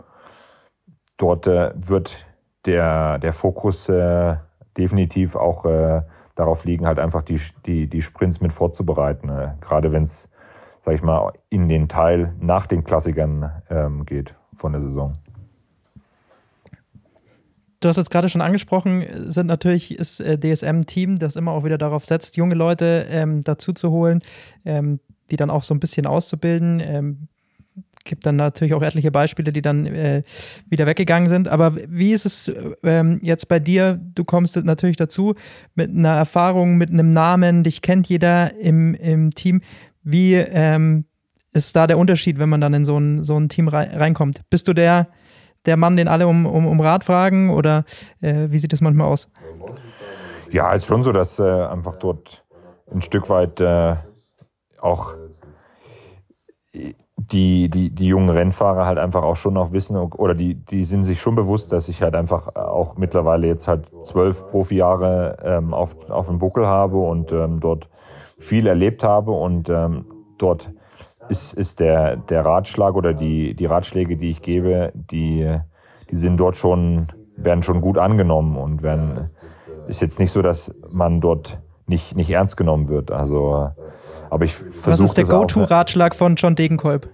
[1.17, 2.25] dort wird
[2.65, 3.91] der, der Fokus
[4.77, 6.03] definitiv auch äh,
[6.35, 9.29] darauf liegen, halt einfach die, die, die Sprints mit vorzubereiten.
[9.29, 10.29] Äh, gerade wenn es,
[10.83, 15.17] sag ich mal, in den Teil nach den Klassikern ähm, geht von der Saison.
[17.79, 21.51] Du hast es gerade schon angesprochen, sind natürlich ist äh, DSM ein Team, das immer
[21.51, 24.21] auch wieder darauf setzt, junge Leute ähm, dazu zu holen,
[24.65, 24.99] ähm,
[25.29, 26.79] die dann auch so ein bisschen auszubilden.
[26.79, 27.27] Ähm,
[28.07, 30.23] gibt dann natürlich auch etliche Beispiele, die dann äh,
[30.69, 31.47] wieder weggegangen sind.
[31.47, 32.51] Aber wie ist es
[32.83, 33.99] ähm, jetzt bei dir?
[34.15, 35.35] Du kommst natürlich dazu
[35.75, 39.61] mit einer Erfahrung, mit einem Namen, dich kennt jeder im, im Team.
[40.03, 41.05] Wie ähm,
[41.51, 44.41] ist da der Unterschied, wenn man dann in so ein, so ein Team reinkommt?
[44.49, 45.05] Bist du der,
[45.67, 47.83] der Mann, den alle um, um, um Rat fragen oder
[48.21, 49.29] äh, wie sieht das manchmal aus?
[50.49, 52.45] Ja, ist schon so, dass äh, einfach dort
[52.91, 53.95] ein Stück weit äh,
[54.79, 55.13] auch
[57.17, 61.03] die, die, die jungen Rennfahrer halt einfach auch schon noch wissen oder die, die sind
[61.03, 65.95] sich schon bewusst, dass ich halt einfach auch mittlerweile jetzt halt zwölf Profijahre ähm, auf,
[66.09, 67.89] auf dem Buckel habe und ähm, dort
[68.37, 70.05] viel erlebt habe und ähm,
[70.37, 70.71] dort
[71.29, 75.57] ist, ist der, der Ratschlag oder die, die Ratschläge, die ich gebe, die,
[76.09, 79.29] die sind dort schon, werden schon gut angenommen und werden,
[79.87, 83.11] ist jetzt nicht so, dass man dort nicht, nicht ernst genommen wird.
[83.11, 83.69] Also
[84.29, 87.09] aber ich versuche Was ist der Go-To-Ratschlag von John Degenkolb?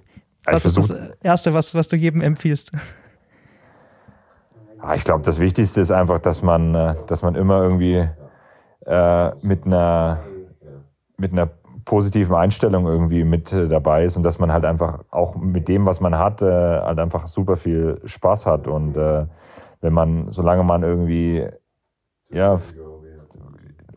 [0.45, 2.71] Was ist das Erste, was, was du jedem empfiehlst?
[4.95, 8.09] Ich glaube, das Wichtigste ist einfach, dass man, äh, dass man immer irgendwie
[8.85, 10.19] äh, mit einer
[11.17, 11.49] mit einer
[11.85, 15.85] positiven Einstellung irgendwie mit äh, dabei ist und dass man halt einfach auch mit dem,
[15.85, 18.67] was man hat, äh, halt einfach super viel Spaß hat.
[18.67, 19.25] Und äh,
[19.81, 21.47] wenn man, solange man irgendwie
[22.31, 22.57] ja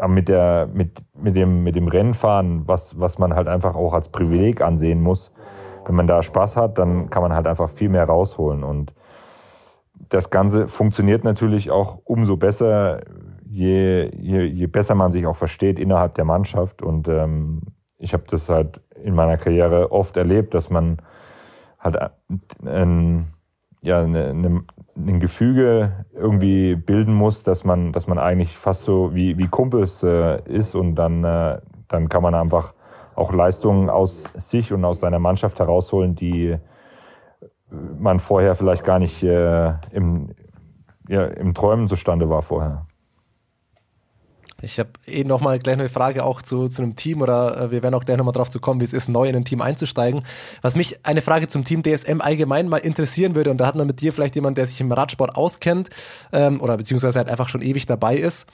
[0.08, 4.08] mit der mit mit dem mit dem Rennfahren, was was man halt einfach auch als
[4.08, 5.32] Privileg ansehen muss,
[5.86, 8.92] wenn man da Spaß hat, dann kann man halt einfach viel mehr rausholen und
[10.08, 13.00] das Ganze funktioniert natürlich auch umso besser,
[13.48, 16.82] je, je, je besser man sich auch versteht innerhalb der Mannschaft.
[16.82, 17.62] Und ähm,
[17.98, 20.98] ich habe das halt in meiner Karriere oft erlebt, dass man
[21.78, 21.98] halt
[22.64, 23.32] ein,
[23.82, 24.64] ja, eine,
[24.96, 30.02] ein Gefüge irgendwie bilden muss, dass man, dass man eigentlich fast so wie, wie Kumpels
[30.02, 32.74] äh, ist und dann, äh, dann kann man einfach
[33.14, 36.56] auch Leistungen aus sich und aus seiner Mannschaft herausholen, die
[37.70, 40.34] man vorher vielleicht gar nicht äh, im,
[41.08, 42.86] ja, im Träumen zustande war vorher.
[44.62, 47.82] Ich habe eh nochmal gleich eine Frage auch zu, zu einem Team oder äh, wir
[47.82, 50.22] werden auch gleich nochmal drauf zu kommen, wie es ist, neu in ein Team einzusteigen.
[50.62, 53.86] Was mich eine Frage zum Team DSM allgemein mal interessieren würde, und da hat man
[53.86, 55.90] mit dir vielleicht jemand, der sich im Radsport auskennt
[56.32, 58.46] ähm, oder beziehungsweise halt einfach schon ewig dabei ist.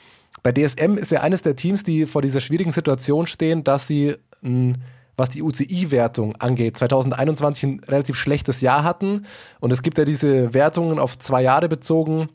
[0.42, 4.16] Bei DSM ist ja eines der Teams, die vor dieser schwierigen Situation stehen, dass sie
[4.42, 4.82] ein
[5.14, 9.26] was die UCI-Wertung angeht, 2021 ein relativ schlechtes Jahr hatten.
[9.60, 12.30] Und es gibt ja diese Wertungen auf zwei Jahre bezogen,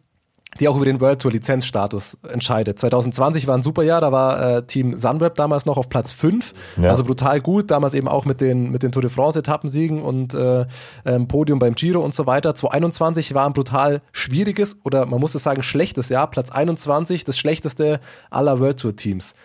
[0.59, 2.79] die auch über den World Tour Lizenzstatus entscheidet.
[2.79, 6.53] 2020 war ein super Jahr, da war äh, Team Sunweb damals noch auf Platz 5,
[6.81, 6.89] ja.
[6.89, 10.33] also brutal gut, damals eben auch mit den, mit den Tour de France Etappensiegen und
[10.33, 10.65] äh,
[11.05, 12.55] ähm, Podium beim Giro und so weiter.
[12.55, 17.37] 2021 war ein brutal schwieriges oder man muss es sagen schlechtes Jahr, Platz 21, das
[17.37, 19.35] schlechteste aller World Tour Teams.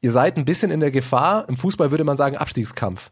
[0.00, 3.10] Ihr seid ein bisschen in der Gefahr, im Fußball würde man sagen Abstiegskampf.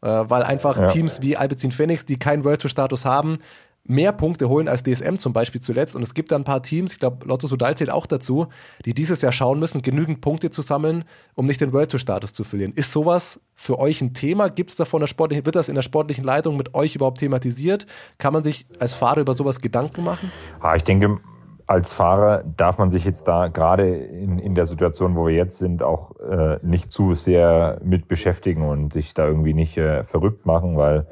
[0.00, 0.86] äh, weil einfach Ja.
[0.86, 3.40] Teams wie Alpecin Phoenix, die keinen World Tour Status haben,
[3.88, 5.96] mehr Punkte holen als DSM zum Beispiel zuletzt.
[5.96, 8.46] Und es gibt da ein paar Teams, ich glaube, Lotto Sudal zählt auch dazu,
[8.84, 12.32] die dieses Jahr schauen müssen, genügend Punkte zu sammeln, um nicht den World Tour Status
[12.32, 12.72] zu verlieren.
[12.74, 14.50] Ist sowas für euch ein Thema?
[14.50, 17.86] Gibt es davon der sportlichen, wird das in der sportlichen Leitung mit euch überhaupt thematisiert?
[18.18, 20.30] Kann man sich als Fahrer über sowas Gedanken machen?
[20.60, 21.18] Ah, ich denke,
[21.66, 25.58] als Fahrer darf man sich jetzt da gerade in, in der Situation, wo wir jetzt
[25.58, 30.46] sind, auch äh, nicht zu sehr mit beschäftigen und sich da irgendwie nicht äh, verrückt
[30.46, 31.06] machen, weil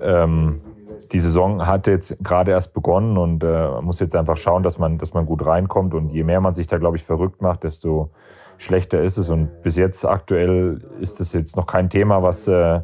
[0.00, 0.60] ähm,
[1.12, 4.78] die Saison hat jetzt gerade erst begonnen und äh, man muss jetzt einfach schauen, dass
[4.78, 5.94] man, dass man gut reinkommt.
[5.94, 8.10] Und je mehr man sich da, glaube ich, verrückt macht, desto
[8.58, 9.28] schlechter ist es.
[9.28, 12.80] Und bis jetzt aktuell ist das jetzt noch kein Thema, was äh,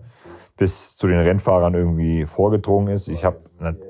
[0.57, 3.09] bis zu den Rennfahrern irgendwie vorgedrungen ist.
[3.09, 3.41] Ich hab,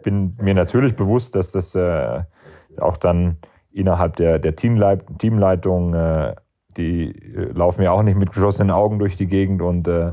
[0.03, 2.23] bin mir natürlich bewusst, dass das äh,
[2.81, 3.39] auch dann
[3.73, 6.35] innerhalb der, der Teamleit Teamleitung, äh,
[6.77, 10.13] die äh, laufen ja auch nicht mit geschlossenen Augen durch die Gegend und äh,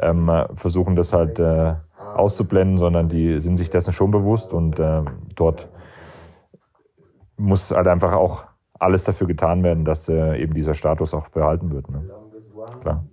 [0.00, 1.74] ähm, äh, versuchen das halt äh,
[2.14, 5.02] auszublenden, sondern die sind sich dessen schon bewusst und äh,
[5.34, 5.68] dort
[7.36, 8.44] muss halt einfach auch
[8.78, 11.88] alles dafür getan werden, dass äh, eben dieser Status auch behalten wird.
[11.90, 12.10] Ne?
[12.80, 13.04] Klar.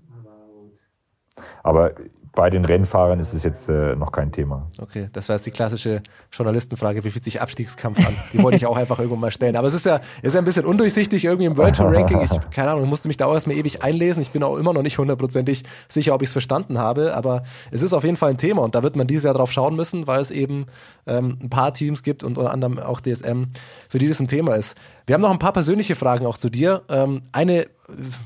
[1.63, 1.91] Aber
[2.33, 4.67] bei den Rennfahrern ist es jetzt äh, noch kein Thema.
[4.79, 6.01] Okay, das war jetzt die klassische
[6.31, 8.15] Journalistenfrage, wie fühlt sich Abstiegskampf an?
[8.33, 9.55] Die wollte ich auch einfach irgendwann mal stellen.
[9.55, 12.21] Aber es ist ja, ist ja ein bisschen undurchsichtig irgendwie im World Tour Ranking.
[12.21, 14.21] Ich, keine Ahnung, ich musste mich da auch erstmal ewig einlesen.
[14.21, 17.15] Ich bin auch immer noch nicht hundertprozentig sicher, ob ich es verstanden habe.
[17.15, 19.51] Aber es ist auf jeden Fall ein Thema und da wird man dieses Jahr drauf
[19.51, 20.67] schauen müssen, weil es eben
[21.07, 23.45] ähm, ein paar Teams gibt und unter anderem auch DSM,
[23.89, 24.77] für die das ein Thema ist.
[25.07, 26.83] Wir haben noch ein paar persönliche Fragen auch zu dir.
[26.87, 27.67] Ähm, eine,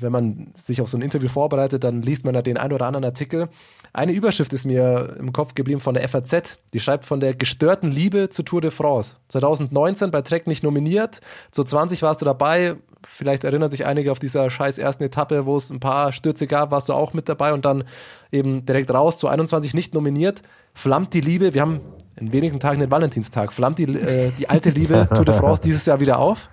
[0.02, 2.88] wenn man sich auf so ein Interview vorbereitet, dann liest man da den einen oder
[2.88, 3.48] anderen Artikel.
[3.96, 6.58] Eine Überschrift ist mir im Kopf geblieben von der FAZ.
[6.74, 9.18] Die schreibt von der gestörten Liebe zur Tour de France.
[9.28, 11.22] 2019 bei Trek nicht nominiert.
[11.52, 12.76] Zu 20 warst du dabei.
[13.06, 16.72] Vielleicht erinnern sich einige auf dieser scheiß ersten Etappe, wo es ein paar Stürze gab,
[16.72, 17.84] warst du auch mit dabei und dann
[18.32, 20.42] eben direkt raus zu 21 nicht nominiert.
[20.74, 21.82] Flammt die Liebe, wir haben
[22.16, 25.86] in wenigen Tagen den Valentinstag, flammt die, äh, die alte Liebe Tour de France dieses
[25.86, 26.50] Jahr wieder auf?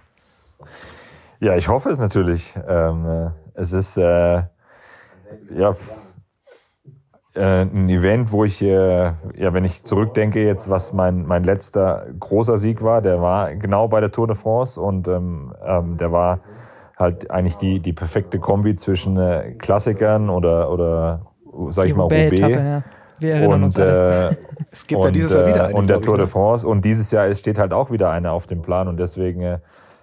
[1.39, 2.53] Ja, ich hoffe es natürlich.
[2.69, 4.43] Ähm, äh, es ist äh,
[5.57, 5.75] ja
[7.35, 9.05] äh, ein Event, wo ich, äh,
[9.37, 13.89] ja, wenn ich zurückdenke jetzt, was mein, mein letzter großer Sieg war, der war genau
[13.89, 16.41] bei der Tour de France und ähm, ähm, der war
[16.97, 21.27] halt eigentlich die, die perfekte Kombi zwischen äh, Klassikern oder, oder
[21.71, 22.39] sag ich mal, Roubaix.
[22.41, 22.79] ja.
[23.21, 24.31] Wir erinnern uns Und, alle.
[24.31, 24.37] äh,
[24.71, 25.75] Es gibt ja und, dieses Jahr wieder äh, eine.
[25.75, 26.31] Und der Tour de ne?
[26.31, 26.67] France.
[26.67, 28.89] Und dieses Jahr steht halt auch wieder eine auf dem Plan.
[28.89, 29.59] Und deswegen äh,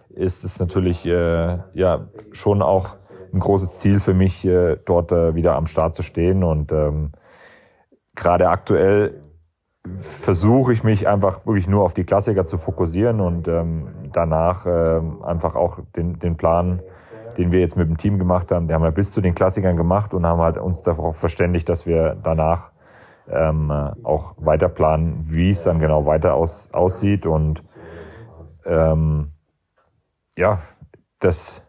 [0.10, 2.96] ist es natürlich äh, ja schon auch
[3.38, 6.44] ein großes Ziel für mich, äh, dort äh, wieder am Start zu stehen.
[6.44, 7.12] Und ähm,
[8.16, 9.22] gerade aktuell
[10.00, 15.24] versuche ich mich einfach wirklich nur auf die Klassiker zu fokussieren und ähm, danach ähm,
[15.24, 16.82] einfach auch den, den Plan,
[17.38, 19.78] den wir jetzt mit dem Team gemacht haben, den haben wir bis zu den Klassikern
[19.78, 22.72] gemacht und haben halt uns darauf verständigt, dass wir danach
[23.28, 23.52] äh,
[24.04, 27.26] auch weiter planen, wie es dann genau weiter aus, aussieht.
[27.26, 27.62] Und
[28.66, 29.32] ähm,
[30.36, 30.60] ja,
[31.20, 31.62] das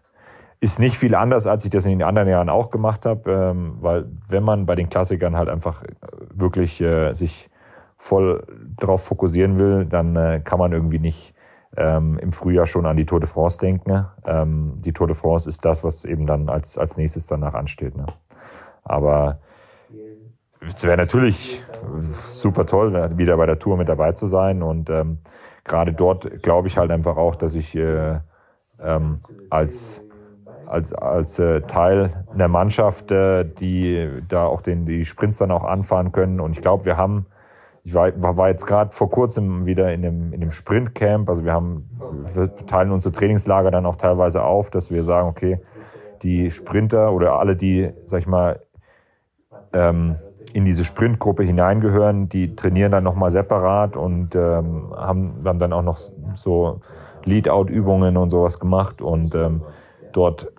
[0.61, 3.77] ist nicht viel anders, als ich das in den anderen Jahren auch gemacht habe, ähm,
[3.81, 5.89] weil wenn man bei den Klassikern halt einfach äh,
[6.35, 7.49] wirklich äh, sich
[7.97, 8.45] voll
[8.77, 11.35] drauf fokussieren will, dann äh, kann man irgendwie nicht
[11.77, 13.91] ähm, im Frühjahr schon an die Tour de France denken.
[13.91, 14.11] ne?
[14.25, 17.97] Ähm, die Tour de France ist das, was eben dann als, als nächstes danach ansteht.
[17.97, 18.07] Ne?
[18.85, 19.39] Aber
[20.67, 21.63] es wäre natürlich
[22.31, 24.63] super toll, wieder bei der Tour mit dabei zu sein.
[24.63, 25.19] Und ähm,
[25.65, 28.19] gerade dort glaube ich halt einfach auch, dass ich äh,
[28.81, 30.03] ähm, als,
[30.69, 35.65] als, als äh, Teil einer Mannschaft, äh, die da auch den, die Sprints dann auch
[35.65, 36.41] anfahren können.
[36.41, 37.27] Und ich glaube, wir haben,
[37.85, 41.29] ich war, war jetzt gerade vor kurzem wieder in dem, in dem Sprintcamp.
[41.29, 41.89] Also wir haben,
[42.35, 45.61] wir teilen unsere Trainingslager dann auch teilweise auf, dass wir sagen, okay,
[46.23, 48.61] die Sprinter oder alle, die, sag ich mal,
[49.73, 50.17] ähm,
[50.53, 55.83] in diese Sprintgruppe hineingehören, die trainieren dann nochmal separat und ähm, haben, haben dann auch
[55.83, 56.01] noch
[56.35, 56.81] so
[57.25, 59.03] Lead-Out-Übungen und sowas gemacht.
[59.03, 59.63] Und ähm,
[60.13, 60.51] dort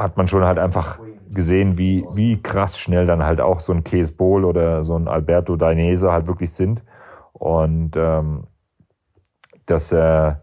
[0.00, 0.98] hat man schon halt einfach
[1.30, 5.08] gesehen, wie, wie krass schnell dann halt auch so ein Case Bowl oder so ein
[5.08, 6.82] Alberto Dainese halt wirklich sind.
[7.34, 8.44] Und ähm,
[9.66, 10.34] das äh,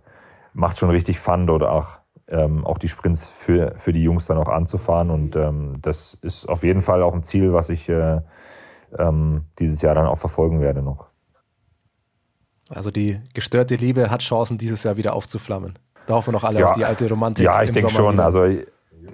[0.54, 1.98] macht schon richtig Fun, dort auch,
[2.28, 5.10] ähm, auch die Sprints für, für die Jungs dann auch anzufahren.
[5.10, 8.22] Und ähm, das ist auf jeden Fall auch ein Ziel, was ich äh,
[8.98, 11.08] ähm, dieses Jahr dann auch verfolgen werde noch.
[12.70, 15.80] Also die gestörte Liebe hat Chancen, dieses Jahr wieder aufzuflammen.
[16.06, 16.68] Da hoffen wir noch alle Ja.
[16.68, 17.46] auf die alte Romantik.
[17.46, 18.14] Ja, ich denke schon.
[18.14, 18.26] wieder.
[18.26, 18.46] Also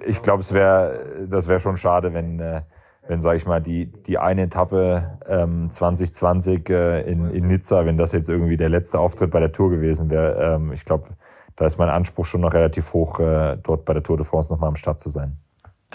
[0.06, 2.62] ich, glaube, es wäre, das wäre schon schade, wenn, äh,
[3.06, 7.98] wenn sage ich mal, die, die eine Etappe ähm, 2020 äh, in, in Nizza, wenn
[7.98, 10.54] das jetzt irgendwie der letzte Auftritt bei der Tour gewesen wäre.
[10.54, 11.08] Ähm, ich glaube,
[11.56, 14.52] da ist mein Anspruch schon noch relativ hoch, äh, dort bei der Tour de France
[14.52, 15.38] nochmal am Start zu sein.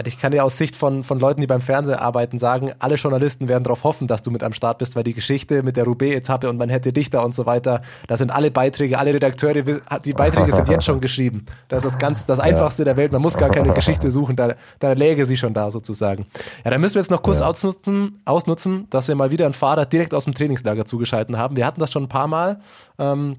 [0.07, 3.47] Ich kann ja aus Sicht von, von Leuten, die beim Fernsehen arbeiten, sagen, alle Journalisten
[3.47, 6.49] werden darauf hoffen, dass du mit am Start bist, weil die Geschichte mit der Roubaix-Etappe
[6.49, 9.63] und man hätte Dichter und so weiter, da sind alle Beiträge, alle Redakteure,
[10.03, 11.45] die Beiträge sind jetzt schon geschrieben.
[11.67, 13.11] Das ist das, ganz, das Einfachste der Welt.
[13.11, 16.27] Man muss gar keine Geschichte suchen, da, da läge sie schon da sozusagen.
[16.63, 17.47] Ja, dann müssen wir jetzt noch kurz ja.
[17.47, 21.55] ausnutzen, ausnutzen, dass wir mal wieder einen Fahrer direkt aus dem Trainingslager zugeschalten haben.
[21.55, 22.59] Wir hatten das schon ein paar Mal.
[22.97, 23.37] Ähm,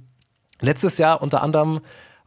[0.61, 1.81] letztes Jahr unter anderem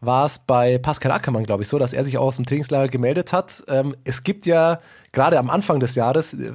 [0.06, 2.90] war es bei Pascal Ackermann, glaube ich, so, dass er sich auch aus dem Trainingslager
[2.90, 3.64] gemeldet hat.
[3.68, 4.80] Ähm, es gibt ja
[5.12, 6.54] gerade am Anfang des Jahres, äh,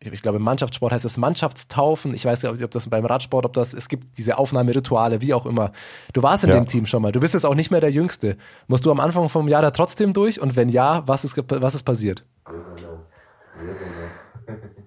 [0.00, 3.52] ich glaube im Mannschaftssport heißt es Mannschaftstaufen, ich weiß nicht, ob das beim Radsport, ob
[3.54, 5.72] das, es gibt diese Aufnahmerituale, wie auch immer.
[6.12, 6.56] Du warst in ja.
[6.56, 8.36] dem Team schon mal, du bist jetzt auch nicht mehr der Jüngste.
[8.66, 11.74] Musst du am Anfang vom Jahr da trotzdem durch und wenn ja, was ist, was
[11.74, 12.24] ist passiert?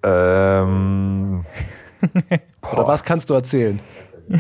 [0.04, 1.46] Ähm.
[2.72, 3.80] Oder was kannst du erzählen?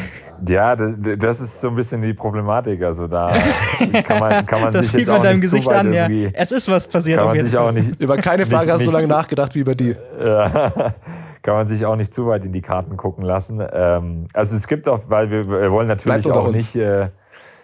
[0.47, 2.83] Ja, das, ist so ein bisschen die Problematik.
[2.83, 3.31] Also da
[4.03, 6.07] kann man, kann man das sich sieht jetzt man auch deinem nicht Gesicht an, ja.
[6.33, 7.73] Es ist was passiert kann auf jeden Fall.
[7.73, 9.95] Nicht, Über keine Frage nicht, hast du so lange nachgedacht wie über die.
[10.23, 10.93] Ja,
[11.41, 13.65] kann man sich auch nicht zu weit in die Karten gucken lassen.
[13.71, 17.09] Ähm, also es gibt auch, weil wir, wir wollen natürlich auch nicht, äh,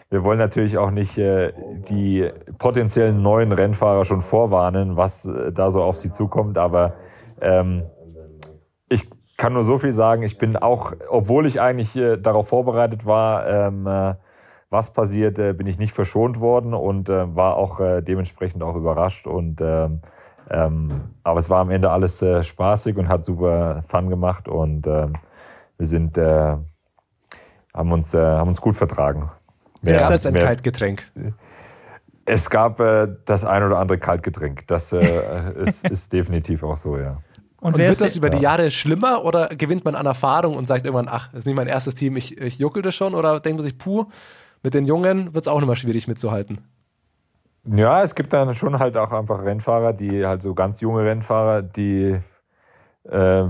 [0.10, 1.52] wir wollen natürlich auch nicht äh,
[1.90, 2.30] die
[2.60, 6.94] potenziellen neuen Rennfahrer schon vorwarnen, was äh, da so auf sie zukommt, aber
[7.42, 7.84] ähm,
[8.88, 10.24] ich kann nur so viel sagen.
[10.24, 14.16] Ich bin auch, obwohl ich eigentlich äh, darauf vorbereitet war, ähm, äh,
[14.70, 18.76] was passiert, äh, bin ich nicht verschont worden und äh, war auch äh, dementsprechend auch
[18.76, 19.28] überrascht.
[19.28, 20.02] Und ähm,
[20.50, 24.86] ähm, aber es war am Ende alles äh, spaßig und hat super Fun gemacht und
[24.88, 25.14] ähm,
[25.78, 29.32] wir sind haben uns haben uns gut vertragen.
[29.82, 31.12] Mehr, ist das ein mehr, Kaltgetränk?
[32.26, 32.78] Es gab
[33.26, 34.68] das ein oder andere Kaltgetränk.
[34.68, 34.94] Das
[35.66, 37.18] ist, ist definitiv auch so, ja.
[37.64, 40.86] Und, und wird das über die Jahre schlimmer oder gewinnt man an Erfahrung und sagt
[40.86, 43.16] irgendwann, ach, das ist nicht mein erstes Team, ich, ich juckel das schon?
[43.16, 44.08] Oder denkt man sich, puh,
[44.64, 46.60] mit den Jungen wird es auch nicht mehr schwierig mitzuhalten?
[47.66, 51.62] Ja, es gibt dann schon halt auch einfach Rennfahrer, die halt so ganz junge Rennfahrer,
[51.62, 52.20] die,
[53.10, 53.44] äh,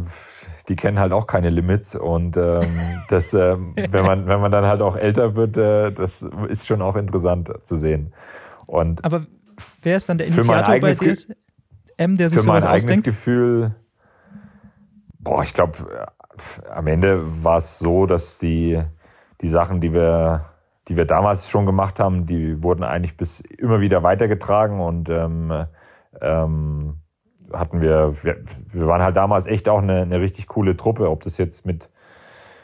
[0.69, 1.95] die kennen halt auch keine Limits.
[1.95, 2.61] Und ähm,
[3.09, 6.83] das, äh, wenn, man, wenn man dann halt auch älter wird, äh, das ist schon
[6.83, 8.13] auch interessant zu sehen.
[8.67, 9.25] Und Aber
[9.81, 13.73] wer ist dann der Initiator bei DSM, der sich für mein eigenes Gefühl
[15.23, 18.81] Boah, ich glaube, äh, am Ende war es so, dass die,
[19.41, 20.45] die Sachen, die wir,
[20.89, 25.65] die wir damals schon gemacht haben, die wurden eigentlich bis immer wieder weitergetragen und ähm,
[26.19, 26.97] ähm,
[27.53, 28.43] hatten wir, wir,
[28.73, 31.89] wir waren halt damals echt auch eine, eine richtig coole Truppe, ob das jetzt mit,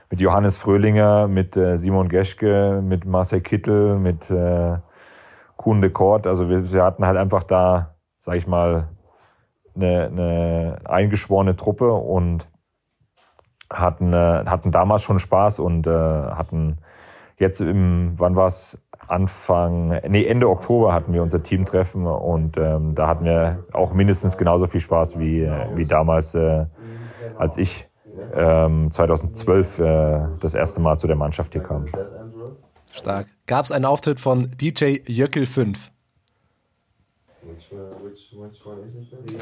[0.10, 4.78] mit Johannes Fröhlinger, mit äh, Simon Geschke, mit Marcel Kittel, mit äh,
[5.56, 8.90] Kuhn de Kort, also wir, wir hatten halt einfach da, sag ich mal,
[9.82, 12.48] eine, eine eingeschworene Truppe und
[13.70, 16.78] hatten, äh, hatten damals schon Spaß und äh, hatten
[17.38, 18.78] jetzt im, wann war es?
[19.08, 24.38] Anfang, nee, Ende Oktober hatten wir unser Teamtreffen und ähm, da hatten wir auch mindestens
[24.38, 26.66] genauso viel Spaß wie, wie damals, äh,
[27.38, 27.88] als ich
[28.36, 31.88] ähm, 2012 äh, das erste Mal zu der Mannschaft hier kam.
[32.92, 33.28] Stark.
[33.48, 35.92] Gab es einen Auftritt von DJ Jöckel 5?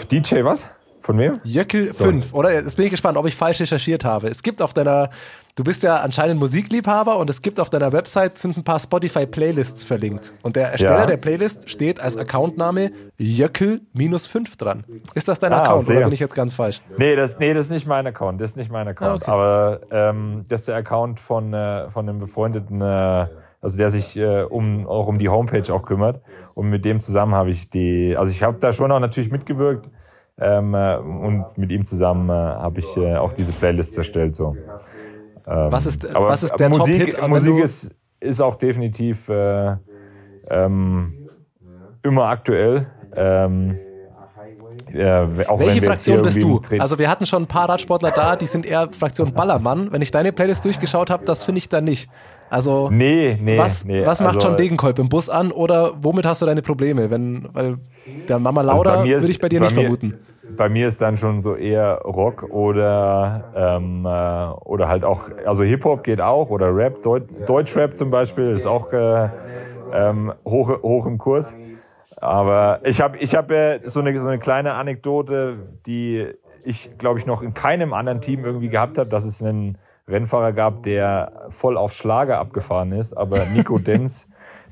[0.10, 0.69] DJ was?
[1.07, 1.34] Von wem?
[1.45, 2.53] Jöckel 5, oder?
[2.53, 4.27] Jetzt bin ich gespannt, ob ich falsch recherchiert habe.
[4.27, 5.10] Es gibt auf deiner,
[5.56, 9.85] du bist ja anscheinend Musikliebhaber und es gibt auf deiner Website sind ein paar Spotify-Playlists
[9.85, 10.34] verlinkt.
[10.41, 11.06] Und der Ersteller ja.
[11.06, 14.84] der Playlist steht als Accountname Jöckel-5 dran.
[15.14, 15.95] Ist das dein ah, Account sehr.
[15.95, 16.81] oder bin ich jetzt ganz falsch?
[16.98, 18.41] Nee das, nee, das ist nicht mein Account.
[18.41, 19.10] Das ist nicht mein Account.
[19.10, 19.31] Ah, okay.
[19.31, 23.27] Aber ähm, das ist der Account von, äh, von einem befreundeten, äh,
[23.61, 26.21] also der sich äh, um, auch um die Homepage auch kümmert.
[26.53, 29.89] Und mit dem zusammen habe ich die, also ich habe da schon auch natürlich mitgewirkt
[30.39, 34.35] ähm, äh, und mit ihm zusammen äh, habe ich äh, auch diese Playlist erstellt.
[34.35, 34.55] So.
[35.47, 37.29] Ähm, was, ist, aber, was ist der Musik, Top-Hit?
[37.29, 39.75] Musik ist, ist auch definitiv äh,
[40.49, 41.29] ähm,
[42.03, 42.88] immer aktuell.
[43.15, 43.77] Ähm,
[44.93, 45.27] äh,
[45.57, 46.61] Welche Fraktion bist du?
[46.79, 49.91] Also wir hatten schon ein paar Radsportler da, die sind eher Fraktion Ballermann.
[49.91, 52.09] Wenn ich deine Playlist durchgeschaut habe, das finde ich dann nicht.
[52.49, 56.26] Also nee, nee, was, nee, was macht also, John Degenkolb im Bus an oder womit
[56.26, 57.10] hast du deine Probleme?
[57.10, 57.78] Wenn, weil
[58.28, 60.18] der Mama Lauda also würde ich bei dir nicht mir, vermuten.
[60.56, 64.10] Bei mir ist dann schon so eher Rock oder ähm, äh,
[64.65, 68.65] oder halt auch, also Hip Hop geht auch oder Rap, Deut Deutschrap zum Beispiel ist
[68.65, 69.30] auch äh,
[69.91, 71.56] ähm, hoch, hoch im Kurs.
[72.15, 76.28] Aber ich habe ich hab, äh, so, eine, so eine kleine Anekdote, die
[76.64, 80.53] ich, glaube ich, noch in keinem anderen Team irgendwie gehabt habe, dass es einen Rennfahrer
[80.53, 83.13] gab, der voll auf Schlager abgefahren ist.
[83.15, 84.27] Aber Nico Denz,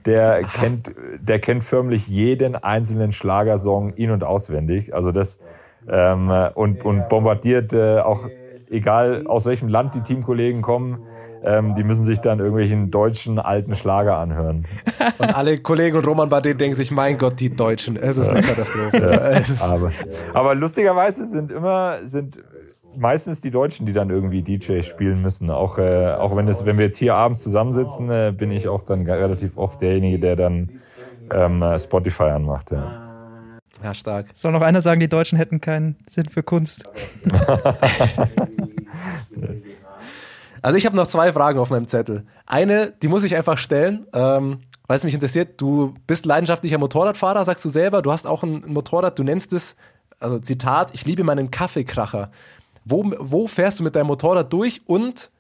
[0.06, 4.94] der kennt, der kennt förmlich jeden einzelnen Schlagersong in- und auswendig.
[4.94, 5.40] Also das
[5.90, 8.22] ähm, und, und bombardiert äh, auch,
[8.70, 11.00] egal aus welchem Land die Teamkollegen kommen,
[11.44, 14.66] ähm, die müssen sich dann irgendwelchen deutschen alten Schlager anhören.
[15.20, 18.42] Und alle Kollegen und Roman Bardet denken sich, mein Gott, die Deutschen, es ist eine
[18.42, 18.98] Katastrophe.
[19.42, 19.92] Ist- Aber,
[20.34, 22.40] aber lustigerweise sind immer, sind
[22.98, 25.50] meistens die Deutschen, die dann irgendwie DJ spielen müssen.
[25.50, 28.84] Auch, äh, auch wenn, es, wenn wir jetzt hier abends zusammensitzen, äh, bin ich auch
[28.84, 30.70] dann relativ oft derjenige, der dann
[31.32, 32.72] ähm, äh, Spotify anmacht.
[32.72, 33.02] Ja.
[33.84, 34.28] Ja, stark.
[34.34, 36.90] Soll noch einer sagen, die Deutschen hätten keinen Sinn für Kunst.
[40.66, 42.26] Also ich habe noch zwei Fragen auf meinem Zettel.
[42.48, 45.62] Eine, die muss ich einfach stellen, ähm, weil es mich interessiert.
[45.62, 48.02] Du bist leidenschaftlicher Motorradfahrer, sagst du selber.
[48.02, 49.76] Du hast auch ein Motorrad, du nennst es,
[50.20, 52.32] also Zitat, ich liebe meinen Kaffeekracher.
[52.86, 55.32] Wo, wo fährst du mit deinem Motorrad durch und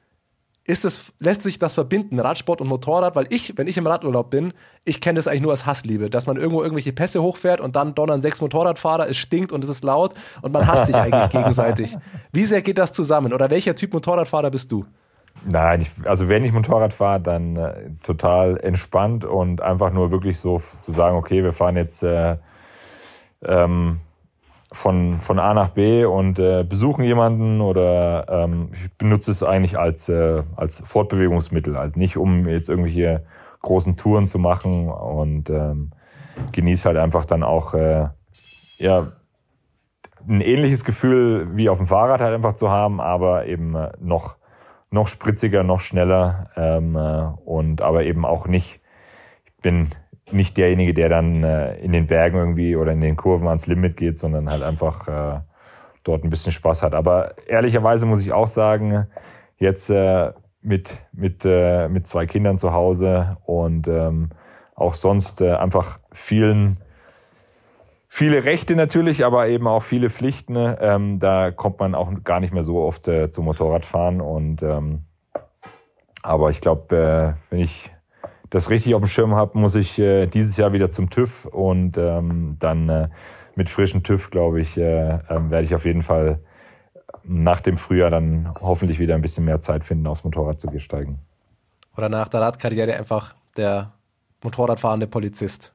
[0.67, 3.15] ist es, lässt sich das verbinden, Radsport und Motorrad?
[3.15, 4.51] Weil ich, wenn ich im Radurlaub bin,
[4.83, 7.93] ich kenne das eigentlich nur als Hassliebe, dass man irgendwo irgendwelche Pässe hochfährt und dann
[7.93, 11.95] donnern sechs Motorradfahrer, es stinkt und es ist laut und man hasst sich eigentlich gegenseitig.
[12.31, 13.31] Wie sehr geht das zusammen?
[13.31, 14.85] Oder welcher Typ Motorradfahrer bist du?
[15.45, 20.39] Nein, ich, also wenn ich Motorrad fahre, dann äh, total entspannt und einfach nur wirklich
[20.39, 22.37] so zu sagen, okay, wir fahren jetzt äh,
[23.43, 23.99] ähm,
[24.75, 29.77] von, von A nach B und äh, besuchen jemanden oder ähm, ich benutze es eigentlich
[29.77, 33.25] als, äh, als Fortbewegungsmittel, also nicht um jetzt irgendwelche
[33.61, 35.91] großen Touren zu machen und ähm,
[36.51, 38.09] genieße halt einfach dann auch äh,
[38.77, 39.11] ja,
[40.27, 44.35] ein ähnliches Gefühl wie auf dem Fahrrad halt einfach zu haben, aber eben äh, noch
[44.91, 48.79] noch spritziger, noch schneller ähm, äh, und aber eben auch nicht,
[49.45, 49.89] ich bin
[50.31, 53.97] nicht derjenige, der dann äh, in den Bergen irgendwie oder in den Kurven ans Limit
[53.97, 55.39] geht, sondern halt einfach äh,
[56.03, 56.93] dort ein bisschen Spaß hat.
[56.93, 59.07] Aber ehrlicherweise muss ich auch sagen,
[59.57, 60.31] jetzt äh,
[60.61, 64.29] mit, mit, äh, mit zwei Kindern zu Hause und ähm,
[64.75, 66.77] auch sonst äh, einfach vielen
[68.07, 70.55] viele Rechte natürlich, aber eben auch viele Pflichten.
[70.55, 74.21] Ähm, da kommt man auch gar nicht mehr so oft äh, zum Motorradfahren.
[74.21, 75.01] Und ähm,
[76.23, 77.91] aber ich glaube, wenn ich
[78.49, 81.97] das richtig auf dem Schirm habe, muss ich äh, dieses Jahr wieder zum TÜV und
[81.97, 83.09] ähm, dann äh,
[83.55, 86.39] mit frischem TÜV, glaube ich, äh, ähm, werde ich auf jeden Fall
[87.23, 91.19] nach dem Frühjahr dann hoffentlich wieder ein bisschen mehr Zeit finden, aufs Motorrad zu steigen.
[91.97, 93.93] Oder nach der Radkarriere einfach der
[94.43, 95.73] Motorradfahrende Polizist.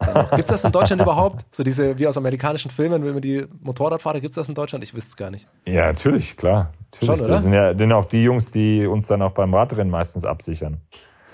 [0.00, 1.46] Gibt es das in Deutschland überhaupt?
[1.54, 4.82] So diese, wie aus amerikanischen Filmen, wenn man die Motorradfahrer, gibt es das in Deutschland?
[4.82, 5.46] Ich wüsste es gar nicht.
[5.64, 6.72] Ja, natürlich, klar.
[6.92, 7.06] Natürlich.
[7.06, 7.34] Schon, oder?
[7.34, 10.80] Das sind ja sind auch die Jungs, die uns dann auch beim Radrennen meistens absichern.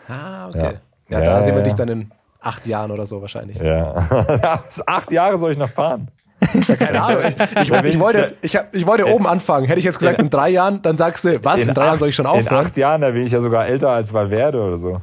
[0.09, 0.59] Ah, okay.
[0.59, 0.73] Ja.
[1.11, 1.79] Ja, Ja, da sehen wir ja, dich ja.
[1.85, 2.11] dann in
[2.41, 3.59] acht Jahren oder so wahrscheinlich.
[3.59, 4.63] Ja.
[4.87, 6.09] Acht Jahre soll ich noch fahren.
[6.79, 7.23] Keine Ahnung.
[7.27, 9.67] Ich, ich, ich wollte, jetzt, ich, ich wollte oben anfangen.
[9.67, 11.61] Hätte ich jetzt gesagt, in drei Jahren, dann sagst du, was?
[11.61, 12.67] In, drei Jahren acht- soll ich schon In aufhören?
[12.67, 15.01] acht Jahren, da bin ich ja sogar älter als Valverde oder so.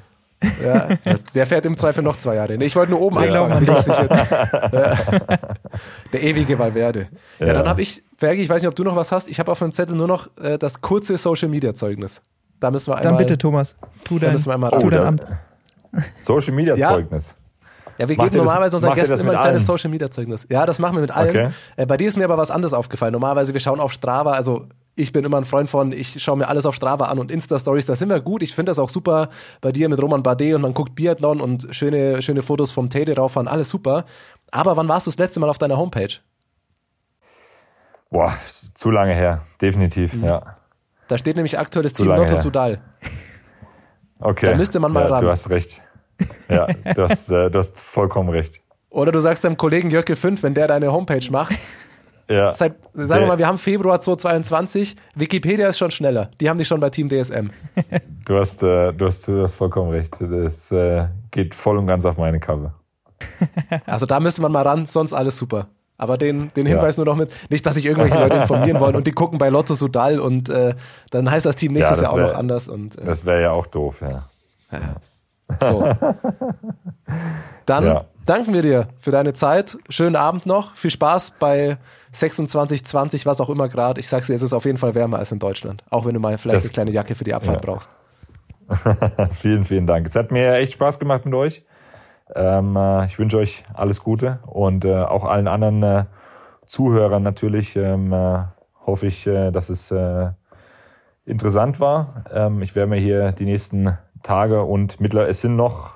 [0.64, 0.88] Ja,
[1.34, 2.54] der fährt im Zweifel noch zwei Jahre.
[2.56, 3.44] Ich wollte nur oben Ja.
[3.46, 3.66] anfangen.
[4.72, 4.96] Ja.
[6.14, 7.08] Der ewige Valverde.
[7.40, 7.54] Ja, Ja.
[7.54, 9.28] dann habe ich, Fergie, ich weiß nicht, ob du noch was hast.
[9.30, 12.22] Ich habe auf dem Zettel nur noch äh, das kurze Social Media Zeugnis.
[12.60, 13.10] Da müssen wir einmal.
[13.10, 15.26] Dann bitte, Thomas, tu Da dein, müssen wir einmal tu dein da- Amt.
[16.16, 16.90] Social Media Ja.
[16.90, 17.34] Zeugnis.
[17.98, 19.66] Ja, wir Macht geben normalerweise unseren Gästen immer ein kleines?
[19.66, 20.46] Social Media Zeugnis.
[20.50, 21.30] Ja, das machen wir mit allen.
[21.30, 21.50] Okay.
[21.78, 23.14] Äh, bei dir ist mir aber was anderes aufgefallen.
[23.14, 24.66] Normalerweise, wir schauen auf Strava, also
[24.96, 27.86] ich bin immer ein Freund von, ich schaue mir alles auf Strava an und Insta-Stories,
[27.86, 28.44] da sind wir gut.
[28.44, 29.30] Ich finde das auch super
[29.62, 33.16] bei dir mit Roman Bardet und man guckt Biathlon und schöne, schöne Fotos vom Tede
[33.16, 34.04] rauffahren, alles super.
[34.52, 36.16] Aber wann warst du das letzte Mal auf deiner Homepage?
[38.10, 38.34] Boah,
[38.74, 39.42] zu lange her.
[39.62, 40.24] Definitiv, Mhm.
[40.26, 40.42] ja.
[41.08, 42.38] Da steht nämlich aktuelles Zu Team Lotto her.
[42.38, 42.80] Sudal.
[44.20, 44.48] Okay.
[44.48, 45.24] Da müsste man mal ja, ran.
[45.24, 45.82] Du hast recht.
[46.50, 48.62] Ja, du hast, äh, du hast vollkommen recht.
[48.90, 51.54] Oder du sagst deinem Kollegen Jöckel 5, wenn der deine Homepage macht,
[52.30, 52.54] Ja.
[52.54, 56.32] seit, sagen wir mal, wir haben Februar 2022, Wikipedia ist schon schneller.
[56.40, 57.50] Die haben dich schon bei Team DSM.
[58.26, 60.16] Du hast, äh, du hast, du hast vollkommen recht.
[60.20, 62.74] Das äh, geht voll und ganz auf meine Kappe.
[63.86, 65.68] Also da müsste man mal ran, sonst alles super.
[65.98, 66.74] Aber den, den Ja.
[66.74, 69.48] Hinweis nur noch mit, nicht, dass sich irgendwelche Leute informieren wollen und die gucken bei
[69.50, 70.74] Lotto Sudal und äh,
[71.12, 72.68] dann heißt das Team nächstes das Jahr auch wär- noch anders.
[72.68, 74.26] Und äh, Das wäre ja auch doof, ja.
[75.62, 75.88] so.
[77.66, 78.06] Dann Ja.
[78.26, 79.78] danken wir dir für deine Zeit.
[79.90, 80.76] Schönen Abend noch.
[80.76, 81.78] Viel Spaß bei
[82.12, 84.00] 26, 20, was auch immer gerade.
[84.00, 85.84] Ich sag's dir, es ist auf jeden Fall wärmer als in Deutschland.
[85.90, 87.72] Auch wenn du mal vielleicht Das- eine kleine Jacke für die Abfahrt Ja.
[87.72, 87.92] brauchst.
[89.42, 90.08] vielen, vielen Dank.
[90.08, 91.64] Es hat mir echt Spaß gemacht mit euch.
[92.34, 96.06] Ähm, äh, ich wünsche euch alles Gute und äh, auch allen anderen äh,
[96.66, 98.40] Zuhörern natürlich ähm, äh,
[98.86, 100.30] hoffe ich, äh, dass es äh,
[101.26, 102.24] interessant war.
[102.34, 105.94] Ähm, ich werde mir hier die nächsten Tage und mittlerweile, es sind noch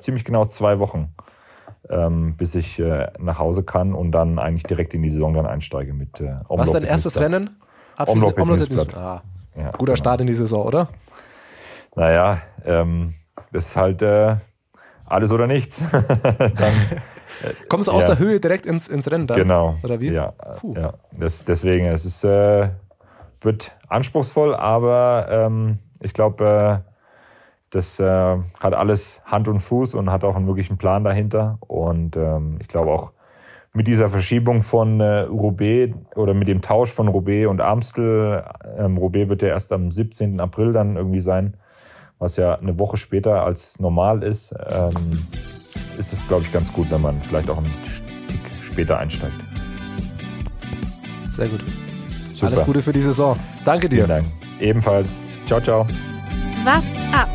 [0.00, 1.14] ziemlich genau zwei Wochen,
[1.88, 2.82] ähm, bis ich
[3.18, 6.66] nach Hause kann und dann eigentlich direkt in die Saison dann einsteige mit äh, Was
[6.66, 7.20] ist dein Omloop erstes.
[7.20, 7.56] Rennen?
[7.96, 8.94] Omloop Omloop Nitzblatt.
[8.94, 9.22] Ah,
[9.56, 9.96] Ja, guter genau.
[9.96, 10.88] Start in die Saison, oder?
[11.94, 13.14] Naja, ähm,
[13.52, 14.36] das ist halt äh,
[15.06, 15.82] alles oder nichts.
[15.92, 16.74] dann,
[17.68, 18.14] Kommst du aus Ja.
[18.14, 19.36] der Höhe direkt ins, ins Rennen dann?
[19.38, 19.76] genau.
[19.82, 20.10] Oder wie?
[20.12, 20.74] Ja, Puh.
[20.76, 20.94] ja.
[21.12, 22.68] Das, deswegen, es ist, äh,
[23.40, 26.90] wird anspruchsvoll, aber ähm, Ich glaube, äh,
[27.70, 28.04] das äh,
[28.60, 31.58] hat alles Hand und Fuß und hat auch einen wirklichen Plan dahinter.
[31.66, 33.12] Und ähm, ich glaube auch
[33.72, 38.44] mit dieser Verschiebung von äh, Roubaix oder mit dem Tausch von Roubaix und Amstel,
[38.78, 40.40] ähm, Roubaix wird ja erst am 17.
[40.40, 41.54] April dann irgendwie sein,
[42.18, 44.92] was ja eine Woche später als normal ist, ähm,
[45.98, 47.72] ist es, glaube ich, ganz gut, wenn man vielleicht auch einen
[48.28, 48.40] Tick
[48.70, 49.34] später einsteigt.
[51.28, 51.60] Sehr gut.
[52.32, 52.46] Super.
[52.46, 53.36] Alles Gute für die Saison.
[53.64, 54.04] Danke dir.
[54.04, 54.26] Vielen Dank.
[54.60, 55.08] Ebenfalls.
[55.46, 55.86] Ciao, ciao.
[56.64, 57.28] What's up?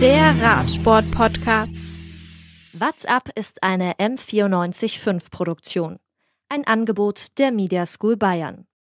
[0.00, 1.74] Der Radsport-Podcast.
[2.72, 5.98] What's Up ist eine M945 Produktion.
[6.48, 8.66] Ein Angebot der Media School Bayern.